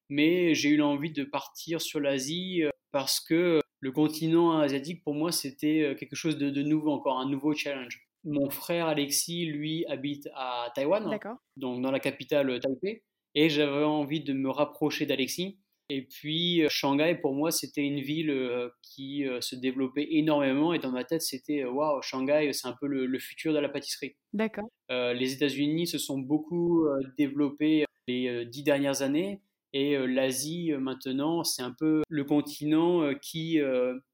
mais 0.09 0.55
j'ai 0.55 0.69
eu 0.69 0.77
l'envie 0.77 1.11
de 1.11 1.23
partir 1.23 1.81
sur 1.81 1.99
l'Asie 1.99 2.63
parce 2.91 3.19
que 3.19 3.61
le 3.79 3.91
continent 3.91 4.59
asiatique 4.59 5.03
pour 5.03 5.13
moi 5.13 5.31
c'était 5.31 5.95
quelque 5.99 6.15
chose 6.15 6.37
de, 6.37 6.49
de 6.49 6.63
nouveau, 6.63 6.91
encore 6.91 7.19
un 7.19 7.29
nouveau 7.29 7.53
challenge. 7.53 8.07
Mon 8.25 8.49
frère 8.49 8.87
Alexis, 8.87 9.45
lui, 9.45 9.85
habite 9.87 10.27
à 10.35 10.71
Taïwan, 10.75 11.17
donc 11.55 11.81
dans 11.81 11.91
la 11.91 12.01
capitale 12.01 12.59
Taipei, 12.59 13.03
et 13.35 13.49
j'avais 13.49 13.85
envie 13.85 14.21
de 14.21 14.33
me 14.33 14.49
rapprocher 14.49 15.05
d'Alexis 15.05 15.59
et 15.89 16.03
puis 16.03 16.63
euh, 16.63 16.67
Shanghai, 16.69 17.17
pour 17.19 17.33
moi, 17.33 17.51
c'était 17.51 17.81
une 17.81 17.99
ville 17.99 18.29
euh, 18.29 18.69
qui 18.83 19.27
euh, 19.27 19.41
se 19.41 19.55
développait 19.55 20.07
énormément. 20.11 20.73
Et 20.73 20.79
dans 20.79 20.91
ma 20.91 21.03
tête, 21.03 21.23
c'était 21.23 21.65
waouh, 21.65 22.01
Shanghai, 22.01 22.51
c'est 22.53 22.67
un 22.67 22.75
peu 22.79 22.87
le, 22.87 23.19
futur 23.19 23.53
de 23.53 23.59
la 23.59 23.69
pâtisserie. 23.69 24.15
D'accord. 24.33 24.69
les 24.89 25.33
États-Unis 25.33 25.87
se 25.87 25.97
sont 25.97 26.19
beaucoup 26.19 26.87
développés 27.17 27.85
les 28.07 28.45
dix 28.45 28.63
dernières 28.63 29.01
années. 29.01 29.41
Et 29.73 29.97
l'Asie, 30.07 30.71
maintenant, 30.79 31.43
c'est 31.43 31.61
un 31.61 31.75
peu 31.77 32.03
le 32.07 32.23
continent 32.23 33.13
qui 33.21 33.59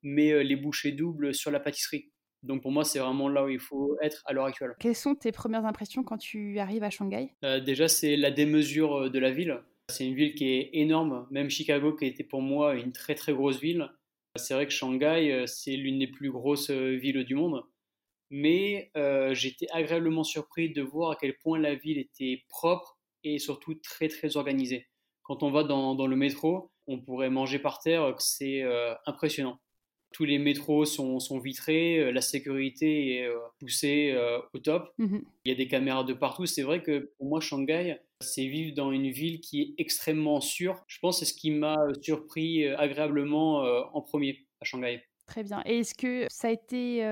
met 0.02 0.44
les 0.44 0.56
bouchées 0.56 0.92
doubles 0.92 1.36
sur 1.36 1.52
la 1.52 1.60
pâtisserie. 1.60 2.10
Donc 2.42 2.64
pour 2.64 2.72
moi, 2.72 2.84
c'est 2.84 3.00
vraiment 3.00 3.30
là 3.30 3.46
où 3.46 3.50
il 3.50 3.60
faut 3.60 3.96
être 4.02 4.24
à 4.26 4.34
l'heure 4.34 4.46
actuelle. 4.46 4.74
Quelles 4.80 4.96
sont 4.96 5.16
tes 5.16 5.32
premières 5.32 5.66
impressions 5.66 6.04
quand 6.04 6.18
tu 6.18 6.58
arrives 6.60 6.84
à 6.84 6.90
Shanghai? 6.90 7.34
Déjà, 7.66 7.88
c'est 7.88 8.16
la 8.16 8.32
démesure 8.32 9.12
de 9.12 9.20
la 9.20 9.32
ville. 9.32 9.62
C'est 9.90 10.08
une 10.08 10.16
ville 10.16 10.34
qui 10.34 10.50
est 10.50 10.70
énorme, 10.74 11.28
même 11.30 11.50
Chicago 11.50 11.94
qui 11.94 12.06
était 12.06 12.24
pour 12.24 12.42
moi 12.42 12.76
une 12.76 12.92
très 12.92 13.16
très 13.16 13.34
grosse 13.34 13.60
ville. 13.60 13.90
C'est 14.36 14.54
vrai 14.54 14.66
que 14.66 14.74
Shanghai, 14.74 15.32
euh, 15.32 15.46
c'est 15.48 15.76
l'une 15.76 16.00
des 16.00 16.08
plus 16.08 16.32
grosses 16.32 16.70
euh, 16.70 16.96
villes 16.96 17.24
du 17.24 17.36
monde. 17.36 17.64
Mais 18.32 18.92
euh, 18.98 19.34
j'étais 19.34 19.68
agréablement 19.72 20.24
surpris 20.24 20.74
de 20.74 20.82
voir 20.82 21.12
à 21.12 21.16
quel 21.16 21.38
point 21.38 21.60
la 21.60 21.76
ville 21.76 22.00
était 22.00 22.44
propre 22.50 22.98
et 23.24 23.38
surtout 23.40 23.76
très 23.76 24.08
très 24.08 24.36
organisée. 24.36 24.88
Quand 25.24 25.44
on 25.44 25.52
va 25.52 25.64
dans, 25.64 25.96
dans 25.96 26.08
le 26.08 26.16
métro, 26.16 26.72
on 26.88 27.00
pourrait 27.00 27.30
manger 27.30 27.60
par 27.60 27.80
terre, 27.80 28.16
c'est 28.20 28.64
impressionnant 29.08 29.60
tous 30.16 30.26
les 30.26 30.40
métros 30.40 30.86
sont, 30.86 31.20
sont, 31.20 31.40
vitrés, 31.40 32.12
la 32.12 32.22
sécurité 32.22 33.18
est 33.18 33.30
poussée 33.60 34.18
au 34.54 34.60
top. 34.60 34.94
Mmh 34.98 35.18
Il 35.44 35.50
y 35.50 35.52
a 35.52 35.58
des 35.58 35.68
caméras 35.68 36.06
de 36.06 36.14
partout. 36.14 36.46
C'est 36.46 36.64
vrai 36.64 36.82
que 36.82 37.12
pour 37.18 37.28
moi, 37.28 37.42
Shanghai, 37.42 37.98
c'est 38.22 38.48
vivre 38.48 38.74
dans 38.76 38.92
une 38.92 39.10
ville 39.10 39.42
qui 39.42 39.62
est 39.62 39.74
extrêmement 39.78 40.42
sûre. 40.42 40.84
Je 40.88 41.00
pense 41.00 41.20
que 41.20 41.26
c'est 41.26 41.32
ce 41.32 41.38
qui 41.38 41.52
m'a 41.52 41.76
euh, 41.76 41.94
surpris 42.02 42.66
euh, 42.66 42.78
agréablement 42.78 43.64
euh, 43.64 43.82
en 43.94 44.02
premier 44.02 44.48
à 44.62 44.66
Shanghai. 44.66 45.04
Très 45.28 45.44
bien. 45.44 45.62
Et 45.66 45.80
est-ce 45.80 45.96
que 45.96 46.28
ça 46.30 46.50
a 46.50 46.52
été 46.52 47.04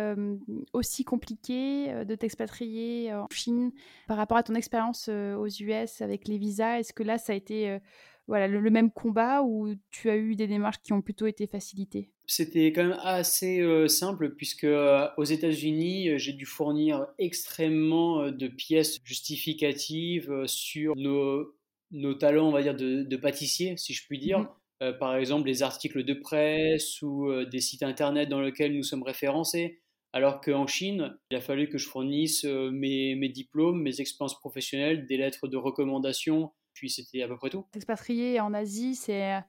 aussi 0.71 1.03
compliqué 1.03 2.05
de 2.05 2.13
t'expatrier 2.13 3.11
en 3.11 3.25
Chine 3.31 3.71
par 4.07 4.17
rapport 4.17 4.37
à 4.37 4.43
ton 4.43 4.53
expérience 4.53 5.09
aux 5.09 5.47
US 5.47 5.99
avec 5.99 6.27
les 6.27 6.37
visas? 6.37 6.77
Est-ce 6.77 6.93
que 6.93 7.01
là, 7.01 7.17
ça 7.17 7.33
a 7.33 7.35
été 7.35 7.79
voilà, 8.27 8.47
le, 8.47 8.69
même 8.69 8.91
combat 8.91 9.41
ou 9.41 9.73
tu 9.89 10.11
as 10.11 10.15
eu 10.15 10.35
des 10.35 10.45
démarches 10.45 10.79
qui 10.83 10.93
ont 10.93 11.01
plutôt 11.01 11.25
été 11.25 11.47
facilitées? 11.47 12.11
C'était 12.25 12.71
quand 12.71 12.83
même 12.83 12.99
assez 13.01 13.59
euh, 13.59 13.87
simple 13.87 14.33
puisque 14.35 14.63
euh, 14.63 15.07
aux 15.17 15.25
États-Unis, 15.25 16.09
euh, 16.09 16.17
j'ai 16.17 16.31
dû 16.31 16.45
fournir 16.45 17.07
extrêmement 17.17 18.31
de 18.31 18.47
pièces 18.47 18.99
justificatives 19.03 20.45
sur 20.45 20.95
nos, 20.95 21.53
nos, 21.91 22.13
talents, 22.13 22.47
on 22.47 22.51
va 22.51 22.61
dire, 22.61 22.75
de, 22.75 23.03
de 23.03 23.17
pâtissier, 23.17 23.75
si 23.77 23.93
je 23.93 24.05
puis 24.07 24.19
dire. 24.19 24.39
Mhm. 24.39 24.97
par 24.99 25.15
exemple, 25.15 25.45
des 25.45 25.63
articles 25.63 26.03
de 26.03 26.13
presse 26.13 27.01
ou 27.01 27.29
des 27.45 27.61
sites 27.61 27.83
internet 27.83 28.29
dans 28.29 28.41
lesquels 28.41 28.75
nous 28.75 28.83
sommes 28.83 29.03
référencés. 29.03 29.81
Alors 30.11 30.41
qu'en 30.41 30.67
Chine, 30.67 31.17
il 31.31 31.37
a 31.37 31.41
fallu 31.41 31.69
que 31.69 31.77
je 31.77 31.87
fournisse 31.87 32.43
mes, 32.43 33.15
mes 33.15 33.29
diplômes, 33.29 33.81
mes 33.81 34.01
expériences 34.01 34.39
professionnelles, 34.39 35.07
des 35.07 35.17
lettres 35.17 35.47
de 35.47 35.57
recommandation, 35.57 36.51
puis 36.73 36.89
c'était 36.89 37.21
à 37.21 37.27
peu 37.27 37.37
près 37.37 37.49
tout. 37.49 37.65
S'expatrier 37.73 38.39
en 38.39 38.53
Asie, 38.53 38.95
c'est 38.95 39.41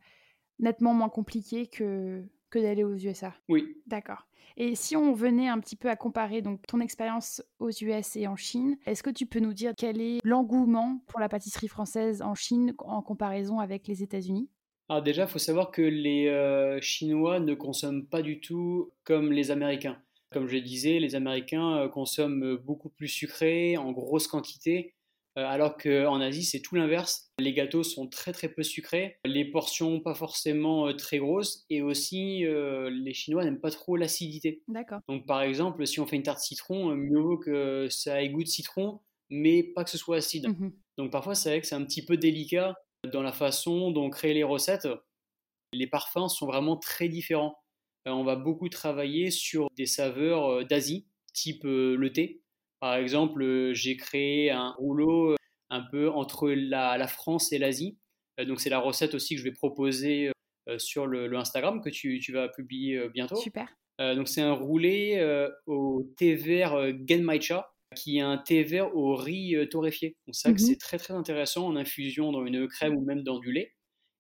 nettement 0.58 0.94
moins 0.94 1.08
compliqué 1.08 1.66
que, 1.66 2.24
que 2.54 2.60
d'aller 2.60 2.84
aux 2.84 2.94
USA. 2.94 3.34
Oui. 3.48 3.76
D'accord. 3.86 4.26
Et 4.56 4.76
si 4.76 4.94
on 4.94 5.12
venait 5.12 5.48
un 5.48 5.58
petit 5.58 5.74
peu 5.74 5.90
à 5.90 5.96
comparer 5.96 6.40
donc 6.40 6.64
ton 6.68 6.78
expérience 6.80 7.42
aux 7.58 7.70
US 7.70 8.14
et 8.14 8.28
en 8.28 8.36
Chine, 8.36 8.76
est-ce 8.86 9.02
que 9.02 9.10
tu 9.10 9.26
peux 9.26 9.40
nous 9.40 9.52
dire 9.52 9.72
quel 9.76 10.00
est 10.00 10.20
l'engouement 10.22 11.02
pour 11.08 11.18
la 11.18 11.28
pâtisserie 11.28 11.66
française 11.66 12.22
en 12.22 12.36
Chine 12.36 12.72
en 12.78 13.02
comparaison 13.02 13.58
avec 13.58 13.88
les 13.88 14.04
États-Unis? 14.04 14.48
Alors 14.88 15.02
déjà, 15.02 15.22
il 15.22 15.28
faut 15.28 15.40
savoir 15.40 15.72
que 15.72 15.82
les 15.82 16.28
euh, 16.28 16.80
Chinois 16.80 17.40
ne 17.40 17.54
consomment 17.54 18.06
pas 18.06 18.22
du 18.22 18.38
tout 18.38 18.92
comme 19.02 19.32
les 19.32 19.50
Américains. 19.50 19.98
Comme 20.30 20.46
je 20.46 20.54
le 20.54 20.60
disais, 20.60 21.00
les 21.00 21.16
Américains 21.16 21.78
euh, 21.78 21.88
consomment 21.88 22.56
beaucoup 22.56 22.90
plus 22.90 23.08
sucré, 23.08 23.76
en 23.76 23.90
grosse 23.90 24.28
quantité, 24.28 24.94
alors 25.36 25.76
qu'en 25.76 26.20
Asie, 26.20 26.44
c'est 26.44 26.60
tout 26.60 26.76
l'inverse. 26.76 27.32
Les 27.40 27.52
gâteaux 27.52 27.82
sont 27.82 28.06
très 28.06 28.32
très 28.32 28.48
peu 28.48 28.62
sucrés, 28.62 29.18
les 29.24 29.44
portions 29.44 30.00
pas 30.00 30.14
forcément 30.14 30.86
euh, 30.86 30.92
très 30.92 31.18
grosses, 31.18 31.64
et 31.70 31.82
aussi 31.82 32.46
euh, 32.46 32.88
les 32.90 33.14
Chinois 33.14 33.44
n'aiment 33.44 33.60
pas 33.60 33.70
trop 33.70 33.96
l'acidité. 33.96 34.62
D'accord. 34.68 35.00
Donc 35.08 35.26
par 35.26 35.42
exemple, 35.42 35.86
si 35.86 35.98
on 35.98 36.06
fait 36.06 36.16
une 36.16 36.22
tarte 36.22 36.40
citron, 36.40 36.94
mieux 36.94 37.20
vaut 37.20 37.38
que 37.38 37.88
ça 37.90 38.22
ait 38.22 38.28
goût 38.28 38.44
de 38.44 38.48
citron, 38.48 39.00
mais 39.30 39.62
pas 39.62 39.82
que 39.82 39.90
ce 39.90 39.98
soit 39.98 40.18
acide. 40.18 40.48
Mmh 40.48 40.70
Donc 40.98 41.10
parfois, 41.10 41.34
c'est 41.34 41.48
vrai 41.48 41.60
que 41.60 41.66
c'est 41.66 41.74
un 41.74 41.84
petit 41.84 42.04
peu 42.04 42.16
délicat 42.16 42.76
dans 43.12 43.22
la 43.22 43.32
façon 43.32 43.90
dont 43.90 44.10
créer 44.10 44.34
les 44.34 44.44
recettes. 44.44 44.88
Les 45.72 45.88
parfums 45.88 46.28
sont 46.28 46.46
vraiment 46.46 46.76
très 46.76 47.08
différents. 47.08 47.56
on 48.06 48.22
va 48.22 48.36
beaucoup 48.36 48.68
travailler 48.68 49.32
sur 49.32 49.66
des 49.76 49.86
saveurs 49.86 50.64
d'Asie, 50.64 51.08
type 51.32 51.64
le 51.64 52.12
thé. 52.12 52.43
Par 52.84 52.96
exemple, 52.96 53.42
euh, 53.42 53.72
j'ai 53.72 53.96
créé 53.96 54.50
un 54.50 54.72
rouleau 54.72 55.30
euh, 55.30 55.36
un 55.70 55.80
peu 55.80 56.10
entre 56.10 56.50
la, 56.50 57.06
France 57.06 57.50
et 57.50 57.56
l'Asie. 57.56 57.96
Euh, 58.38 58.44
donc 58.44 58.60
c'est 58.60 58.68
la 58.68 58.78
recette 58.78 59.14
aussi 59.14 59.36
que 59.36 59.38
je 59.38 59.44
vais 59.44 59.54
proposer 59.54 60.30
sur 60.76 61.06
le, 61.06 61.34
Instagram 61.34 61.80
que 61.80 61.88
tu, 61.88 62.20
vas 62.30 62.50
publier 62.50 63.08
bientôt. 63.08 63.36
Super. 63.36 63.74
donc 63.98 64.28
c'est 64.28 64.42
un 64.42 64.52
roulé 64.52 65.18
au 65.64 66.12
thé 66.18 66.34
vert 66.34 66.76
Genmaicha 67.08 67.72
qui 67.96 68.18
est 68.18 68.20
un 68.20 68.36
thé 68.36 68.62
vert 68.62 68.94
au 68.94 69.14
riz 69.14 69.56
torréfié. 69.70 70.18
Donc 70.26 70.34
ça, 70.34 70.50
mmh 70.50 70.58
c'est 70.58 70.76
très 70.76 70.98
très 70.98 71.14
intéressant 71.14 71.66
en 71.66 71.76
infusion 71.76 72.32
dans 72.32 72.44
une 72.44 72.68
crème 72.68 72.96
ou 72.98 73.02
même 73.02 73.22
dans 73.22 73.38
du 73.38 73.50
lait. 73.50 73.72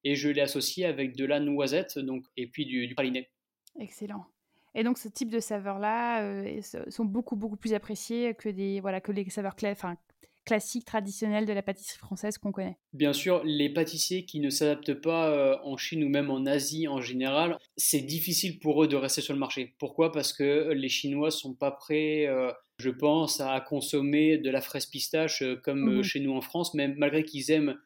Et 0.04 0.14
je 0.14 0.30
l'ai 0.30 0.40
associé 0.40 0.86
avec 0.86 1.16
de 1.16 1.26
la 1.26 1.38
noisette 1.38 1.98
donc, 1.98 2.24
et 2.38 2.46
puis 2.46 2.64
du, 2.64 2.86
du 2.86 2.94
praliné. 2.94 3.28
Excellent. 3.78 4.24
Et 4.74 4.82
donc, 4.82 4.98
ce 4.98 5.08
type 5.08 5.30
de 5.30 5.40
saveurs-là 5.40 6.22
euh, 6.22 6.60
sont 6.88 7.04
beaucoup, 7.04 7.36
beaucoup 7.36 7.56
plus 7.56 7.74
appréciés 7.74 8.34
que, 8.34 8.48
des, 8.48 8.80
voilà, 8.80 9.00
que 9.00 9.12
les 9.12 9.28
saveurs 9.30 9.54
classiques, 9.54 10.84
traditionnelles 10.84 11.46
de 11.46 11.52
la 11.52 11.62
pâtisserie 11.62 11.98
française 11.98 12.38
qu'on 12.38 12.50
connaît. 12.50 12.76
Bien 12.92 13.12
sûr, 13.12 13.40
les 13.44 13.72
pâtissiers 13.72 14.24
qui 14.24 14.40
ne 14.40 14.50
s'adaptent 14.50 14.94
pas 14.94 15.30
euh, 15.30 15.56
en 15.62 15.76
Chine 15.76 16.02
ou 16.02 16.08
même 16.08 16.30
en 16.30 16.44
Asie 16.44 16.88
en 16.88 17.00
général, 17.00 17.56
c'est 17.76 18.00
difficile 18.00 18.58
pour 18.58 18.82
eux 18.82 18.88
de 18.88 18.96
rester 18.96 19.20
sur 19.20 19.32
le 19.32 19.38
marché. 19.38 19.74
Pourquoi? 19.78 20.10
Parce 20.10 20.32
que 20.32 20.72
les 20.72 20.88
Chinois 20.88 21.30
sont 21.30 21.54
pas 21.54 21.70
prêts, 21.70 22.26
euh, 22.26 22.52
je 22.78 22.90
pense, 22.90 23.40
à 23.40 23.60
consommer 23.60 24.38
de 24.38 24.50
la 24.50 24.60
fraise 24.60 24.86
pistache 24.86 25.44
comme 25.62 25.98
mmh 25.98 26.02
chez 26.02 26.20
nous 26.20 26.32
en 26.32 26.40
France, 26.40 26.74
même 26.74 26.96
malgré 26.98 27.22
qu'ils 27.22 27.52
aiment, 27.52 27.78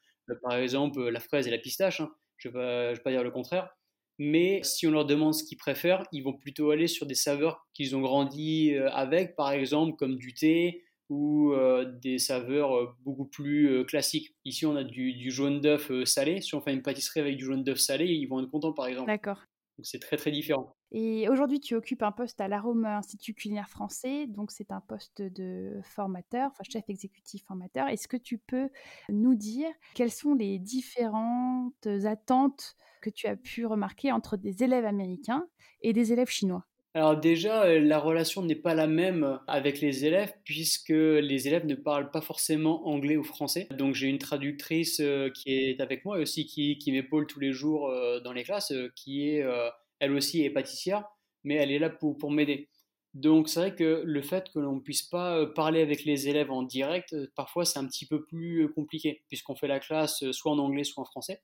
par 0.43 0.57
exemple, 0.57 1.07
la 1.11 1.21
fraise 1.21 1.47
et 1.47 1.51
la 1.51 1.59
pistache. 1.59 2.01
Hein. 2.01 2.11
je 2.39 2.49
ne 2.49 2.55
vais, 2.55 2.95
vais, 2.95 3.01
pas 3.01 3.11
dire 3.11 3.23
le 3.23 3.31
contraire 3.31 3.78
mais 4.19 4.61
si 4.65 4.87
on 4.87 4.91
leur 4.91 5.07
demande 5.07 5.35
ce 5.35 5.45
qu'ils 5.45 5.59
préfèrent, 5.59 6.05
ils 6.13 6.23
vont 6.23 6.33
plutôt 6.33 6.71
aller 6.71 6.89
sur 6.89 7.07
des 7.07 7.15
saveurs 7.15 7.67
qu'ils 7.73 7.97
ont 7.97 8.01
grandi 8.01 8.75
euh, 8.75 8.91
avec, 8.91 9.37
par 9.37 9.53
exemple 9.53 9.97
comme 9.97 10.17
du 10.17 10.35
thé 10.35 10.85
ou 11.09 11.53
euh, 11.53 11.85
des 12.03 12.19
saveurs 12.19 12.77
euh, 12.77 12.89
beaucoup 13.05 13.25
plus 13.25 13.85
classiques. 13.87 14.35
Ici, 14.45 14.67
on 14.67 14.77
a 14.77 14.85
du, 14.85 15.31
jaune 15.31 15.61
d'œuf 15.61 15.91
salé. 16.05 16.41
Si 16.41 16.55
on 16.55 16.61
fait 16.61 16.73
une 16.73 16.83
pâtisserie 16.83 17.21
avec 17.21 17.37
du 17.37 17.45
jaune 17.45 17.63
d'œuf 17.63 17.79
salé, 17.79 18.07
ils 18.07 18.27
vont 18.27 18.43
être 18.43 18.51
contents, 18.51 18.73
par 18.73 18.87
exemple. 18.87 19.07
D'accord. 19.07 19.39
Donc 19.79 19.87
c'est 19.87 20.01
très 20.01 20.17
très 20.17 20.33
différent. 20.33 20.75
Et 20.91 21.29
aujourd'hui, 21.29 21.61
tu 21.61 21.77
occupes 21.77 22.03
un 22.03 22.11
poste 22.11 22.41
à 22.41 22.49
l'Arôme 22.49 22.85
Institut 22.85 23.33
culinaire 23.33 23.69
français, 23.69 24.27
donc 24.27 24.51
c'est 24.51 24.73
un 24.73 24.81
poste 24.81 25.23
de 25.23 25.79
formateur, 25.85 26.51
enfin 26.51 26.65
chef 26.69 26.83
exécutif 26.89 27.45
formateur. 27.45 27.87
Est-ce 27.89 28.09
que 28.09 28.17
tu 28.17 28.39
peux 28.39 28.71
nous 29.09 29.37
dire 29.37 29.69
quelles 29.95 30.11
sont 30.11 30.35
les 30.35 30.59
différentes 30.59 31.87
attentes 32.05 32.75
que 33.01 33.11
tu 33.11 33.27
as 33.27 33.37
pu 33.37 33.67
remarquer 33.67 34.13
entre 34.13 34.37
des 34.37 34.63
élèves 34.63 34.85
américains 34.85 35.47
et 35.83 35.93
des 35.93 36.13
élèves 36.13 36.29
chinois? 36.29 36.65
Alors 36.95 37.17
déjà, 37.17 37.65
euh, 37.65 37.81
la 37.81 37.99
relation 37.99 38.43
n'est 38.43 38.57
pas 38.57 38.75
la 38.75 38.87
même 38.87 39.39
avec 39.47 39.81
les 39.81 40.05
élèves 40.05 40.33
puisque 40.43 40.89
les 40.89 41.47
élèves 41.47 41.67
ne 41.67 41.75
parlent 41.75 42.11
pas 42.11 42.23
forcément 42.23 42.89
anglais 42.89 43.17
ou 43.17 43.23
français. 43.23 43.69
Donc 43.71 43.95
j'ai 43.95 44.09
une 44.09 44.19
traductrice 44.19 44.99
euh, 45.01 45.31
qui 45.31 45.53
est 45.53 45.81
avec 45.81 46.05
moi 46.05 46.19
et 46.19 46.23
aussi 46.23 46.47
qui, 46.47 46.79
m'épaule 46.91 47.27
tous 47.27 47.41
les 47.41 47.53
jours 47.53 47.89
euh, 47.89 48.21
dans 48.21 48.33
les 48.33 48.43
classes, 48.43 48.73
qui 48.97 49.29
est, 49.29 49.45
elle 50.01 50.13
aussi 50.13 50.43
est 50.43 50.51
pâtissière, 50.51 51.05
mais 51.45 51.55
elle 51.55 51.71
est 51.71 51.79
là 51.79 51.91
pour, 51.91 52.17
pour 52.17 52.31
m'aider. 52.31 52.69
Donc 53.15 53.49
c'est 53.49 53.61
vrai 53.61 53.75
que 53.75 54.03
le 54.05 54.23
fait 54.23 54.51
que 54.53 54.59
l'on 54.59 54.77
ne 54.77 54.81
puisse 54.81 55.03
pas 55.03 55.47
parler 55.47 55.83
avec 55.83 56.05
les 56.05 56.29
élèves 56.29 56.51
en 56.51 56.63
direct, 56.63 57.15
parfois 57.37 57.65
c'est 57.65 57.79
un 57.79 57.87
petit 57.87 58.07
peu 58.07 58.25
plus 58.25 58.69
compliqué, 58.75 59.23
puisqu'on 59.29 59.55
fait 59.55 59.69
la 59.69 59.81
classe 59.81 60.31
soit 60.33 60.53
en 60.53 60.59
anglais, 60.59 60.85
soit 60.85 61.03
en 61.03 61.07
français 61.07 61.43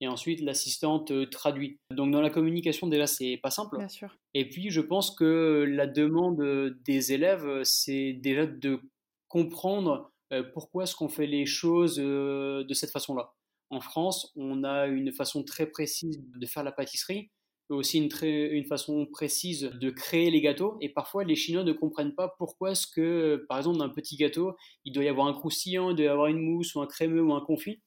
et 0.00 0.08
ensuite 0.08 0.40
l'assistante 0.40 1.12
traduit. 1.30 1.78
Donc 1.90 2.10
dans 2.12 2.20
la 2.20 2.30
communication 2.30 2.86
déjà 2.86 3.06
c'est 3.06 3.38
pas 3.42 3.50
simple. 3.50 3.78
Bien 3.78 3.88
sûr. 3.88 4.16
Et 4.34 4.48
puis 4.48 4.70
je 4.70 4.80
pense 4.80 5.14
que 5.14 5.64
la 5.68 5.86
demande 5.86 6.74
des 6.84 7.12
élèves 7.12 7.62
c'est 7.64 8.12
déjà 8.14 8.46
de 8.46 8.80
comprendre 9.28 10.10
pourquoi 10.52 10.84
est-ce 10.84 10.94
qu'on 10.94 11.08
fait 11.08 11.26
les 11.26 11.46
choses 11.46 11.96
de 11.96 12.74
cette 12.74 12.90
façon-là. 12.90 13.32
En 13.70 13.80
France, 13.80 14.32
on 14.34 14.64
a 14.64 14.86
une 14.86 15.12
façon 15.12 15.44
très 15.44 15.66
précise 15.66 16.20
de 16.36 16.46
faire 16.46 16.64
la 16.64 16.72
pâtisserie, 16.72 17.30
aussi 17.68 17.98
une, 17.98 18.08
très, 18.08 18.48
une 18.48 18.64
façon 18.64 19.06
précise 19.06 19.62
de 19.62 19.90
créer 19.90 20.30
les 20.30 20.40
gâteaux. 20.40 20.76
Et 20.80 20.88
parfois, 20.88 21.22
les 21.22 21.36
Chinois 21.36 21.62
ne 21.62 21.72
comprennent 21.72 22.14
pas 22.14 22.34
pourquoi 22.38 22.72
est-ce 22.72 22.86
que, 22.88 23.44
par 23.48 23.58
exemple, 23.58 23.78
dans 23.78 23.84
un 23.84 23.90
petit 23.90 24.16
gâteau, 24.16 24.56
il 24.84 24.92
doit 24.92 25.04
y 25.04 25.08
avoir 25.08 25.28
un 25.28 25.32
croustillant, 25.32 25.90
il 25.90 25.96
doit 25.96 26.06
y 26.06 26.08
avoir 26.08 26.26
une 26.26 26.40
mousse 26.40 26.74
ou 26.74 26.80
un 26.80 26.86
crémeux 26.86 27.22
ou 27.22 27.32
un 27.32 27.40
confit. 27.40 27.80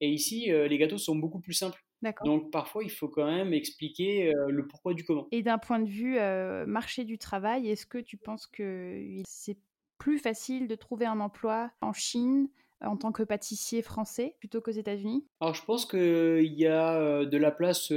Et 0.00 0.10
ici, 0.10 0.52
euh, 0.52 0.68
les 0.68 0.78
gâteaux 0.78 0.98
sont 0.98 1.16
beaucoup 1.16 1.40
plus 1.40 1.54
simples. 1.54 1.82
Donc 2.24 2.52
parfois, 2.52 2.84
il 2.84 2.90
faut 2.90 3.08
quand 3.08 3.26
même 3.26 3.52
expliquer 3.52 4.32
euh, 4.32 4.50
le 4.50 4.66
pourquoi 4.68 4.94
du 4.94 5.04
comment. 5.04 5.26
Et 5.32 5.42
d'un 5.42 5.58
point 5.58 5.80
de 5.80 5.88
vue 5.88 6.18
euh, 6.18 6.64
marché 6.64 7.04
du 7.04 7.18
travail, 7.18 7.68
est-ce 7.68 7.86
que 7.86 7.98
tu 7.98 8.16
penses 8.16 8.46
que 8.46 9.02
c'est 9.26 9.58
plus 9.98 10.18
facile 10.18 10.68
de 10.68 10.76
trouver 10.76 11.06
un 11.06 11.18
emploi 11.18 11.72
en 11.80 11.92
Chine 11.92 12.48
en 12.80 12.96
tant 12.96 13.10
que 13.10 13.24
pâtissier 13.24 13.82
français 13.82 14.36
plutôt 14.38 14.60
qu'aux 14.60 14.70
États-Unis? 14.70 15.26
Alors 15.40 15.54
je 15.54 15.64
pense 15.64 15.86
qu'il 15.86 16.54
y 16.54 16.66
a 16.66 17.24
de 17.24 17.36
la 17.36 17.50
place 17.50 17.92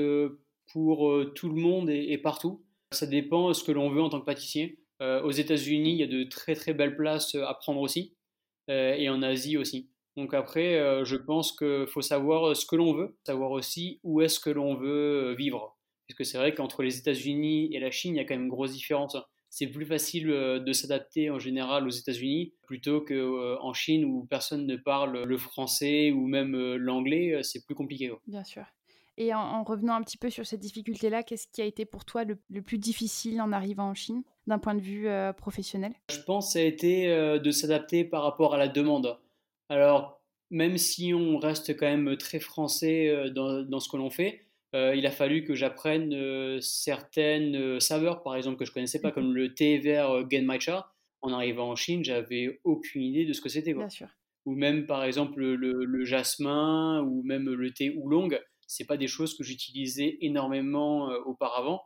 pour 0.74 1.14
tout 1.36 1.50
le 1.50 1.62
monde 1.62 1.92
et, 1.92 2.18
partout. 2.18 2.64
Ça 2.92 3.06
dépend 3.06 3.50
de 3.50 3.54
ce 3.54 3.64
que 3.64 3.72
l'on 3.72 3.92
veut 3.92 4.02
en 4.02 4.10
tant 4.10 4.20
que 4.20 4.26
pâtissier. 4.26 4.80
aux 5.00 5.30
États-Unis, 5.30 5.92
il 5.92 5.98
y 5.98 6.04
a 6.04 6.08
de 6.08 6.24
très 6.24 6.56
très 6.56 6.74
belles 6.74 6.96
places 6.96 7.36
à 7.36 7.54
prendre 7.54 7.82
aussi, 7.82 8.16
et 8.68 9.08
en 9.10 9.22
Asie 9.22 9.58
aussi. 9.58 9.92
Donc 10.22 10.36
après, 10.36 10.76
euh, 10.76 11.04
je 11.04 11.16
pense 11.16 11.52
qu'il 11.52 11.88
faut 11.88 12.04
savoir 12.04 12.50
euh, 12.50 12.54
ce 12.54 12.68
que 12.68 12.76
l'on 12.76 12.94
veut, 12.94 13.18
savoir 13.26 13.50
aussi 13.50 14.00
où 14.04 14.22
est-ce 14.22 14.40
que 14.40 14.52
l'on 14.52 14.76
veut 14.76 15.32
euh, 15.32 15.34
vivre. 15.34 15.76
Parce 16.08 16.16
que 16.16 16.24
c'est 16.24 16.38
vrai 16.38 16.54
qu'entre 16.54 16.84
les 16.84 17.00
États-Unis 17.00 17.74
et 17.74 17.80
la 17.80 17.90
Chine, 17.90 18.14
il 18.14 18.18
y 18.18 18.20
a 18.20 18.24
quand 18.24 18.36
même 18.36 18.44
une 18.44 18.50
grosse 18.50 18.74
différence. 18.74 19.18
C'est 19.50 19.66
plus 19.66 19.88
facile 19.88 20.28
de 20.28 20.74
s'adapter 20.74 21.32
en 21.32 21.40
général 21.40 21.88
aux 21.88 21.92
États-Unis 21.92 22.54
plutôt 22.62 23.02
qu'en 23.02 23.74
Chine 23.74 24.06
où 24.06 24.26
personne 24.30 24.66
ne 24.66 24.76
parle 24.76 25.24
le 25.24 25.38
français 25.38 26.12
ou 26.12 26.28
même 26.28 26.56
l'anglais. 26.76 27.40
C'est 27.44 27.66
plus 27.66 27.76
compliqué. 27.76 28.12
Bien 28.28 28.44
sûr. 28.44 28.64
Et 29.18 29.34
en, 29.34 29.64
revenant 29.64 29.96
un 29.96 30.02
petit 30.02 30.18
peu 30.18 30.30
sur 30.30 30.46
cette 30.46 30.62
difficulté-là, 30.62 31.24
qu'est-ce 31.24 31.48
qui 31.52 31.62
a 31.62 31.66
été 31.66 31.86
pour 31.86 32.06
toi 32.06 32.24
le, 32.24 32.38
plus 32.62 32.78
difficile 32.78 33.42
en 33.42 33.52
arrivant 33.52 33.90
en 33.90 33.94
Chine, 33.94 34.24
d'un 34.48 34.60
point 34.60 34.76
de 34.76 34.82
vue 34.82 35.08
professionnel? 35.36 35.94
Je 36.10 36.22
pense 36.22 36.48
que 36.48 36.54
ça 36.54 36.60
a 36.60 36.64
été 36.64 37.08
de 37.08 37.52
s'adapter 37.52 38.06
par 38.06 38.24
rapport 38.24 38.54
à 38.54 38.58
la 38.58 38.70
demande. 38.70 39.18
Alors, 39.72 40.22
même 40.50 40.78
si 40.78 41.14
on 41.14 41.40
reste 41.40 41.78
quand 41.78 41.86
même 41.86 42.18
très 42.18 42.42
français 42.42 43.08
euh, 43.08 43.30
dans, 43.30 43.80
ce 43.80 43.88
que 43.88 43.96
l'on 43.96 44.10
fait, 44.10 44.46
euh, 44.76 44.94
il 44.94 45.06
a 45.06 45.12
fallu 45.12 45.46
que 45.46 45.56
j'apprenne 45.56 46.14
euh, 46.14 46.60
certaines 46.60 47.80
saveurs, 47.80 48.22
par 48.22 48.36
exemple, 48.36 48.58
que 48.58 48.66
je 48.66 48.74
connaissais 48.74 49.00
pas, 49.00 49.12
comme 49.12 49.34
le 49.34 49.54
thé 49.54 49.78
vert 49.78 50.30
Genmaicha. 50.30 50.92
En 51.22 51.32
arrivant 51.32 51.70
en 51.70 51.78
Chine, 51.78 52.04
j'avais 52.04 52.60
aucune 52.66 53.02
idée 53.02 53.24
de 53.24 53.32
ce 53.32 53.40
que 53.40 53.48
c'était. 53.48 53.74
Bien 53.74 53.88
sûr. 53.88 54.10
Ou 54.46 54.56
même, 54.56 54.88
par 54.88 55.06
exemple, 55.06 55.42
le, 55.42 56.04
jasmin 56.04 57.02
ou 57.04 57.24
même 57.24 57.50
le 57.50 57.72
thé 57.72 57.96
oolong, 57.96 58.38
c'est 58.68 58.86
pas 58.86 58.98
des 58.98 59.08
choses 59.08 59.38
que 59.38 59.44
j'utilisais 59.44 60.18
énormément 60.20 61.12
auparavant. 61.26 61.82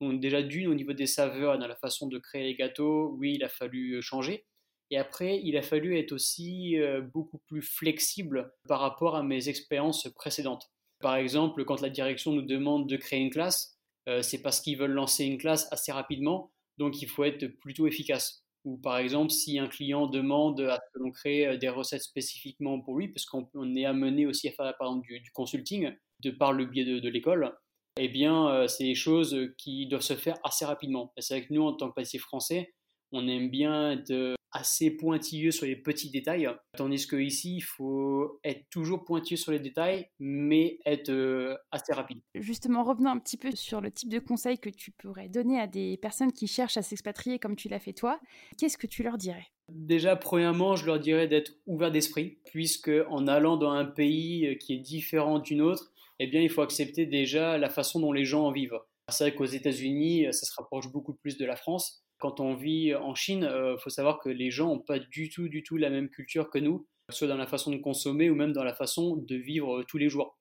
Donc 0.00 0.20
déjà 0.20 0.42
d'une 0.42 0.68
au 0.68 0.74
niveau 0.74 0.92
des 0.92 1.06
saveurs 1.06 1.54
et 1.54 1.58
dans 1.58 1.66
la 1.68 1.76
façon 1.76 2.08
de 2.08 2.18
créer 2.18 2.44
les 2.44 2.54
gâteaux, 2.54 3.14
oui, 3.18 3.34
il 3.34 3.44
a 3.44 3.48
fallu 3.48 4.00
changer. 4.00 4.46
Et 4.90 4.96
après, 4.96 5.40
il 5.44 5.56
a 5.56 5.62
fallu 5.62 5.98
être 5.98 6.12
aussi 6.12 6.78
euh, 6.78 7.02
beaucoup 7.02 7.38
plus 7.46 7.62
flexible 7.62 8.52
par 8.66 8.80
rapport 8.80 9.16
à 9.16 9.22
mes 9.22 9.48
expériences 9.48 10.08
précédentes. 10.14 10.70
Par 11.00 11.16
exemple, 11.16 11.64
quand 11.64 11.80
la 11.80 11.90
direction 11.90 12.32
nous 12.32 12.42
demande 12.42 12.88
de 12.88 12.96
créer 12.96 13.20
une 13.20 13.30
classe, 13.30 13.78
euh, 14.08 14.22
c'est 14.22 14.40
parce 14.40 14.60
qu'ils 14.60 14.78
veulent 14.78 14.92
lancer 14.92 15.24
une 15.24 15.38
classe 15.38 15.68
assez 15.70 15.92
rapidement, 15.92 16.52
donc 16.78 17.02
il 17.02 17.08
faut 17.08 17.24
être 17.24 17.46
plutôt 17.46 17.86
efficace. 17.86 18.42
Ou 18.64 18.78
par 18.78 18.98
exemple, 18.98 19.30
si 19.30 19.58
un 19.58 19.68
client 19.68 20.06
demande 20.06 20.60
à 20.62 20.76
ce 20.76 20.92
que 20.94 21.02
l'on 21.02 21.10
crée 21.10 21.46
euh, 21.46 21.56
des 21.58 21.68
recettes 21.68 22.02
spécifiquement 22.02 22.80
pour 22.80 22.98
lui, 22.98 23.08
parce 23.08 23.26
qu'on 23.26 23.74
est 23.76 23.84
amené 23.84 24.26
aussi 24.26 24.48
à 24.48 24.52
faire 24.52 24.74
du, 25.02 25.30
consulting 25.34 25.94
de 26.20 26.30
par 26.30 26.52
le 26.52 26.64
biais 26.64 26.84
de, 26.84 27.08
l'école, 27.08 27.54
eh 28.00 28.08
bien, 28.08 28.66
c'est 28.68 28.84
des 28.84 28.94
choses 28.94 29.36
qui 29.56 29.86
doivent 29.86 30.02
se 30.02 30.14
faire 30.14 30.38
assez 30.44 30.64
rapidement. 30.64 31.12
c'est 31.18 31.34
avec 31.34 31.50
nous, 31.50 31.62
en 31.62 31.72
tant 31.74 31.88
que 31.88 31.94
pâtissier 31.94 32.18
français, 32.18 32.72
on 33.12 33.26
aime 33.26 33.50
bien 33.50 33.92
être 33.92 34.37
assez 34.52 34.90
pointilleux 34.90 35.50
sur 35.50 35.66
les 35.66 35.76
petits 35.76 36.10
détails, 36.10 36.48
tandis 36.76 37.06
que 37.06 37.16
ici 37.16 37.56
il 37.56 37.60
faut 37.60 38.40
être 38.44 38.68
toujours 38.70 39.04
pointilleux 39.04 39.36
sur 39.36 39.52
les 39.52 39.60
détails, 39.60 40.08
mais 40.18 40.78
être 40.86 41.10
euh, 41.10 41.56
assez 41.70 41.92
rapide. 41.92 42.20
Justement, 42.34 42.84
revenons 42.84 43.10
un 43.10 43.18
petit 43.18 43.36
peu 43.36 43.50
sur 43.54 43.80
le 43.80 43.90
type 43.90 44.08
de 44.08 44.18
conseils 44.18 44.58
que 44.58 44.70
tu 44.70 44.90
pourrais 44.90 45.28
donner 45.28 45.60
à 45.60 45.66
des 45.66 45.96
personnes 45.98 46.32
qui 46.32 46.46
cherchent 46.46 46.76
à 46.76 46.82
s'expatrier 46.82 47.38
comme 47.38 47.56
tu 47.56 47.68
l'as 47.68 47.80
fait 47.80 47.92
toi. 47.92 48.20
Qu'est-ce 48.56 48.78
que 48.78 48.86
tu 48.86 49.02
leur 49.02 49.18
dirais? 49.18 49.46
Déjà, 49.68 50.16
premièrement, 50.16 50.76
je 50.76 50.86
leur 50.86 50.98
dirais 50.98 51.28
d'être 51.28 51.52
ouvert 51.66 51.90
d'esprit, 51.90 52.38
puisque 52.46 52.90
en 53.08 53.26
allant 53.26 53.58
dans 53.58 53.70
un 53.70 53.84
pays 53.84 54.56
qui 54.58 54.74
est 54.74 54.78
différent 54.78 55.40
d'une 55.40 55.60
autre, 55.60 55.92
eh 56.20 56.26
bien, 56.26 56.40
il 56.40 56.48
faut 56.48 56.62
accepter 56.62 57.06
déjà 57.06 57.58
la 57.58 57.68
façon 57.68 58.00
dont 58.00 58.12
les 58.12 58.24
gens 58.24 58.46
en 58.46 58.52
vivent. 58.52 58.78
C'est 59.10 59.24
vrai 59.24 59.34
qu'aux 59.34 59.44
États-Unis, 59.44 60.26
ça 60.32 60.46
se 60.46 60.52
rapproche 60.56 60.90
beaucoup 60.90 61.14
plus 61.14 61.36
de 61.38 61.44
la 61.44 61.56
France, 61.56 62.02
quand 62.18 62.40
on 62.40 62.54
vit 62.54 62.94
en 62.94 63.14
Chine, 63.14 63.40
il 63.42 63.46
euh, 63.46 63.78
faut 63.78 63.90
savoir 63.90 64.18
que 64.18 64.28
les 64.28 64.50
gens 64.50 64.68
n'ont 64.68 64.80
pas 64.80 64.98
du 64.98 65.30
tout, 65.30 65.48
du 65.48 65.62
tout 65.62 65.76
la 65.76 65.90
même 65.90 66.08
culture 66.08 66.50
que 66.50 66.58
nous, 66.58 66.86
soit 67.10 67.28
dans 67.28 67.36
la 67.36 67.46
façon 67.46 67.70
de 67.70 67.78
consommer 67.78 68.28
ou 68.28 68.34
même 68.34 68.52
dans 68.52 68.64
la 68.64 68.74
façon 68.74 69.16
de 69.16 69.36
vivre 69.36 69.78
euh, 69.78 69.84
tous 69.84 69.98
les 69.98 70.08
jours. 70.08 70.36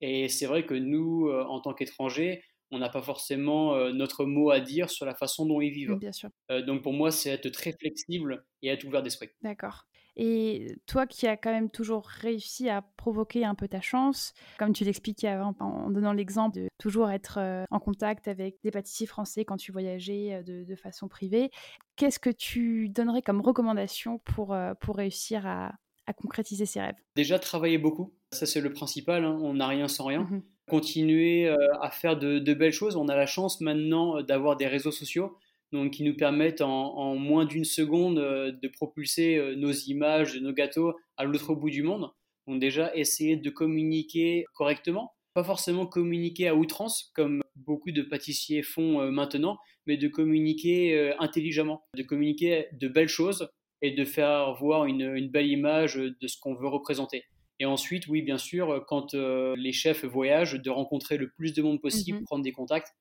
Et 0.00 0.28
c'est 0.28 0.46
vrai 0.46 0.66
que 0.66 0.74
nous, 0.74 1.28
euh, 1.28 1.44
en 1.44 1.60
tant 1.60 1.74
qu'étrangers, 1.74 2.42
on 2.70 2.78
n'a 2.78 2.88
pas 2.88 3.02
forcément 3.02 3.76
notre 3.90 4.24
mot 4.24 4.50
à 4.50 4.58
dire 4.58 4.88
sur 4.88 5.04
la 5.04 5.14
façon 5.14 5.44
dont 5.44 5.60
ils 5.60 5.72
vivent. 5.72 5.94
Bien 5.96 6.10
sûr. 6.10 6.30
donc 6.66 6.82
pour 6.82 6.94
moi, 6.94 7.10
c'est 7.10 7.28
être 7.28 7.50
très 7.50 7.72
flexible 7.72 8.46
et 8.62 8.68
être 8.68 8.84
ouvert 8.84 9.02
d'esprit. 9.02 9.28
D'accord. 9.42 9.84
Et 10.16 10.76
toi 10.86 11.06
qui 11.06 11.26
as 11.26 11.36
quand 11.36 11.50
même 11.50 11.70
toujours 11.70 12.06
réussi 12.06 12.68
à 12.68 12.82
provoquer 12.82 13.44
un 13.44 13.54
peu 13.54 13.66
ta 13.66 13.80
chance, 13.80 14.34
comme 14.58 14.72
tu 14.72 14.84
l'expliquais 14.84 15.28
avant 15.28 15.54
en 15.60 15.90
donnant 15.90 16.12
l'exemple 16.12 16.60
de 16.60 16.68
toujours 16.78 17.10
être 17.10 17.38
euh, 17.38 17.64
en 17.70 17.80
contact 17.80 18.28
avec 18.28 18.56
des 18.62 18.70
pâtissiers 18.70 19.06
français 19.06 19.44
quand 19.44 19.56
tu 19.56 19.72
voyageais 19.72 20.42
euh, 20.48 20.64
de, 20.64 20.76
façon 20.76 21.08
privée, 21.08 21.50
qu'est-ce 21.96 22.18
que 22.18 22.30
tu 22.30 22.88
donnerais 22.88 23.22
comme 23.22 23.40
recommandation 23.40 24.18
pour, 24.18 24.52
euh, 24.52 24.74
pour 24.80 24.96
réussir 24.96 25.46
à, 25.46 25.72
concrétiser 26.16 26.66
ces 26.66 26.78
rêves? 26.78 26.96
Déjà 27.16 27.38
travailler 27.38 27.78
beaucoup, 27.78 28.12
ça 28.32 28.44
c'est 28.44 28.60
le 28.60 28.70
principal, 28.70 29.24
hein. 29.24 29.38
on 29.40 29.54
n'a 29.54 29.66
rien 29.66 29.88
sans 29.88 30.04
rien. 30.04 30.22
Mmh 30.22 30.42
Continuer 30.68 31.48
à 31.80 31.90
faire 31.90 32.16
de, 32.16 32.38
de, 32.38 32.54
belles 32.54 32.72
choses, 32.72 32.96
on 32.96 33.08
a 33.08 33.16
la 33.16 33.26
chance 33.26 33.60
maintenant 33.60 34.22
d'avoir 34.22 34.56
des 34.56 34.68
réseaux 34.68 34.92
sociaux 34.92 35.36
donc 35.72 35.92
qui 35.92 36.04
nous 36.04 36.14
permettent 36.14 36.60
en, 36.60 37.16
moins 37.16 37.46
d'une 37.46 37.64
seconde 37.64 38.18
euh, 38.18 38.52
de 38.52 38.68
propulser 38.68 39.36
euh, 39.36 39.56
nos 39.56 39.72
images, 39.72 40.38
nos 40.38 40.52
gâteaux 40.52 40.94
à 41.16 41.24
l'autre 41.24 41.54
bout 41.54 41.70
du 41.70 41.82
monde. 41.82 42.10
Donc 42.46 42.60
déjà 42.60 42.94
essayer 42.94 43.36
de 43.36 43.50
communiquer 43.50 44.44
correctement, 44.54 45.12
pas 45.34 45.44
forcément 45.44 45.86
communiquer 45.86 46.48
à 46.48 46.54
outrance 46.54 47.10
comme 47.14 47.42
beaucoup 47.56 47.90
de 47.90 48.02
pâtissiers 48.02 48.62
font 48.62 49.00
euh, 49.00 49.10
maintenant, 49.10 49.58
mais 49.86 49.96
de 49.96 50.08
communiquer 50.08 51.12
intelligemment, 51.18 51.82
de 51.96 52.02
communiquer 52.02 52.68
de 52.72 52.86
belles 52.86 53.08
choses 53.08 53.48
et 53.80 53.90
de 53.90 54.04
faire 54.04 54.54
voir 54.54 54.84
une, 54.84 55.28
belle 55.28 55.48
image 55.48 55.96
de 55.96 56.28
ce 56.28 56.38
qu'on 56.38 56.54
veut 56.54 56.68
représenter. 56.68 57.24
Et 57.58 57.66
ensuite, 57.66 58.06
oui, 58.06 58.22
bien 58.22 58.38
sûr, 58.38 58.84
quand 58.86 59.12
les 59.14 59.72
chefs 59.72 60.04
voyagent, 60.04 60.62
de 60.62 60.70
rencontrer 60.70 61.16
le 61.16 61.30
plus 61.30 61.52
de 61.52 61.62
monde 61.62 61.80
possible, 61.80 62.20
mmh 62.20 62.24
prendre 62.26 62.44
des 62.44 62.52
contacts 62.52 62.92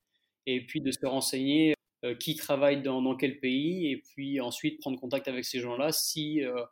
et 0.47 0.65
puis 0.65 0.81
de 0.81 0.89
se 0.89 1.05
renseigner 1.05 1.75
qui 2.19 2.35
travaille 2.35 2.81
dans, 2.81 3.15
quel 3.15 3.39
pays, 3.39 3.91
et 3.91 3.97
puis 3.97 4.39
ensuite 4.41 4.79
prendre 4.79 4.99
contact 4.99 5.27
avec 5.27 5.45
ces 5.45 5.59
gens-là 5.59 5.91
si 5.91 6.43
euh, 6.43 6.63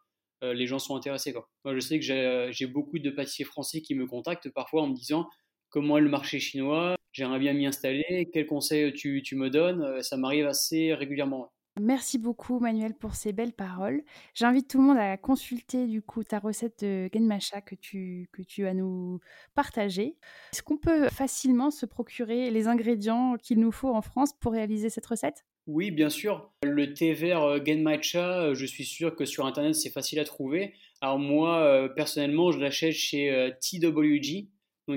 euh, 0.43 0.53
les 0.53 0.67
gens 0.67 0.79
sont 0.79 0.95
intéressés. 0.95 1.33
Moi, 1.65 1.75
je 1.75 1.79
sais 1.79 1.99
que 1.99 2.49
j'ai 2.51 2.67
beaucoup 2.67 2.99
de 2.99 3.09
pâtissiers 3.09 3.45
français 3.45 3.81
qui 3.81 3.95
me 3.95 4.07
contactent 4.07 4.49
parfois 4.49 4.83
en 4.83 4.87
me 4.87 4.95
disant 4.95 5.29
comment 5.69 5.97
est 5.97 6.01
le 6.01 6.09
marché 6.09 6.39
chinois, 6.39 6.95
j'aimerais 7.11 7.39
bien 7.39 7.53
m'y 7.53 7.67
installer, 7.67 8.29
quels 8.33 8.47
conseils 8.47 8.91
tu 8.93 9.35
me 9.35 9.49
donnes, 9.49 10.01
ça 10.01 10.17
m'arrive 10.17 10.47
assez 10.47 10.93
régulièrement. 10.93 11.51
Merci 11.79 12.17
beaucoup 12.17 12.59
Manuel 12.59 12.93
pour 12.93 13.15
ces 13.15 13.31
belles 13.31 13.53
paroles. 13.53 14.03
J'invite 14.33 14.69
tout 14.69 14.79
le 14.79 14.83
monde 14.83 14.97
à 14.97 15.17
consulter 15.17 15.87
du 15.87 16.01
coup 16.01 16.23
ta 16.23 16.39
recette 16.39 16.83
de 16.83 17.09
genmacha 17.13 17.61
que 17.61 17.75
tu, 17.75 18.27
que 18.31 18.41
tu 18.41 18.67
as 18.67 18.73
nous 18.73 19.19
partagée. 19.55 20.17
Est-ce 20.53 20.61
qu'on 20.61 20.77
peut 20.77 21.09
facilement 21.09 21.71
se 21.71 21.85
procurer 21.85 22.51
les 22.51 22.67
ingrédients 22.67 23.37
qu'il 23.37 23.59
nous 23.59 23.71
faut 23.71 23.93
en 23.93 24.01
France 24.01 24.33
pour 24.33 24.51
réaliser 24.51 24.89
cette 24.89 25.05
recette? 25.05 25.45
Oui, 25.67 25.91
bien 25.91 26.09
sûr. 26.09 26.51
Le 26.63 26.93
thé 26.93 27.13
vert 27.13 27.43
euh, 27.43 27.59
genmacha, 27.63 28.41
euh, 28.41 28.55
je 28.55 28.65
suis 28.65 28.85
sûr 28.85 29.15
que 29.15 29.25
sur 29.25 29.45
internet 29.45 29.75
c'est 29.75 29.91
facile 29.91 30.19
à 30.19 30.25
trouver. 30.25 30.73
Alors 30.99 31.19
moi 31.19 31.59
euh, 31.59 31.87
personnellement, 31.87 32.51
je 32.51 32.59
l'achète 32.59 32.93
chez 32.93 33.51
TWG, 33.61 34.47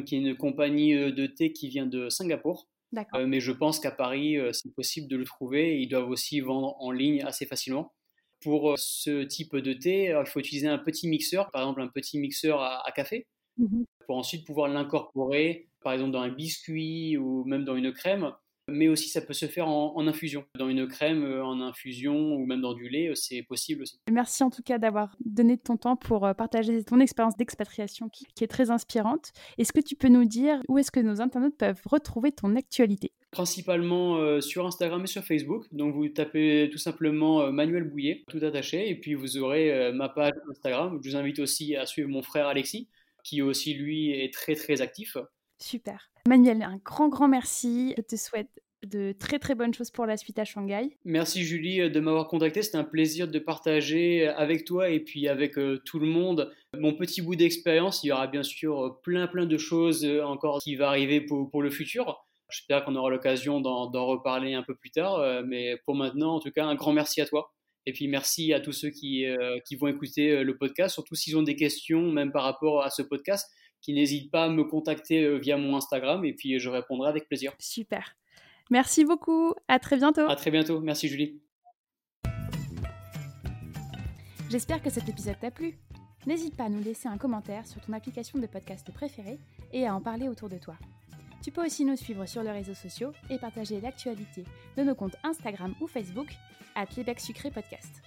qui 0.06 0.14
est 0.16 0.18
une 0.18 0.34
compagnie 0.34 0.94
de 0.94 1.26
thé 1.26 1.52
qui 1.52 1.68
vient 1.68 1.86
de 1.86 2.08
Singapour. 2.08 2.68
D'accord. 2.92 3.20
mais 3.26 3.40
je 3.40 3.52
pense 3.52 3.80
qu'à 3.80 3.90
Paris, 3.90 4.36
c'est 4.52 4.74
possible 4.74 5.08
de 5.08 5.16
le 5.16 5.24
trouver. 5.24 5.80
Ils 5.80 5.88
doivent 5.88 6.10
aussi 6.10 6.40
vendre 6.40 6.76
en 6.78 6.90
ligne 6.90 7.22
assez 7.22 7.46
facilement. 7.46 7.94
Pour 8.40 8.74
ce 8.76 9.22
type 9.22 9.56
de 9.56 9.72
thé, 9.72 10.14
il 10.18 10.26
faut 10.26 10.40
utiliser 10.40 10.68
un 10.68 10.78
petit 10.78 11.08
mixeur, 11.08 11.50
par 11.52 11.62
exemple 11.62 11.80
un 11.80 11.88
petit 11.88 12.18
mixeur 12.18 12.60
à, 12.60 12.92
café, 12.94 13.26
Mmh 13.58 13.84
pour 14.06 14.16
ensuite 14.16 14.44
pouvoir 14.44 14.68
l'incorporer, 14.68 15.68
par 15.80 15.92
exemple 15.92 16.10
dans 16.10 16.22
un 16.22 16.28
biscuit 16.28 17.16
ou 17.16 17.44
même 17.44 17.64
dans 17.64 17.76
une 17.76 17.92
crème 17.92 18.32
mais 18.68 18.88
aussi 18.88 19.08
ça 19.08 19.20
peut 19.20 19.32
se 19.32 19.46
faire 19.46 19.68
en, 19.68 20.06
infusion. 20.06 20.44
Dans 20.58 20.68
une 20.68 20.86
crème, 20.86 21.24
euh, 21.24 21.44
en 21.44 21.60
infusion 21.60 22.34
ou 22.34 22.46
même 22.46 22.60
dans 22.60 22.74
du 22.74 22.88
lait, 22.88 23.08
euh, 23.08 23.14
c'est 23.14 23.42
possible 23.42 23.82
aussi. 23.82 24.00
Merci 24.10 24.42
en 24.42 24.50
tout 24.50 24.62
cas 24.62 24.78
d'avoir 24.78 25.16
donné 25.24 25.58
ton 25.58 25.76
temps 25.76 25.96
pour 25.96 26.26
euh, 26.26 26.34
partager 26.34 26.82
ton 26.84 27.00
expérience 27.00 27.36
d'expatriation 27.36 28.08
qui, 28.08 28.26
est 28.40 28.46
très 28.48 28.70
inspirante. 28.70 29.32
Est-ce 29.58 29.72
que 29.72 29.80
tu 29.80 29.94
peux 29.94 30.08
nous 30.08 30.24
dire 30.24 30.60
où 30.68 30.78
est-ce 30.78 30.90
que 30.90 31.00
nos 31.00 31.20
internautes 31.20 31.56
peuvent 31.56 31.80
retrouver 31.86 32.32
ton 32.32 32.56
actualité? 32.56 33.12
Principalement 33.30 34.40
sur 34.40 34.66
Instagram 34.66 35.04
et 35.04 35.06
sur 35.06 35.22
Facebook. 35.22 35.64
Donc 35.72 35.94
vous 35.94 36.08
tapez 36.08 36.68
tout 36.72 36.78
simplement 36.78 37.52
Manuel 37.52 37.84
Bouillet, 37.84 38.24
tout 38.28 38.40
attaché, 38.42 38.90
et 38.90 38.96
puis 38.96 39.14
vous 39.14 39.38
aurez 39.38 39.92
ma 39.92 40.08
page 40.08 40.32
Instagram. 40.50 40.98
Je 41.02 41.10
vous 41.10 41.16
invite 41.16 41.38
aussi 41.38 41.76
à 41.76 41.86
suivre 41.86 42.08
mon 42.08 42.22
frère 42.22 42.48
Alexis, 42.48 42.88
qui 43.22 43.42
aussi 43.42 43.74
lui 43.74 44.10
est 44.10 44.34
très 44.34 44.56
très 44.56 44.80
actif. 44.82 45.16
Super. 45.62 46.10
Manuel, 46.28 46.62
un 46.62 46.78
grand, 46.84 47.08
grand 47.08 47.28
merci. 47.28 47.94
Je 47.96 48.02
te 48.02 48.16
souhaite 48.16 48.50
de 48.84 49.12
très 49.12 49.38
très 49.38 49.54
bonnes 49.54 49.72
choses 49.72 49.90
pour 49.90 50.06
la 50.06 50.16
suite 50.16 50.40
à 50.40 50.44
Shanghai. 50.44 50.96
Merci 51.04 51.44
Julie 51.44 51.80
euh, 51.80 51.88
de 51.88 52.00
m'avoir 52.00 52.26
contacté. 52.26 52.62
C'était 52.62 52.78
un 52.78 52.84
plaisir 52.84 53.28
de 53.28 53.38
partager 53.38 54.26
avec 54.26 54.64
toi 54.64 54.90
et 54.90 54.98
puis 54.98 55.28
avec 55.28 55.56
euh, 55.58 55.80
tout 55.84 56.00
le 56.00 56.06
monde 56.06 56.52
mon 56.76 56.94
petit 56.94 57.22
bout 57.22 57.36
d'expérience. 57.36 58.02
Il 58.02 58.08
y 58.08 58.12
aura 58.12 58.26
bien 58.26 58.42
sûr 58.42 58.84
euh, 58.84 59.00
plein 59.04 59.28
plein 59.28 59.46
de 59.46 59.56
choses 59.56 60.04
encore 60.24 60.58
qui 60.60 60.74
vont 60.74 60.86
arriver 60.86 61.20
pour, 61.20 61.48
pour 61.48 61.62
le 61.62 61.70
futur. 61.70 62.26
J'espère 62.50 62.84
qu'on 62.84 62.96
aura 62.96 63.08
l'occasion 63.08 63.60
d'en 63.60 64.06
reparler 64.06 64.54
un 64.54 64.62
peu 64.62 64.74
plus 64.74 64.90
tard. 64.90 65.42
Mais 65.46 65.76
pour 65.86 65.94
maintenant, 65.94 66.34
en 66.34 66.38
tout 66.38 66.50
cas, 66.50 66.66
un 66.66 66.74
grand 66.74 66.92
merci 66.92 67.22
à 67.22 67.26
toi. 67.26 67.54
Et 67.86 67.94
puis 67.94 68.08
merci 68.08 68.52
à 68.52 68.60
tous 68.60 68.72
ceux 68.72 68.90
qui, 68.90 69.24
qui 69.64 69.76
vont 69.76 69.88
écouter 69.88 70.44
le 70.44 70.58
podcast, 70.58 70.92
surtout 70.92 71.14
s'ils 71.14 71.34
ont 71.34 71.42
des 71.42 71.56
questions, 71.56 72.12
même 72.12 72.30
par 72.30 72.42
rapport 72.42 72.82
à 72.82 72.90
ce 72.90 73.00
podcast 73.00 73.50
qui 73.82 73.92
n'hésite 73.92 74.30
pas 74.30 74.44
à 74.44 74.48
me 74.48 74.64
contacter 74.64 75.24
euh, 75.24 75.36
via 75.36 75.58
mon 75.58 75.76
Instagram 75.76 76.24
et 76.24 76.32
puis 76.32 76.58
je 76.58 76.70
répondrai 76.70 77.08
avec 77.08 77.28
plaisir. 77.28 77.52
Super. 77.58 78.16
Merci 78.70 79.04
beaucoup. 79.04 79.54
À 79.68 79.78
très 79.78 79.96
bientôt. 79.96 80.22
À 80.22 80.36
très 80.36 80.50
bientôt. 80.50 80.80
Merci 80.80 81.08
Julie. 81.08 81.42
J'espère 84.48 84.82
que 84.82 84.90
cet 84.90 85.08
épisode 85.08 85.38
t'a 85.40 85.50
plu. 85.50 85.78
N'hésite 86.26 86.56
pas 86.56 86.64
à 86.64 86.68
nous 86.68 86.82
laisser 86.82 87.08
un 87.08 87.18
commentaire 87.18 87.66
sur 87.66 87.80
ton 87.80 87.92
application 87.92 88.38
de 88.38 88.46
podcast 88.46 88.92
préférée 88.92 89.38
et 89.72 89.86
à 89.86 89.94
en 89.94 90.00
parler 90.00 90.28
autour 90.28 90.48
de 90.48 90.58
toi. 90.58 90.76
Tu 91.42 91.50
peux 91.50 91.64
aussi 91.64 91.84
nous 91.84 91.96
suivre 91.96 92.24
sur 92.26 92.42
les 92.44 92.52
réseaux 92.52 92.74
sociaux 92.74 93.12
et 93.28 93.38
partager 93.38 93.80
l'actualité 93.80 94.44
de 94.76 94.82
nos 94.84 94.94
comptes 94.94 95.16
Instagram 95.24 95.74
ou 95.80 95.88
Facebook 95.88 96.28
à 96.76 96.84
Sucré 97.18 97.50
Podcast. 97.50 98.02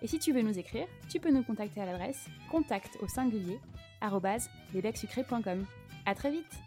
Et 0.00 0.06
si 0.06 0.18
tu 0.20 0.32
veux 0.32 0.42
nous 0.42 0.58
écrire, 0.58 0.86
tu 1.08 1.18
peux 1.18 1.32
nous 1.32 1.42
contacter 1.42 1.80
à 1.80 1.86
l'adresse 1.86 2.26
contact 2.50 2.96
au 3.02 3.08
singulier 3.08 3.58
lesbecsucrés.com. 4.74 5.64
À 6.06 6.14
très 6.14 6.30
vite 6.30 6.60